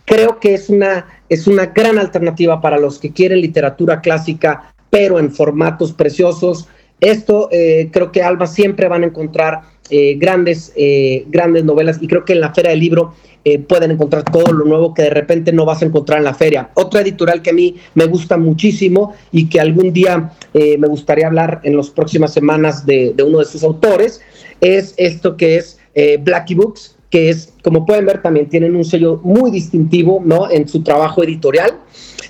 Creo 0.05 0.39
que 0.39 0.53
es 0.53 0.69
una, 0.69 1.07
es 1.27 1.45
una 1.45 1.65
gran 1.65 1.99
alternativa 1.99 2.61
para 2.61 2.79
los 2.79 2.99
que 2.99 3.11
quieren 3.11 3.41
literatura 3.41 3.99
clásica, 3.99 4.73
pero 4.89 5.19
en 5.19 5.29
formatos 5.31 5.91
preciosos. 5.91 6.69
Esto 7.01 7.49
eh, 7.51 7.89
creo 7.91 8.11
que 8.11 8.23
Alma 8.23 8.47
siempre 8.47 8.87
van 8.87 9.03
a 9.03 9.07
encontrar 9.07 9.61
eh, 9.89 10.15
grandes, 10.15 10.71
eh, 10.77 11.25
grandes 11.27 11.65
novelas 11.65 11.97
y 12.01 12.07
creo 12.07 12.23
que 12.23 12.33
en 12.33 12.39
la 12.39 12.53
Feria 12.53 12.71
del 12.71 12.79
Libro 12.79 13.13
eh, 13.43 13.57
pueden 13.57 13.89
encontrar 13.89 14.23
todo 14.23 14.53
lo 14.53 14.65
nuevo 14.65 14.93
que 14.93 15.01
de 15.01 15.09
repente 15.09 15.51
no 15.51 15.65
vas 15.65 15.81
a 15.81 15.85
encontrar 15.85 16.19
en 16.19 16.25
la 16.25 16.35
feria. 16.35 16.69
Otra 16.75 17.01
editorial 17.01 17.41
que 17.41 17.49
a 17.49 17.53
mí 17.53 17.75
me 17.95 18.05
gusta 18.05 18.37
muchísimo 18.37 19.15
y 19.31 19.49
que 19.49 19.59
algún 19.59 19.91
día 19.91 20.31
eh, 20.53 20.77
me 20.77 20.87
gustaría 20.87 21.25
hablar 21.25 21.59
en 21.63 21.75
las 21.75 21.89
próximas 21.89 22.31
semanas 22.33 22.85
de, 22.85 23.13
de, 23.15 23.23
uno 23.23 23.39
de 23.39 23.45
sus 23.45 23.63
autores 23.63 24.21
es 24.59 24.93
esto 24.97 25.37
que 25.37 25.55
es 25.55 25.79
eh, 25.95 26.19
Blackie 26.21 26.53
Books, 26.53 26.95
que 27.11 27.29
es, 27.29 27.53
como 27.61 27.85
pueden 27.85 28.05
ver, 28.05 28.21
también 28.21 28.49
tienen 28.49 28.75
un 28.75 28.85
sello 28.85 29.19
muy 29.23 29.51
distintivo 29.51 30.21
¿no? 30.25 30.49
en 30.49 30.67
su 30.67 30.81
trabajo 30.81 31.23
editorial. 31.23 31.77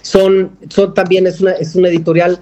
Son, 0.02 0.58
son 0.70 0.94
también, 0.96 1.28
es 1.28 1.40
una, 1.40 1.52
es 1.52 1.76
una 1.76 1.88
editorial 1.88 2.40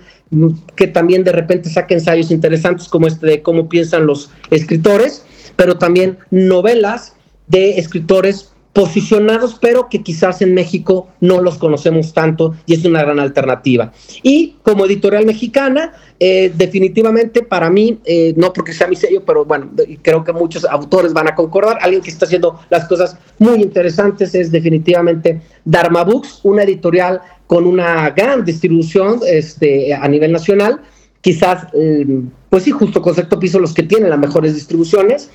que 0.76 0.88
también 0.88 1.24
de 1.24 1.34
repente 1.34 1.70
saca 1.70 1.94
ensayos 1.94 2.32
interesantes 2.32 2.88
como 2.88 3.08
este 3.08 3.28
de 3.28 3.42
cómo 3.42 3.68
piensan 3.68 4.06
los 4.06 4.32
escritores, 4.50 5.26
pero 5.56 5.78
también 5.78 6.18
novelas 6.32 7.14
de 7.48 7.78
escritores 7.78 8.54
posicionados, 8.80 9.58
pero 9.60 9.90
que 9.90 10.02
quizás 10.02 10.42
en 10.42 10.54
México 10.54 11.10
no 11.20 11.42
los 11.42 11.58
conocemos 11.58 12.14
tanto 12.14 12.56
y 12.66 12.76
es 12.76 12.86
una 12.86 13.02
gran 13.02 13.20
alternativa. 13.20 13.92
Y 14.24 14.56
como 14.64 14.86
editorial 14.86 15.26
mexicana, 15.26 15.92
eh, 16.18 16.54
definitivamente 16.56 17.42
para 17.42 17.70
mí, 17.70 18.00
eh, 18.06 18.34
no 18.38 18.54
porque 18.54 18.72
sea 18.72 18.88
mi 18.88 18.96
sello, 18.96 19.22
pero 19.26 19.44
bueno, 19.44 19.70
creo 20.02 20.24
que 20.24 20.32
muchos 20.32 20.64
autores 20.64 21.12
van 21.12 21.28
a 21.28 21.36
concordar, 21.36 21.80
alguien 21.82 22.02
que 22.02 22.10
está 22.10 22.26
haciendo 22.26 22.58
las 22.70 22.88
cosas 22.88 23.18
muy 23.38 23.62
interesantes 23.62 24.34
es 24.34 24.50
definitivamente 24.50 25.42
Dharma 25.66 26.06
Books, 26.06 26.40
una 26.44 26.64
editorial 26.64 27.20
con 27.48 27.68
una 27.68 28.12
gran 28.12 28.46
distribución 28.46 29.20
este, 29.28 29.94
a 29.94 30.08
nivel 30.08 30.32
nacional, 30.32 30.80
quizás, 31.20 31.68
eh, 31.74 32.22
pues 32.50 32.64
sí, 32.64 32.72
justo 32.72 33.02
con 33.02 33.14
Sexto 33.14 33.38
Piso 33.42 33.60
los 33.60 33.74
que 33.74 33.84
tienen 33.84 34.10
las 34.10 34.20
mejores 34.20 34.56
distribuciones, 34.56 35.30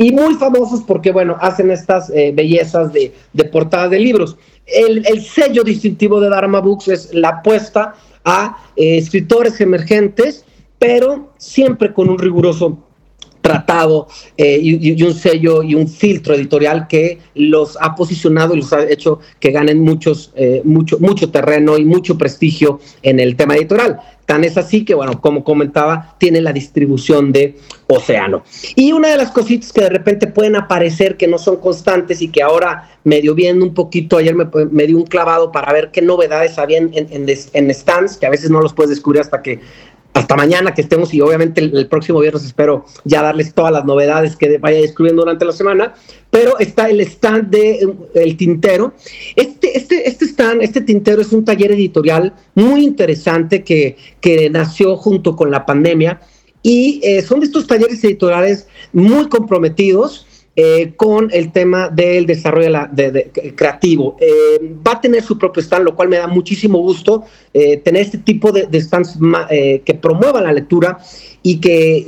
y 0.00 0.12
muy 0.12 0.34
famosos 0.36 0.80
porque, 0.86 1.12
bueno, 1.12 1.36
hacen 1.40 1.70
estas 1.70 2.08
eh, 2.08 2.32
bellezas 2.34 2.90
de, 2.90 3.12
de 3.34 3.44
portadas 3.44 3.90
de 3.90 3.98
libros. 3.98 4.38
El, 4.64 5.06
el, 5.06 5.22
sello 5.22 5.62
distintivo 5.62 6.22
de 6.22 6.30
Dharma 6.30 6.60
Books 6.60 6.88
es 6.88 7.12
la 7.12 7.28
apuesta 7.28 7.94
a 8.24 8.56
eh, 8.76 8.96
escritores 8.96 9.60
emergentes, 9.60 10.46
pero 10.78 11.34
siempre 11.36 11.92
con 11.92 12.08
un 12.08 12.18
riguroso 12.18 12.78
tratado 13.40 14.08
eh, 14.36 14.58
y, 14.62 15.02
un 15.02 15.14
sello 15.14 15.62
y 15.62 15.74
un 15.74 15.88
filtro 15.88 16.34
editorial 16.34 16.86
que 16.88 17.18
los 17.34 17.76
ha 17.80 17.94
posicionado 17.94 18.54
y 18.54 18.58
los 18.58 18.72
ha 18.72 18.88
hecho 18.88 19.20
que 19.38 19.50
ganen 19.50 19.80
muchos, 19.80 20.32
eh, 20.36 20.62
mucho, 20.64 20.98
mucho 21.00 21.30
terreno 21.30 21.78
y 21.78 21.84
mucho 21.84 22.18
prestigio 22.18 22.80
en 23.02 23.20
el 23.20 23.36
tema 23.36 23.56
editorial. 23.56 24.00
Tan 24.26 24.44
es 24.44 24.56
así 24.56 24.84
que, 24.84 24.94
bueno, 24.94 25.20
como 25.20 25.42
comentaba, 25.42 26.14
tiene 26.18 26.40
la 26.40 26.52
distribución 26.52 27.32
de 27.32 27.56
Océano. 27.88 28.44
Y 28.76 28.92
una 28.92 29.08
de 29.08 29.16
las 29.16 29.32
cositas 29.32 29.72
que 29.72 29.80
de 29.80 29.88
repente 29.88 30.28
pueden 30.28 30.54
aparecer 30.54 31.16
que 31.16 31.26
no 31.26 31.36
son 31.36 31.56
constantes 31.56 32.22
y 32.22 32.28
que 32.28 32.40
ahora 32.40 32.88
medio 33.02 33.34
viendo 33.34 33.64
un 33.64 33.74
poquito, 33.74 34.18
ayer 34.18 34.36
me, 34.36 34.46
me 34.70 34.86
di 34.86 34.94
un 34.94 35.02
clavado 35.02 35.50
para 35.50 35.72
ver 35.72 35.90
qué 35.90 36.00
novedades 36.00 36.58
había 36.58 36.78
en, 36.78 36.92
en, 36.94 37.08
en, 37.10 37.36
en 37.52 37.74
stands, 37.74 38.18
que 38.18 38.26
a 38.26 38.30
veces 38.30 38.50
no 38.50 38.60
los 38.60 38.72
puedes 38.72 38.90
descubrir 38.90 39.20
hasta 39.20 39.42
que 39.42 39.58
hasta 40.12 40.36
mañana 40.36 40.74
que 40.74 40.82
estemos 40.82 41.14
y 41.14 41.20
obviamente 41.20 41.60
el, 41.60 41.86
próximo 41.86 42.20
viernes 42.20 42.44
espero 42.44 42.84
ya 43.04 43.22
darles 43.22 43.54
todas 43.54 43.72
las 43.72 43.84
novedades 43.84 44.36
que 44.36 44.58
vaya 44.58 44.80
descubriendo 44.80 45.22
durante 45.22 45.44
la 45.44 45.52
semana, 45.52 45.94
pero 46.30 46.58
está 46.58 46.88
el 46.88 47.00
stand 47.00 47.50
de 47.50 47.88
el 48.14 48.36
tintero. 48.36 48.92
Este, 49.36 49.76
este, 49.76 50.08
este 50.08 50.24
stand, 50.24 50.62
este 50.62 50.80
tintero 50.80 51.22
es 51.22 51.32
un 51.32 51.44
taller 51.44 51.72
editorial 51.72 52.34
muy 52.54 52.84
interesante 52.84 53.62
que, 53.62 53.96
que 54.20 54.50
nació 54.50 54.96
junto 54.96 55.36
con 55.36 55.50
la 55.50 55.64
pandemia 55.64 56.20
y 56.62 57.00
eh, 57.02 57.22
son 57.22 57.40
de 57.40 57.46
estos 57.46 57.66
talleres 57.66 58.02
editoriales 58.04 58.66
muy 58.92 59.28
comprometidos 59.28 60.26
eh, 60.56 60.94
con 60.96 61.30
el 61.32 61.52
tema 61.52 61.88
del 61.88 62.26
desarrollo 62.26 62.88
de 62.90 63.30
creativo. 63.54 64.16
Eh, 64.20 64.74
va 64.86 64.92
a 64.92 65.00
tener 65.00 65.22
su 65.22 65.38
propio 65.38 65.62
stand, 65.62 65.84
lo 65.84 65.94
cual 65.94 66.08
me 66.08 66.16
da 66.16 66.26
muchísimo 66.26 66.78
gusto 66.78 67.24
eh, 67.54 67.76
tener 67.78 68.02
este 68.02 68.18
tipo 68.18 68.50
de, 68.50 68.68
stands 68.80 69.16
eh, 69.48 69.82
que 69.84 69.94
promuevan 69.94 70.44
la 70.44 70.52
lectura 70.52 70.98
y 71.42 71.60
que 71.60 72.04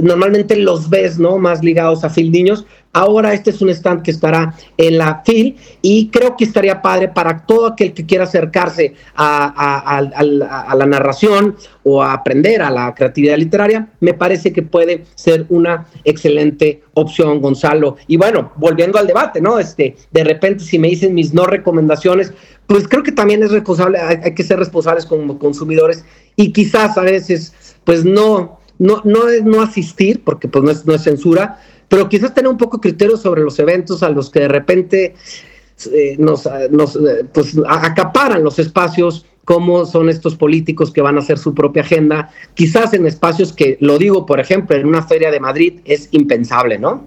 normalmente 0.00 0.54
los 0.56 0.88
ves 0.90 1.18
¿no? 1.18 1.38
más 1.38 1.64
ligados 1.64 2.04
a 2.04 2.10
Phil 2.10 2.30
Niños. 2.30 2.66
Ahora 2.98 3.32
este 3.32 3.50
es 3.50 3.62
un 3.62 3.70
stand 3.70 4.02
que 4.02 4.10
estará 4.10 4.56
en 4.76 4.98
la 4.98 5.22
FIL 5.24 5.54
y 5.82 6.08
creo 6.08 6.36
que 6.36 6.42
estaría 6.42 6.82
padre 6.82 7.06
para 7.06 7.46
todo 7.46 7.68
aquel 7.68 7.94
que 7.94 8.04
quiera 8.04 8.24
acercarse 8.24 8.94
a, 9.14 10.02
la 10.76 10.86
narración 10.86 11.54
o 11.84 12.02
a 12.02 12.12
aprender 12.12 12.60
a 12.60 12.70
la 12.72 12.92
creatividad 12.96 13.38
literaria. 13.38 13.88
Me 14.00 14.14
parece 14.14 14.52
que 14.52 14.62
puede 14.62 15.04
ser 15.14 15.46
una 15.48 15.86
excelente 16.02 16.82
opción, 16.94 17.40
Gonzalo. 17.40 17.98
Y 18.08 18.16
bueno, 18.16 18.50
volviendo 18.56 18.98
al 18.98 19.06
debate, 19.06 19.40
¿no? 19.40 19.60
Este, 19.60 19.94
de 20.10 20.24
repente, 20.24 20.64
si 20.64 20.80
me 20.80 20.88
dicen 20.88 21.14
mis 21.14 21.32
no 21.32 21.46
recomendaciones, 21.46 22.32
pues 22.66 22.88
creo 22.88 23.04
que 23.04 23.12
también 23.12 23.44
es 23.44 23.52
responsable, 23.52 24.00
hay, 24.00 24.16
hay 24.24 24.34
que 24.34 24.42
ser 24.42 24.58
responsables 24.58 25.06
como 25.06 25.38
consumidores 25.38 26.04
y 26.34 26.50
quizás 26.52 26.98
a 26.98 27.02
veces, 27.02 27.54
pues 27.84 28.04
no 28.04 28.58
no, 28.78 29.02
no 29.04 29.24
no 29.44 29.60
asistir, 29.60 30.22
porque 30.24 30.48
pues 30.48 30.64
no 30.64 30.70
es, 30.70 30.86
no 30.86 30.94
es 30.94 31.02
censura, 31.02 31.60
pero 31.88 32.08
quizás 32.08 32.34
tener 32.34 32.50
un 32.50 32.58
poco 32.58 32.78
de 32.78 32.82
criterio 32.82 33.16
sobre 33.16 33.42
los 33.42 33.58
eventos 33.58 34.02
a 34.02 34.10
los 34.10 34.30
que 34.30 34.40
de 34.40 34.48
repente 34.48 35.14
eh, 35.92 36.16
nos, 36.18 36.48
nos 36.70 36.96
eh, 36.96 37.24
pues, 37.32 37.56
acaparan 37.66 38.42
los 38.42 38.58
espacios 38.58 39.24
cómo 39.48 39.86
son 39.86 40.10
estos 40.10 40.36
políticos 40.36 40.92
que 40.92 41.00
van 41.00 41.16
a 41.16 41.20
hacer 41.20 41.38
su 41.38 41.54
propia 41.54 41.80
agenda, 41.80 42.30
quizás 42.52 42.92
en 42.92 43.06
espacios 43.06 43.54
que, 43.54 43.78
lo 43.80 43.96
digo, 43.96 44.26
por 44.26 44.40
ejemplo, 44.40 44.76
en 44.76 44.86
una 44.86 45.02
feria 45.02 45.30
de 45.30 45.40
Madrid 45.40 45.80
es 45.86 46.10
impensable, 46.10 46.78
¿no? 46.78 47.06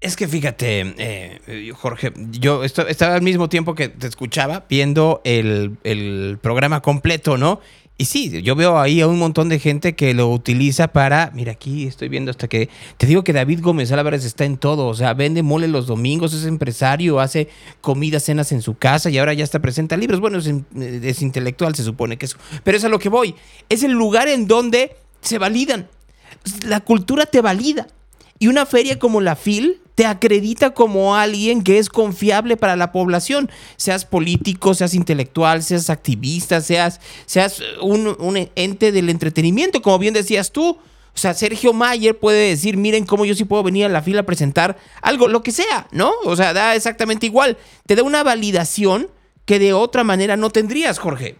Es 0.00 0.16
que 0.16 0.26
fíjate, 0.26 0.94
eh, 0.98 1.70
Jorge, 1.76 2.12
yo 2.16 2.64
estaba 2.64 3.14
al 3.14 3.22
mismo 3.22 3.48
tiempo 3.48 3.76
que 3.76 3.88
te 3.88 4.08
escuchaba 4.08 4.64
viendo 4.68 5.20
el, 5.22 5.76
el 5.84 6.38
programa 6.42 6.82
completo, 6.82 7.36
¿no? 7.36 7.60
Y 8.00 8.06
sí, 8.06 8.40
yo 8.40 8.56
veo 8.56 8.78
ahí 8.78 9.02
a 9.02 9.06
un 9.06 9.18
montón 9.18 9.50
de 9.50 9.58
gente 9.58 9.94
que 9.94 10.14
lo 10.14 10.30
utiliza 10.30 10.88
para, 10.88 11.30
mira 11.34 11.52
aquí 11.52 11.86
estoy 11.86 12.08
viendo 12.08 12.30
hasta 12.30 12.48
que, 12.48 12.70
te 12.96 13.06
digo 13.06 13.22
que 13.24 13.34
David 13.34 13.60
Gómez 13.60 13.92
Álvarez 13.92 14.24
está 14.24 14.46
en 14.46 14.56
todo, 14.56 14.86
o 14.86 14.94
sea, 14.94 15.12
vende 15.12 15.42
mole 15.42 15.68
los 15.68 15.86
domingos, 15.86 16.32
es 16.32 16.46
empresario, 16.46 17.20
hace 17.20 17.50
comidas, 17.82 18.22
cenas 18.22 18.52
en 18.52 18.62
su 18.62 18.78
casa 18.78 19.10
y 19.10 19.18
ahora 19.18 19.34
ya 19.34 19.44
está 19.44 19.58
presenta 19.58 19.98
libros. 19.98 20.18
Bueno, 20.18 20.38
es, 20.38 20.50
es 20.80 21.20
intelectual, 21.20 21.74
se 21.74 21.84
supone 21.84 22.16
que 22.16 22.24
eso. 22.24 22.38
Pero 22.64 22.78
es 22.78 22.84
a 22.84 22.88
lo 22.88 22.98
que 22.98 23.10
voy, 23.10 23.34
es 23.68 23.82
el 23.82 23.92
lugar 23.92 24.28
en 24.28 24.46
donde 24.46 24.96
se 25.20 25.36
validan. 25.36 25.86
La 26.66 26.80
cultura 26.80 27.26
te 27.26 27.42
valida. 27.42 27.86
Y 28.38 28.48
una 28.48 28.64
feria 28.64 28.98
como 28.98 29.20
la 29.20 29.36
FIL 29.36 29.78
te 30.00 30.06
acredita 30.06 30.70
como 30.70 31.14
alguien 31.14 31.62
que 31.62 31.76
es 31.76 31.90
confiable 31.90 32.56
para 32.56 32.74
la 32.74 32.90
población, 32.90 33.50
seas 33.76 34.06
político, 34.06 34.72
seas 34.72 34.94
intelectual, 34.94 35.62
seas 35.62 35.90
activista, 35.90 36.62
seas, 36.62 37.02
seas 37.26 37.60
un, 37.82 38.16
un 38.18 38.48
ente 38.54 38.92
del 38.92 39.10
entretenimiento, 39.10 39.82
como 39.82 39.98
bien 39.98 40.14
decías 40.14 40.52
tú. 40.52 40.70
O 40.70 41.18
sea, 41.18 41.34
Sergio 41.34 41.74
Mayer 41.74 42.18
puede 42.18 42.48
decir, 42.48 42.78
miren 42.78 43.04
cómo 43.04 43.26
yo 43.26 43.34
sí 43.34 43.44
puedo 43.44 43.62
venir 43.62 43.84
a 43.84 43.90
la 43.90 44.00
fila 44.00 44.20
a 44.20 44.24
presentar 44.24 44.78
algo, 45.02 45.28
lo 45.28 45.42
que 45.42 45.52
sea, 45.52 45.86
¿no? 45.92 46.12
O 46.24 46.34
sea, 46.34 46.54
da 46.54 46.74
exactamente 46.74 47.26
igual. 47.26 47.58
Te 47.84 47.94
da 47.94 48.02
una 48.02 48.22
validación 48.22 49.10
que 49.44 49.58
de 49.58 49.74
otra 49.74 50.02
manera 50.02 50.38
no 50.38 50.48
tendrías, 50.48 50.98
Jorge. 50.98 51.36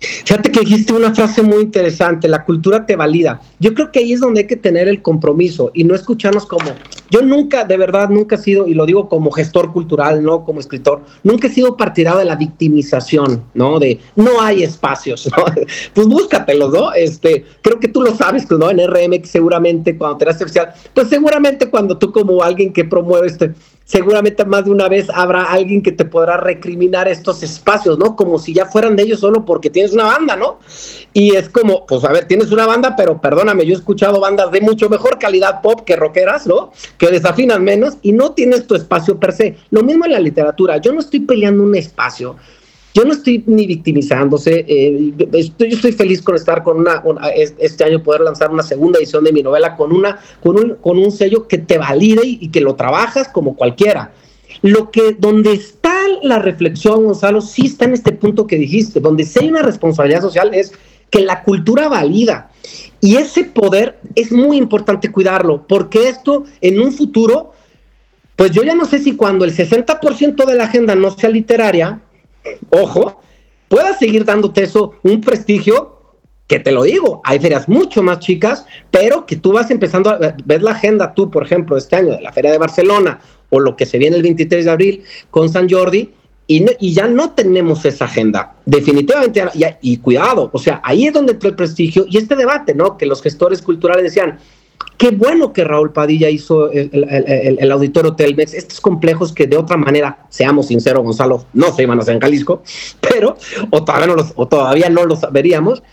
Fíjate 0.00 0.52
que 0.52 0.60
dijiste 0.60 0.92
una 0.92 1.12
frase 1.12 1.42
muy 1.42 1.60
interesante, 1.62 2.28
la 2.28 2.44
cultura 2.44 2.86
te 2.86 2.94
valida. 2.94 3.40
Yo 3.58 3.74
creo 3.74 3.90
que 3.90 3.98
ahí 3.98 4.12
es 4.12 4.20
donde 4.20 4.42
hay 4.42 4.46
que 4.46 4.56
tener 4.56 4.86
el 4.86 5.02
compromiso 5.02 5.72
y 5.74 5.82
no 5.82 5.96
escucharnos 5.96 6.46
como, 6.46 6.70
yo 7.10 7.22
nunca, 7.22 7.64
de 7.64 7.76
verdad, 7.76 8.08
nunca 8.08 8.36
he 8.36 8.38
sido, 8.38 8.68
y 8.68 8.74
lo 8.74 8.86
digo 8.86 9.08
como 9.08 9.32
gestor 9.32 9.72
cultural, 9.72 10.22
no 10.22 10.44
como 10.44 10.60
escritor, 10.60 11.02
nunca 11.24 11.48
he 11.48 11.50
sido 11.50 11.76
partidario 11.76 12.20
de 12.20 12.26
la 12.26 12.36
victimización, 12.36 13.42
¿no? 13.54 13.80
De 13.80 13.98
no 14.14 14.40
hay 14.40 14.62
espacios, 14.62 15.28
¿no? 15.36 15.44
Pues 15.94 16.06
búscatelos, 16.06 16.72
¿no? 16.72 16.92
Este, 16.92 17.44
creo 17.62 17.80
que 17.80 17.88
tú 17.88 18.02
lo 18.02 18.14
sabes, 18.14 18.48
¿no? 18.50 18.70
En 18.70 18.78
RM 18.78 19.24
seguramente 19.24 19.98
cuando 19.98 20.18
te 20.18 20.24
eras 20.26 20.40
oficial, 20.40 20.72
pues 20.94 21.08
seguramente 21.08 21.68
cuando 21.70 21.98
tú 21.98 22.12
como 22.12 22.42
alguien 22.42 22.72
que 22.72 22.84
promueve 22.84 23.26
este 23.26 23.52
seguramente 23.88 24.44
más 24.44 24.66
de 24.66 24.70
una 24.70 24.86
vez 24.86 25.08
habrá 25.14 25.44
alguien 25.44 25.82
que 25.82 25.92
te 25.92 26.04
podrá 26.04 26.36
recriminar 26.36 27.08
estos 27.08 27.42
espacios, 27.42 27.98
¿no? 27.98 28.16
Como 28.16 28.38
si 28.38 28.52
ya 28.52 28.66
fueran 28.66 28.94
de 28.96 29.04
ellos 29.04 29.20
solo 29.20 29.46
porque 29.46 29.70
tienes 29.70 29.94
una 29.94 30.04
banda, 30.04 30.36
¿no? 30.36 30.58
Y 31.14 31.34
es 31.34 31.48
como, 31.48 31.86
pues 31.86 32.04
a 32.04 32.12
ver, 32.12 32.26
tienes 32.26 32.52
una 32.52 32.66
banda, 32.66 32.94
pero 32.94 33.18
perdóname, 33.18 33.64
yo 33.64 33.72
he 33.72 33.78
escuchado 33.78 34.20
bandas 34.20 34.52
de 34.52 34.60
mucho 34.60 34.90
mejor 34.90 35.18
calidad 35.18 35.62
pop 35.62 35.84
que 35.86 35.96
rockeras, 35.96 36.46
¿no? 36.46 36.70
Que 36.98 37.08
desafinan 37.08 37.64
menos 37.64 37.94
y 38.02 38.12
no 38.12 38.32
tienes 38.32 38.66
tu 38.66 38.74
espacio 38.74 39.18
per 39.18 39.32
se. 39.32 39.56
Lo 39.70 39.82
mismo 39.82 40.04
en 40.04 40.12
la 40.12 40.20
literatura, 40.20 40.76
yo 40.76 40.92
no 40.92 41.00
estoy 41.00 41.20
peleando 41.20 41.62
un 41.62 41.74
espacio, 41.74 42.36
yo 42.98 43.04
no 43.04 43.12
estoy 43.12 43.44
ni 43.46 43.64
victimizándose, 43.64 44.64
eh, 44.66 45.12
estoy, 45.32 45.70
yo 45.70 45.76
estoy 45.76 45.92
feliz 45.92 46.20
con 46.20 46.34
estar 46.34 46.64
con 46.64 46.78
una, 46.78 47.00
este 47.60 47.84
año 47.84 48.02
poder 48.02 48.22
lanzar 48.22 48.50
una 48.50 48.64
segunda 48.64 48.98
edición 48.98 49.22
de 49.22 49.32
mi 49.32 49.40
novela 49.40 49.76
con, 49.76 49.92
una, 49.92 50.18
con, 50.42 50.58
un, 50.58 50.74
con 50.74 50.98
un 50.98 51.12
sello 51.12 51.46
que 51.46 51.58
te 51.58 51.78
valide 51.78 52.22
y, 52.24 52.48
que 52.48 52.60
lo 52.60 52.74
trabajas 52.74 53.28
como 53.28 53.54
cualquiera. 53.54 54.10
Lo 54.62 54.90
que, 54.90 55.16
donde 55.16 55.52
está 55.52 55.94
la 56.24 56.40
reflexión, 56.40 57.04
Gonzalo, 57.04 57.40
sí 57.40 57.66
está 57.66 57.84
en 57.84 57.92
este 57.92 58.10
punto 58.10 58.48
que 58.48 58.56
dijiste, 58.56 58.98
donde 58.98 59.24
sí 59.24 59.38
hay 59.42 59.48
una 59.48 59.62
responsabilidad 59.62 60.22
social 60.22 60.52
es 60.52 60.72
que 61.08 61.20
la 61.20 61.44
cultura 61.44 61.88
valida. 61.88 62.50
Y 63.00 63.14
ese 63.14 63.44
poder 63.44 64.00
es 64.16 64.32
muy 64.32 64.56
importante 64.56 65.12
cuidarlo, 65.12 65.64
porque 65.68 66.08
esto 66.08 66.46
en 66.60 66.80
un 66.80 66.92
futuro, 66.92 67.52
pues 68.34 68.50
yo 68.50 68.64
ya 68.64 68.74
no 68.74 68.86
sé 68.86 68.98
si 68.98 69.14
cuando 69.14 69.44
el 69.44 69.54
60% 69.54 70.44
de 70.44 70.54
la 70.56 70.64
agenda 70.64 70.96
no 70.96 71.12
sea 71.12 71.30
literaria, 71.30 72.00
ojo, 72.70 73.20
pueda 73.68 73.96
seguir 73.96 74.24
dándote 74.24 74.62
eso 74.62 74.94
un 75.02 75.20
prestigio 75.20 75.98
que 76.46 76.58
te 76.58 76.72
lo 76.72 76.82
digo, 76.84 77.20
hay 77.24 77.38
ferias 77.38 77.68
mucho 77.68 78.02
más 78.02 78.20
chicas, 78.20 78.64
pero 78.90 79.26
que 79.26 79.36
tú 79.36 79.52
vas 79.52 79.70
empezando 79.70 80.08
a 80.08 80.34
ver 80.46 80.62
la 80.62 80.70
agenda, 80.70 81.12
tú, 81.12 81.30
por 81.30 81.44
ejemplo, 81.44 81.76
este 81.76 81.96
año 81.96 82.12
de 82.12 82.22
la 82.22 82.32
Feria 82.32 82.50
de 82.50 82.56
Barcelona 82.56 83.20
o 83.50 83.60
lo 83.60 83.76
que 83.76 83.84
se 83.84 83.98
viene 83.98 84.16
el 84.16 84.22
23 84.22 84.64
de 84.64 84.70
abril 84.70 85.04
con 85.30 85.50
San 85.50 85.68
Jordi, 85.68 86.14
y, 86.50 86.64
y 86.80 86.94
ya 86.94 87.06
no 87.06 87.32
tenemos 87.32 87.84
esa 87.84 88.06
agenda. 88.06 88.56
Definitivamente, 88.64 89.44
y, 89.82 89.98
cuidado, 89.98 90.48
o 90.50 90.58
sea, 90.58 90.80
ahí 90.82 91.06
es 91.06 91.12
donde 91.12 91.32
entra 91.34 91.50
el 91.50 91.54
prestigio 91.54 92.06
y 92.08 92.16
este 92.16 92.34
debate, 92.34 92.74
¿no? 92.74 92.96
Que 92.96 93.04
los 93.04 93.22
gestores 93.22 93.60
culturales 93.60 94.04
decían, 94.04 94.38
Qué 94.98 95.10
bueno 95.12 95.52
que 95.52 95.62
Raúl 95.62 95.92
Padilla 95.92 96.28
hizo 96.28 96.72
el, 96.72 97.70
auditorio 97.70 98.14
Telmex, 98.14 98.52
estos 98.52 98.80
complejos 98.80 99.32
que 99.32 99.46
de 99.46 99.56
otra 99.56 99.76
manera, 99.76 100.26
seamos 100.28 100.66
sinceros, 100.66 101.04
Gonzalo, 101.04 101.44
no 101.52 101.72
se 101.72 101.84
iban 101.84 101.98
a 101.98 102.02
hacer 102.02 102.14
en 102.14 102.20
Jalisco, 102.20 102.64
pero, 103.00 103.36
o 103.70 103.84
todavía 103.84 104.08
no 104.08 104.16
los, 104.16 104.32
o 104.34 104.48
todavía 104.48 104.90
no 104.90 105.04
los 105.04 105.20
veríamos. 105.30 105.84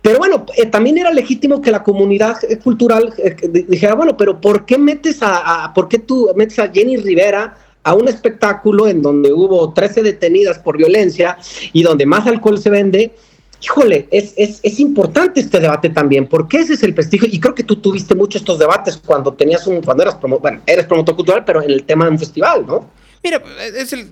Pero 0.00 0.18
bueno, 0.18 0.46
eh, 0.56 0.66
también 0.66 0.98
era 0.98 1.12
legítimo 1.12 1.60
que 1.60 1.72
la 1.72 1.82
comunidad 1.82 2.36
eh, 2.48 2.58
cultural 2.58 3.12
eh, 3.18 3.36
dijera, 3.68 3.94
bueno, 3.94 4.16
pero 4.16 4.40
¿por 4.40 4.64
qué 4.64 4.78
metes 4.78 5.18
a, 5.22 5.72
por 5.74 5.88
qué 5.88 5.98
tú 5.98 6.30
metes 6.36 6.58
a 6.60 6.68
Jenny 6.68 6.96
Rivera 6.96 7.56
a 7.84 7.94
un 7.94 8.06
espectáculo 8.06 8.86
en 8.86 9.02
donde 9.02 9.32
hubo 9.32 9.72
13 9.72 10.02
detenidas 10.02 10.58
por 10.58 10.76
violencia 10.76 11.36
y 11.72 11.82
donde 11.82 12.06
más 12.06 12.26
alcohol 12.28 12.58
se 12.58 12.70
vende? 12.70 13.12
Híjole, 13.62 14.08
es, 14.10 14.34
es, 14.36 14.60
es, 14.62 14.80
importante 14.80 15.40
este 15.40 15.60
debate 15.60 15.90
también, 15.90 16.26
porque 16.26 16.58
ese 16.58 16.74
es 16.74 16.82
el 16.82 16.94
prestigio, 16.94 17.28
y 17.30 17.38
creo 17.38 17.54
que 17.54 17.62
tú 17.62 17.76
tuviste 17.76 18.14
mucho 18.14 18.38
estos 18.38 18.58
debates 18.58 19.00
cuando 19.04 19.32
tenías 19.32 19.66
un, 19.66 19.80
cuando 19.82 20.02
eras, 20.02 20.16
promo, 20.16 20.38
bueno, 20.38 20.60
eres 20.66 20.86
promotor 20.86 21.14
cultural, 21.14 21.44
pero 21.44 21.62
en 21.62 21.70
el 21.70 21.84
tema 21.84 22.06
de 22.06 22.10
un 22.10 22.18
festival, 22.18 22.66
¿no? 22.66 22.90
Mira, 23.22 23.40
es 23.76 23.92
el, 23.92 24.10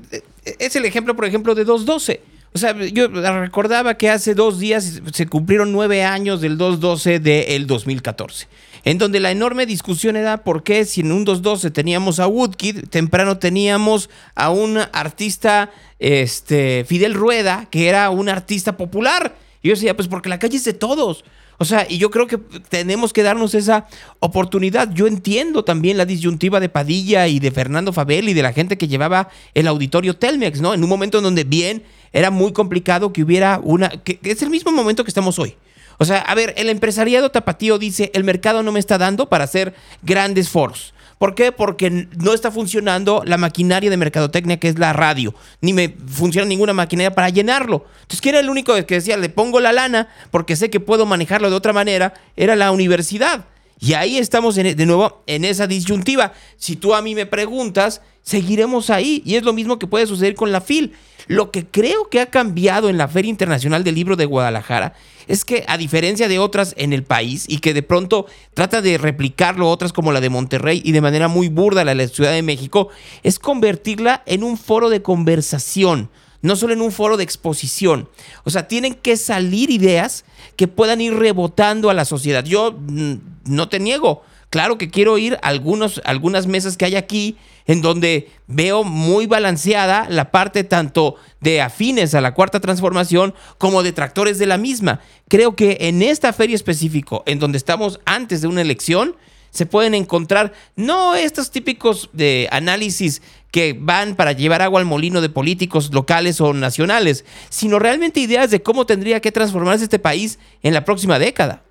es 0.59 0.77
el 0.77 0.85
ejemplo, 0.85 1.17
por 1.17 1.25
ejemplo, 1.25 1.55
de 1.55 1.65
212. 1.65 2.21
O 2.53 2.59
sea, 2.59 2.77
yo 2.77 3.09
recordaba 3.09 3.95
que 3.95 4.09
hace 4.09 4.35
dos 4.35 4.59
días 4.59 5.01
se 5.13 5.27
cumplieron 5.27 5.73
nueve 5.73 6.03
años 6.03 6.41
del 6.41 6.57
212 6.59 7.21
del 7.21 7.67
2014 7.67 8.49
en 8.85 8.99
donde 8.99 9.21
la 9.21 9.31
enorme 9.31 9.67
discusión 9.67 10.17
era 10.17 10.45
por 10.45 10.63
qué 10.63 10.85
si 10.85 11.01
en 11.01 11.13
un 11.13 11.25
212 11.25 11.71
teníamos 11.71 12.19
a 12.21 12.27
Woodkid, 12.27 12.89
temprano 12.89 13.39
teníamos 13.39 14.11
a 14.35 14.51
un 14.51 14.79
artista, 14.93 15.71
este, 15.99 16.85
Fidel 16.87 17.15
Rueda, 17.15 17.69
que 17.71 17.89
era 17.89 18.11
un 18.11 18.29
artista 18.29 18.77
popular. 18.77 19.37
Y 19.63 19.69
yo 19.69 19.75
decía, 19.75 19.95
pues 19.95 20.09
porque 20.09 20.29
la 20.29 20.39
calle 20.39 20.57
es 20.57 20.65
de 20.65 20.73
todos. 20.73 21.25
O 21.63 21.67
sea, 21.67 21.87
y 21.87 21.99
yo 21.99 22.11
creo 22.11 22.27
que 22.27 22.39
tenemos 22.71 23.13
que 23.13 23.23
darnos 23.23 23.55
esa 23.55 23.87
oportunidad. 24.19 24.91
Yo 24.95 25.07
entiendo 25.07 25.63
también 25.63 25.99
la 25.99 26.07
disyuntiva 26.07 26.59
de 26.59 26.71
Padilla 26.71 27.29
y 27.29 27.39
de 27.39 27.51
Fernando 27.51 27.93
Fabel 27.93 28.31
y 28.31 28.33
de 28.33 28.43
la 28.43 28.55
gente 28.55 28.79
que 28.79 28.89
llevaba 28.89 29.29
el 29.53 29.69
auditorio 29.69 30.17
Telmex, 30.17 30.63
¿no? 30.63 30.73
En 30.73 30.83
un 30.83 30.89
momento 30.89 31.19
en 31.19 31.25
donde 31.25 31.45
bien 31.45 31.83
era 32.15 32.31
muy 32.31 32.55
complicado 32.55 33.13
que 33.13 33.23
hubiera 33.23 33.61
una... 33.63 33.91
que, 33.91 34.19
es 34.23 34.41
el 34.41 34.49
mismo 34.49 34.73
momento 34.73 35.05
que 35.05 35.11
estamos 35.11 35.39
hoy. 35.39 35.55
O 36.03 36.07
sea, 36.07 36.21
a 36.21 36.35
ver, 36.35 36.55
el 36.57 36.71
empresariado 36.71 37.31
tapatío 37.31 37.79
dice, 37.79 38.11
el 38.15 38.25
mercado 38.25 38.63
no 38.63 38.73
me 38.73 38.81
está 38.81 38.97
dando 38.97 39.29
para 39.29 39.45
hacer 39.45 39.75
grandes 40.01 40.49
foros. 40.49 40.95
¿Por 41.19 41.35
qué? 41.35 41.53
Porque 41.53 41.91
no 41.91 42.33
está 42.33 42.51
funcionando 42.51 43.23
la 43.27 43.37
maquinaria 43.37 43.91
de 43.91 43.99
mercadotecnia 43.99 44.59
que 44.59 44.69
es 44.69 44.79
la 44.79 44.95
radio, 44.95 45.35
ni 45.61 45.75
me 45.75 45.95
funciona 46.09 46.49
ninguna 46.49 46.73
maquinaria 46.73 47.15
para 47.15 47.29
llenarlo. 47.29 47.85
Entonces, 47.97 48.23
¿quién 48.23 48.37
era 48.37 48.41
el 48.41 48.49
único 48.49 48.75
que 48.87 48.95
decía, 48.95 49.19
le 49.19 49.29
pongo 49.29 49.61
la 49.61 49.75
lana 49.75 50.09
porque 50.31 50.57
sé 50.57 50.71
que 50.71 50.81
puedo 50.81 51.05
manejarlo 51.05 51.51
de 51.51 51.57
otra 51.57 51.75
manera? 51.75 52.15
Era 52.35 52.57
la 52.57 52.73
universidad. 52.73 53.45
Y 53.79 53.93
ahí 53.93 54.17
estamos 54.17 54.55
de 54.55 54.87
nuevo 54.87 55.23
en 55.27 55.45
esa 55.45 55.67
disyuntiva. 55.67 56.33
Si 56.57 56.77
tú 56.77 56.95
a 56.95 57.03
mí 57.03 57.15
me 57.15 57.27
preguntas, 57.27 58.01
seguiremos 58.23 58.89
ahí. 58.89 59.23
Y 59.27 59.37
es 59.37 59.43
lo 59.43 59.53
mismo 59.53 59.79
que 59.79 59.87
puede 59.87 60.07
suceder 60.07 60.35
con 60.35 60.51
la 60.51 60.63
FIL. 60.63 60.95
Lo 61.31 61.53
que 61.53 61.65
creo 61.65 62.09
que 62.09 62.19
ha 62.19 62.27
cambiado 62.27 62.89
en 62.89 62.99
la 62.99 63.07
Feria 63.07 63.29
Internacional 63.29 63.85
del 63.85 63.95
Libro 63.95 64.17
de 64.17 64.25
Guadalajara 64.25 64.95
es 65.29 65.45
que 65.45 65.65
a 65.69 65.79
diferencia 65.79 66.27
de 66.27 66.41
otras 66.41 66.75
en 66.77 66.93
el 66.93 67.05
país 67.05 67.45
y 67.47 67.59
que 67.59 67.73
de 67.73 67.85
pronto 67.85 68.27
trata 68.53 68.83
de 68.83 68.99
replicarlo 68.99 69.71
otras 69.71 69.93
como 69.93 70.11
la 70.11 70.21
de 70.21 70.29
Monterrey 70.29 70.83
y 70.85 70.91
de 70.91 71.01
manera 71.01 71.29
muy 71.29 71.47
burda 71.47 71.85
la 71.85 71.93
de 71.93 72.03
la 72.05 72.09
Ciudad 72.09 72.33
de 72.33 72.43
México, 72.43 72.89
es 73.23 73.39
convertirla 73.39 74.25
en 74.27 74.43
un 74.43 74.59
foro 74.59 74.91
de 74.91 75.03
conversación, 75.03 76.11
no 76.43 76.57
solo 76.57 76.73
en 76.73 76.83
un 76.83 76.91
foro 76.91 77.17
de 77.17 77.23
exposición. 77.23 78.09
O 78.43 78.51
sea, 78.51 78.67
tienen 78.67 78.95
que 78.95 79.17
salir 79.17 79.71
ideas 79.71 80.25
que 80.57 80.67
puedan 80.67 81.01
ir 81.01 81.15
rebotando 81.15 81.91
a 81.91 81.95
la 81.95 82.07
sociedad. 82.07 82.45
Yo 82.45 82.73
mm, 82.77 83.15
no 83.45 83.69
te 83.69 83.79
niego, 83.79 84.25
claro 84.51 84.79
que 84.79 84.91
quiero 84.91 85.17
ir 85.17 85.35
a 85.35 85.47
algunos, 85.47 86.03
algunas 86.05 86.49
mesas 86.49 86.77
que 86.77 86.87
hay 86.87 86.97
aquí 86.97 87.37
en 87.67 87.83
donde 87.83 88.31
veo 88.47 88.85
muy 88.85 89.27
balanceada 89.27 90.07
la 90.09 90.31
parte 90.31 90.65
tanto 90.65 91.17
de 91.41 91.61
afines 91.61 92.15
a 92.15 92.21
la 92.21 92.35
cuarta 92.35 92.61
transformación 92.61 93.35
como 93.59 93.83
detractores 93.83 94.39
de 94.39 94.47
la 94.47 94.59
misma. 94.59 95.01
Creo 95.29 95.57
que 95.57 95.79
en 95.81 96.03
esta 96.03 96.33
feria 96.33 96.57
específico, 96.57 97.23
en 97.27 97.39
donde 97.39 97.59
estamos 97.59 98.01
antes 98.05 98.41
de 98.41 98.49
una 98.49 98.61
elección, 98.61 99.17
se 99.51 99.67
pueden 99.67 99.95
encontrar 99.95 100.53
no 100.77 101.15
estos 101.15 101.51
típicos 101.51 102.09
de 102.13 102.49
análisis 102.53 103.21
que 103.51 103.77
van 103.79 104.15
para 104.15 104.33
llevar 104.33 104.63
agua 104.63 104.81
al 104.81 104.87
molino 104.87 105.21
de 105.21 105.29
políticos 105.29 105.91
locales 105.93 106.41
o 106.41 106.53
nacionales, 106.53 107.25
sino 107.49 107.79
realmente 107.79 108.21
ideas 108.21 108.51
de 108.51 108.63
cómo 108.63 108.87
tendría 108.87 109.21
que 109.21 109.33
transformarse 109.33 109.85
este 109.85 109.99
país 109.99 110.39
en 110.63 110.73
la 110.73 110.85
próxima 110.85 111.19
década. 111.19 111.65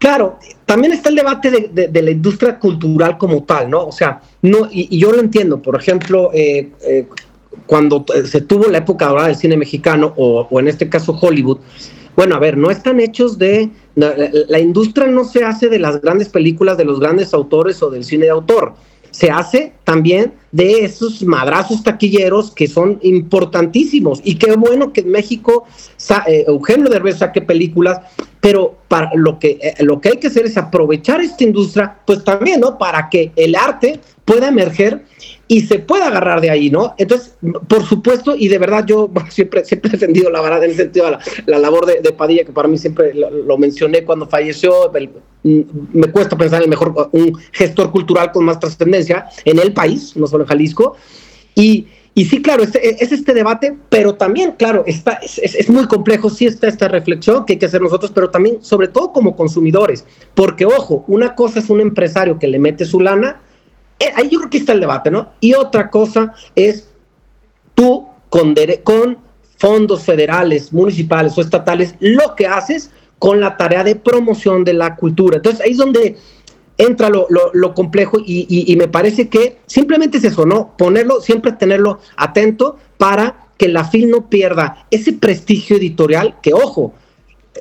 Claro, 0.00 0.38
también 0.64 0.94
está 0.94 1.10
el 1.10 1.16
debate 1.16 1.50
de, 1.50 2.02
la 2.02 2.10
industria 2.10 2.58
cultural 2.58 3.18
como 3.18 3.44
tal, 3.44 3.68
¿no? 3.68 3.86
O 3.86 3.92
sea, 3.92 4.22
no, 4.40 4.66
y, 4.70 4.98
yo 4.98 5.12
lo 5.12 5.20
entiendo, 5.20 5.60
por 5.60 5.78
ejemplo, 5.78 6.30
eh, 6.32 6.70
eh, 6.82 7.06
cuando 7.66 8.06
se 8.24 8.40
tuvo 8.40 8.66
la 8.68 8.78
época 8.78 9.08
dorada 9.08 9.28
del 9.28 9.36
cine 9.36 9.58
mexicano, 9.58 10.14
o, 10.16 10.48
en 10.58 10.68
este 10.68 10.88
caso 10.88 11.12
Hollywood, 11.20 11.58
bueno, 12.16 12.34
a 12.34 12.38
ver, 12.38 12.56
no 12.56 12.70
están 12.70 12.98
hechos 12.98 13.36
de, 13.36 13.68
la, 13.94 14.58
industria 14.58 15.06
no 15.06 15.24
se 15.24 15.44
hace 15.44 15.68
de 15.68 15.78
las 15.78 16.00
grandes 16.00 16.30
películas 16.30 16.78
de 16.78 16.86
los 16.86 16.98
grandes 16.98 17.34
autores 17.34 17.82
o 17.82 17.90
del 17.90 18.04
cine 18.04 18.24
de 18.24 18.30
autor, 18.30 18.72
se 19.10 19.30
hace 19.30 19.74
también 19.84 20.32
de 20.50 20.84
esos 20.84 21.22
madrazos 21.24 21.82
taquilleros 21.82 22.52
que 22.52 22.68
son 22.68 22.98
importantísimos. 23.02 24.20
Y 24.24 24.36
qué 24.36 24.56
bueno 24.56 24.94
que 24.94 25.02
en 25.02 25.10
México 25.10 25.64
eh, 26.26 26.44
Eugenio 26.46 26.88
Derbez 26.88 27.18
saque 27.18 27.42
películas, 27.42 28.00
pero 28.40 28.78
para 28.88 29.10
lo 29.14 29.38
que, 29.38 29.58
eh, 29.60 29.74
lo 29.80 30.00
que 30.00 30.10
hay 30.10 30.16
que 30.16 30.28
hacer 30.28 30.46
es 30.46 30.56
aprovechar 30.56 31.20
esta 31.20 31.44
industria, 31.44 31.98
pues 32.06 32.24
también, 32.24 32.60
¿no? 32.60 32.78
Para 32.78 33.08
que 33.10 33.32
el 33.36 33.54
arte 33.54 34.00
pueda 34.24 34.48
emerger 34.48 35.04
y 35.46 35.62
se 35.62 35.80
pueda 35.80 36.06
agarrar 36.06 36.40
de 36.40 36.50
ahí, 36.50 36.70
¿no? 36.70 36.94
Entonces, 36.96 37.34
por 37.68 37.84
supuesto, 37.84 38.34
y 38.36 38.48
de 38.48 38.58
verdad 38.58 38.84
yo 38.86 39.10
siempre, 39.30 39.64
siempre 39.64 39.88
he 39.88 39.92
defendido 39.92 40.30
la 40.30 40.40
verdad 40.40 40.64
en 40.64 40.70
el 40.70 40.76
sentido 40.76 41.06
de 41.06 41.18
la, 41.46 41.58
labor 41.58 41.86
de, 41.86 42.12
Padilla, 42.12 42.44
que 42.44 42.52
para 42.52 42.68
mí 42.68 42.78
siempre 42.78 43.12
lo, 43.14 43.58
mencioné 43.58 44.04
cuando 44.04 44.26
falleció, 44.26 44.90
mm, 45.42 45.60
me 45.92 46.06
cuesta 46.10 46.38
pensar 46.38 46.62
en 46.62 46.70
mejor, 46.70 47.10
un 47.12 47.36
gestor 47.52 47.90
cultural 47.90 48.32
con 48.32 48.44
más 48.44 48.58
trascendencia 48.58 49.26
en 49.44 49.58
el 49.58 49.72
país, 49.72 50.16
no 50.16 50.26
solo 50.26 50.44
en 50.44 50.48
Jalisco, 50.48 50.96
y, 51.54 51.88
y 52.14 52.24
sí, 52.24 52.42
claro, 52.42 52.62
es, 52.64 52.74
es, 52.74 53.12
este 53.12 53.32
debate, 53.32 53.76
pero 53.88 54.14
también, 54.14 54.52
claro, 54.52 54.82
está, 54.86 55.20
es, 55.42 55.70
muy 55.70 55.86
complejo, 55.86 56.28
sí 56.28 56.44
está 56.44 56.66
esta 56.66 56.88
reflexión 56.88 57.46
que 57.46 57.54
hay 57.54 57.58
que 57.58 57.66
hacer 57.66 57.80
nosotros, 57.80 58.10
pero 58.12 58.30
también, 58.30 58.62
sobre 58.62 58.88
todo 58.88 59.12
como 59.12 59.36
consumidores, 59.36 60.04
porque 60.34 60.66
ojo, 60.66 61.04
una 61.06 61.34
cosa 61.34 61.60
es 61.60 61.70
un 61.70 61.80
empresario 61.80 62.38
que 62.38 62.48
le 62.48 62.58
mete 62.58 62.84
su 62.84 63.00
lana, 63.00 63.40
eh, 64.00 64.10
ahí 64.16 64.28
yo 64.28 64.38
creo 64.40 64.50
que 64.50 64.58
está 64.58 64.72
el 64.72 64.80
debate, 64.80 65.10
¿no? 65.10 65.30
Y 65.40 65.54
otra 65.54 65.88
cosa 65.88 66.34
es 66.56 66.88
tú 67.74 68.08
con, 68.28 68.54
con 68.82 69.18
fondos 69.56 70.02
federales, 70.02 70.72
municipales 70.72 71.38
o 71.38 71.42
estatales, 71.42 71.94
lo 72.00 72.34
que 72.34 72.46
haces 72.46 72.90
con 73.20 73.38
la 73.38 73.56
tarea 73.56 73.84
de 73.84 73.94
promoción 73.94 74.64
de 74.64 74.72
la 74.72 74.96
cultura. 74.96 75.36
Entonces 75.36 75.60
ahí 75.60 75.72
es 75.72 75.76
donde 75.76 76.16
entra 76.80 77.10
lo, 77.10 77.74
complejo 77.74 78.18
y, 78.24 78.74
me 78.76 78.88
parece 78.88 79.28
que 79.28 79.58
simplemente 79.66 80.18
es 80.18 80.24
eso, 80.24 80.46
¿no? 80.46 80.74
Ponerlo, 80.76 81.20
siempre 81.20 81.52
tenerlo 81.52 82.00
atento 82.16 82.76
para 82.96 83.48
que 83.58 83.68
la 83.68 83.84
FIL 83.84 84.10
no 84.10 84.30
pierda 84.30 84.86
ese 84.90 85.12
prestigio 85.12 85.76
editorial 85.76 86.36
que, 86.42 86.54
ojo, 86.54 86.94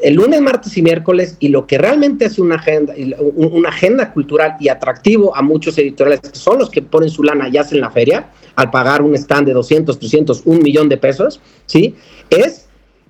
el 0.02 0.14
lunes, 0.14 0.40
martes 0.40 0.78
y 0.78 0.82
miércoles 0.82 1.36
y 1.40 1.50
lo 1.50 1.68
que 1.68 1.78
realmente 1.78 2.26
es 2.26 2.40
una 2.40 2.56
agenda, 2.56 2.94
una 3.36 3.70
agenda 3.70 4.14
cultural 4.14 4.56
y 4.60 4.70
atractivo 4.70 5.36
a 5.36 5.42
muchos 5.42 5.78
editoriales 5.78 6.22
que 6.32 6.40
son 6.40 6.60
los 6.60 6.70
que 6.70 6.82
ponen 6.82 7.10
su 7.10 7.24
lana 7.24 7.50
y 7.50 7.58
hacen 7.58 7.82
la 7.82 7.90
feria 7.90 8.30
al 8.56 8.72
pagar 8.72 9.02
un 9.02 9.16
stand 9.16 9.48
de 9.48 9.54
200, 9.54 10.00
300, 10.00 10.44
un 10.46 10.62
millón 10.62 10.88
de 10.88 10.98
pesos, 10.98 11.42
¿sí? 11.66 11.96
Es 12.30 12.68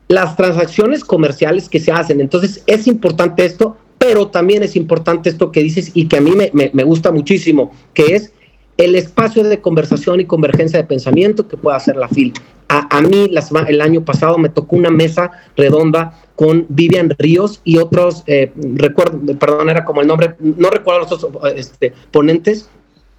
las 0.07 0.36
transacciones 0.36 1.03
comerciales 1.03 1.70
que 1.70 1.80
se 1.80 1.91
hacen. 1.91 2.20
Entonces 2.22 2.64
es 2.66 2.88
importante 2.88 3.45
esto, 3.45 3.78
pero 4.00 4.30
también 4.30 4.64
es 4.64 4.76
importante 4.76 5.30
esto 5.30 5.52
que 5.52 5.62
dices 5.62 5.91
y 5.93 6.08
que 6.08 6.18
a 6.18 6.22
mí 6.22 6.32
me, 6.32 6.50
me 6.74 6.84
gusta 6.84 7.12
muchísimo, 7.12 7.72
que 7.93 8.16
es 8.16 8.34
el 8.80 8.95
espacio 8.95 9.43
de 9.43 9.60
conversación 9.60 10.22
y 10.22 10.26
convergencia 10.26 10.80
de 10.80 10.86
pensamiento 10.86 11.47
que 11.50 11.58
puede 11.58 11.76
hacer 11.76 11.97
la 11.97 12.08
FIL. 12.08 12.34
A, 12.70 13.02
mí 13.02 13.30
el 13.68 13.82
año 13.82 14.06
pasado 14.06 14.38
me 14.38 14.47
tocó 14.47 14.78
una 14.78 14.89
mesa 14.89 15.32
redonda 15.58 16.14
con 16.36 16.66
Vivian 16.70 17.10
Ríos 17.18 17.62
y 17.66 17.78
otros, 17.78 18.24
eh, 18.26 18.54
recuerdo, 18.76 19.20
perdón, 19.38 19.70
era 19.70 19.84
como 19.84 20.02
el 20.02 20.08
nombre, 20.08 20.36
no 20.39 20.70
recuerdo 20.70 21.02
los 21.02 21.12
otros 21.12 21.54
este, 21.56 21.93
ponentes, 22.12 22.70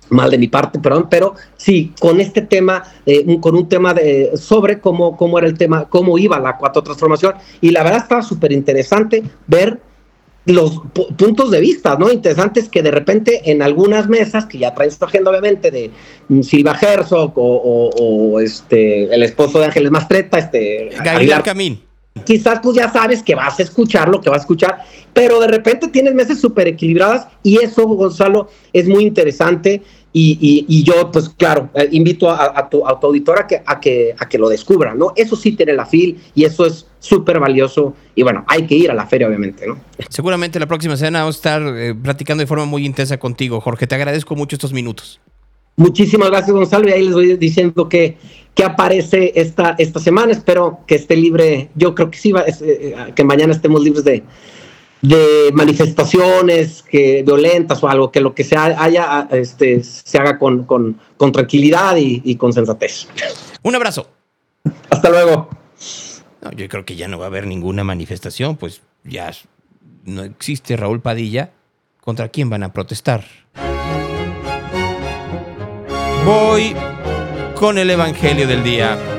mal 0.08 0.30
de 0.30 0.38
mi 0.38 0.48
parte, 0.48 0.78
perdón, 0.78 1.08
pero 1.10 1.34
sí, 1.56 1.92
con 2.00 2.20
este 2.20 2.40
tema, 2.40 2.84
eh, 3.04 3.38
con 3.40 3.54
un 3.54 3.68
tema 3.68 3.92
de, 3.92 4.30
sobre 4.36 4.80
cómo, 4.80 5.16
cómo 5.16 5.38
era 5.38 5.46
el 5.46 5.58
tema, 5.58 5.88
cómo 5.90 6.16
iba 6.16 6.38
la 6.38 6.56
cuatro 6.56 6.82
transformación, 6.82 7.34
y 7.60 7.70
la 7.70 7.82
verdad 7.82 8.02
estaba 8.02 8.22
súper 8.22 8.52
interesante 8.52 9.22
ver 9.46 9.78
los 10.46 10.80
puntos 11.16 11.50
de 11.50 11.60
vista, 11.60 11.96
¿no? 11.96 12.10
Interesantes 12.10 12.68
que 12.68 12.82
de 12.82 12.90
repente 12.90 13.50
en 13.50 13.62
algunas 13.62 14.08
mesas, 14.08 14.46
que 14.46 14.58
ya 14.58 14.74
traen 14.74 14.90
su 14.90 15.04
agenda 15.04 15.30
obviamente 15.30 15.70
de 15.70 15.90
mm, 16.28 16.42
Silva 16.42 16.76
Herzog 16.80 17.32
o, 17.36 18.40
este, 18.40 19.14
el 19.14 19.22
esposo 19.22 19.58
de 19.58 19.66
Ángeles 19.66 19.90
Mastreta, 19.90 20.38
este... 20.38 20.90
Gabriel 21.04 21.42
Camín. 21.42 21.82
Quizás 22.24 22.58
pues 22.60 22.76
ya 22.76 22.90
sabes 22.90 23.22
que 23.22 23.34
vas 23.34 23.58
a 23.60 23.62
escuchar 23.62 24.08
lo 24.08 24.20
que 24.20 24.28
vas 24.28 24.38
a 24.38 24.42
escuchar, 24.42 24.84
pero 25.12 25.38
de 25.40 25.46
repente 25.46 25.88
tienes 25.88 26.14
mesas 26.14 26.40
súper 26.40 26.66
equilibradas 26.66 27.28
y 27.42 27.62
eso, 27.62 27.86
Gonzalo, 27.86 28.48
es 28.72 28.88
muy 28.88 29.04
interesante 29.04 29.82
y, 30.12 30.82
yo, 30.82 31.10
pues 31.12 31.28
claro, 31.28 31.70
eh, 31.74 31.88
invito 31.92 32.28
a, 32.30 32.68
tu, 32.68 32.84
a, 32.86 32.98
auditora 33.02 33.46
que, 33.46 33.62
a, 33.64 33.78
que, 33.78 34.14
a 34.18 34.28
que 34.28 34.38
lo 34.38 34.48
descubra, 34.48 34.94
¿no? 34.94 35.12
Eso 35.14 35.36
sí 35.36 35.52
tiene 35.52 35.72
la 35.72 35.86
FIL 35.86 36.20
y 36.34 36.44
eso 36.44 36.66
es 36.66 36.86
súper 36.98 37.38
valioso 37.38 37.94
y 38.16 38.22
bueno, 38.22 38.44
hay 38.48 38.66
que 38.66 38.74
ir 38.74 38.90
a 38.90 38.94
la 38.94 39.06
feria, 39.06 39.28
obviamente, 39.28 39.66
¿no? 39.66 39.78
Seguramente 40.08 40.58
la 40.58 40.66
próxima 40.66 40.96
semana 40.96 41.20
vamos 41.20 41.36
a 41.36 41.38
estar 41.38 41.62
eh, 41.76 41.94
platicando 41.94 42.42
de 42.42 42.46
forma 42.48 42.64
muy 42.64 42.84
intensa 42.84 43.18
contigo, 43.18 43.60
Jorge. 43.60 43.86
Te 43.86 43.94
agradezco 43.94 44.34
mucho 44.34 44.56
estos 44.56 44.72
minutos. 44.72 45.20
Muchísimas 45.76 46.28
gracias, 46.30 46.50
Gonzalo, 46.50 46.88
y 46.88 46.92
ahí 46.92 47.04
les 47.04 47.14
voy 47.14 47.36
diciendo 47.36 47.88
que, 47.88 48.18
que 48.54 48.64
aparece 48.64 49.32
esta, 49.36 49.76
esta 49.78 50.00
semana. 50.00 50.32
Espero 50.32 50.80
que 50.86 50.96
esté 50.96 51.16
libre. 51.16 51.70
Yo 51.76 51.94
creo 51.94 52.10
que 52.10 52.18
sí, 52.18 52.32
va, 52.32 52.44
eh, 52.46 53.12
que 53.14 53.24
mañana 53.24 53.52
estemos 53.52 53.82
libres 53.82 54.04
de 54.04 54.24
de 55.02 55.50
manifestaciones 55.52 56.82
que 56.82 57.22
violentas 57.22 57.82
o 57.82 57.88
algo, 57.88 58.10
que 58.10 58.20
lo 58.20 58.34
que 58.34 58.44
se 58.44 58.56
haya 58.56 59.28
este, 59.30 59.82
se 59.82 60.18
haga 60.18 60.38
con, 60.38 60.66
tranquilidad 61.32 61.96
y, 61.96 62.36
con 62.36 62.52
sensatez. 62.52 63.08
Un 63.62 63.74
abrazo. 63.74 64.08
Hasta 64.90 65.10
luego. 65.10 65.48
yo 66.56 66.68
creo 66.68 66.84
que 66.84 66.96
ya 66.96 67.08
no 67.08 67.18
va 67.18 67.24
a 67.26 67.28
haber 67.28 67.46
ninguna 67.46 67.84
manifestación, 67.84 68.56
pues 68.56 68.82
ya 69.04 69.32
no 70.04 70.22
existe 70.22 70.76
Raúl 70.76 71.00
Padilla. 71.00 71.52
¿Contra 72.00 72.28
quién 72.28 72.48
van 72.48 72.62
a 72.62 72.72
protestar? 72.72 73.24
Voy 76.24 76.74
con 77.54 77.76
el 77.78 77.90
Evangelio 77.90 78.46
del 78.46 78.64
día. 78.64 79.09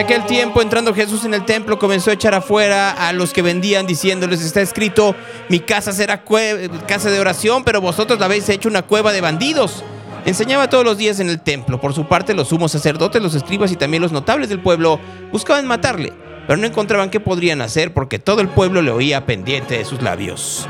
Aquel 0.00 0.24
tiempo, 0.26 0.62
entrando 0.62 0.94
Jesús 0.94 1.24
en 1.24 1.34
el 1.34 1.44
templo, 1.44 1.78
comenzó 1.78 2.10
a 2.10 2.14
echar 2.14 2.34
afuera 2.34 2.90
a 2.90 3.12
los 3.12 3.32
que 3.32 3.42
vendían, 3.42 3.86
diciéndoles, 3.86 4.42
está 4.42 4.60
escrito, 4.60 5.14
mi 5.48 5.60
casa 5.60 5.92
será 5.92 6.24
casa 6.86 7.10
de 7.10 7.20
oración, 7.20 7.64
pero 7.64 7.80
vosotros 7.80 8.18
la 8.18 8.26
habéis 8.26 8.48
hecho 8.48 8.68
una 8.68 8.82
cueva 8.82 9.12
de 9.12 9.20
bandidos. 9.20 9.84
Enseñaba 10.24 10.68
todos 10.68 10.84
los 10.84 10.98
días 10.98 11.20
en 11.20 11.30
el 11.30 11.40
templo. 11.40 11.80
Por 11.80 11.94
su 11.94 12.06
parte, 12.06 12.34
los 12.34 12.48
sumos 12.48 12.72
sacerdotes, 12.72 13.22
los 13.22 13.34
escribas 13.34 13.72
y 13.72 13.76
también 13.76 14.02
los 14.02 14.12
notables 14.12 14.48
del 14.48 14.60
pueblo 14.60 15.00
buscaban 15.32 15.66
matarle, 15.66 16.12
pero 16.46 16.58
no 16.58 16.66
encontraban 16.66 17.10
qué 17.10 17.20
podrían 17.20 17.60
hacer 17.62 17.94
porque 17.94 18.18
todo 18.18 18.40
el 18.40 18.48
pueblo 18.48 18.82
le 18.82 18.90
oía 18.90 19.24
pendiente 19.24 19.78
de 19.78 19.84
sus 19.84 20.02
labios. 20.02 20.66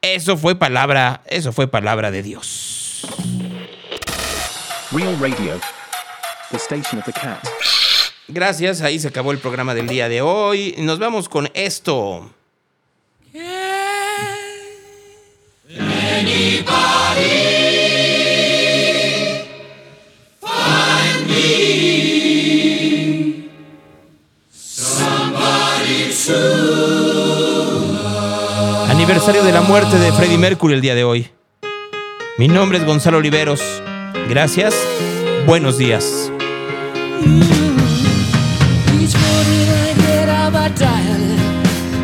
Eso 0.00 0.36
fue 0.36 0.54
palabra, 0.54 1.22
eso 1.26 1.52
fue 1.52 1.68
palabra 1.68 2.10
de 2.10 2.22
Dios. 2.22 3.06
Real 4.92 5.18
Radio 5.20 5.81
Gracias, 8.28 8.80
ahí 8.80 8.98
se 8.98 9.08
acabó 9.08 9.32
el 9.32 9.38
programa 9.38 9.74
del 9.74 9.88
día 9.88 10.08
de 10.08 10.22
hoy. 10.22 10.74
Nos 10.78 10.98
vamos 10.98 11.28
con 11.28 11.50
esto. 11.54 12.30
aniversario 29.02 29.44
de 29.44 29.52
la 29.52 29.60
muerte 29.60 29.98
de 29.98 30.10
Freddie 30.12 30.38
Mercury 30.38 30.74
el 30.74 30.80
día 30.80 30.94
de 30.94 31.04
hoy. 31.04 31.28
Mi 32.38 32.48
nombre 32.48 32.78
es 32.78 32.84
Gonzalo 32.86 33.18
Oliveros. 33.18 33.60
Gracias. 34.28 34.74
Buenos 35.44 35.76
días. 35.76 36.31
Each 37.22 39.14
morning 39.14 39.68
I 39.84 39.94
get 39.96 40.28
out 40.28 40.52
my 40.52 40.68
dial. 40.70 41.24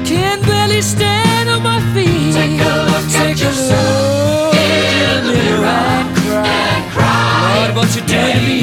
Can't 0.07 0.43
barely 0.47 0.81
stand 0.81 1.49
on 1.51 1.63
my 1.63 1.81
feet. 1.93 2.35
Take 2.35 2.61
a 2.61 2.75
look 2.87 3.11
at 3.27 3.37
yourself 3.41 4.55
in 4.55 5.27
the 5.27 5.33
mirror 5.33 5.67
and 6.47 6.93
cry. 6.93 7.67
Lord, 7.67 7.77
what 7.77 7.89
you 7.97 8.03
done 8.07 8.33
to 8.33 8.41
me? 8.47 8.63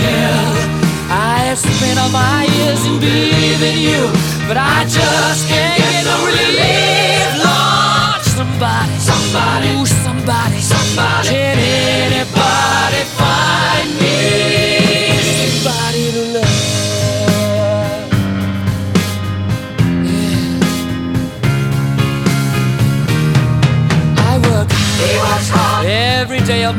I 1.11 1.51
have 1.51 1.59
spent 1.59 1.99
all 1.99 2.09
my 2.09 2.47
years 2.55 2.85
in 2.85 2.99
believing 2.99 3.77
you, 3.87 4.01
but 4.47 4.57
I 4.57 4.85
just 4.85 5.47
can't 5.49 5.77
get 5.77 6.05
no 6.07 6.15
relief. 6.23 7.35
Lord, 7.43 8.21
somebody, 8.23 8.95
somebody, 9.09 9.67
ooh, 9.75 9.85
somebody, 9.85 10.59
somebody. 10.61 11.44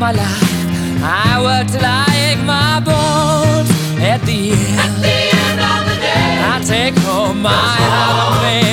My 0.07 0.13
life. 0.13 1.03
I 1.03 1.41
work 1.41 1.67
till 1.67 1.83
I 1.83 2.05
ache 2.27 2.43
my 2.45 2.79
bones. 2.79 3.69
At 3.99 4.21
the 4.25 4.51
end, 4.51 4.79
at 4.85 4.93
the 5.05 5.17
end 5.43 5.59
of 5.71 5.81
the 5.89 5.97
day, 6.07 6.29
I 6.51 6.55
take 6.65 6.97
home 7.03 7.41
my 7.41 7.49
heart 7.51 8.43
pay. 8.43 8.66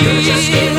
You 0.00 0.22
just 0.22 0.69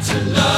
to 0.00 0.20
love. 0.30 0.57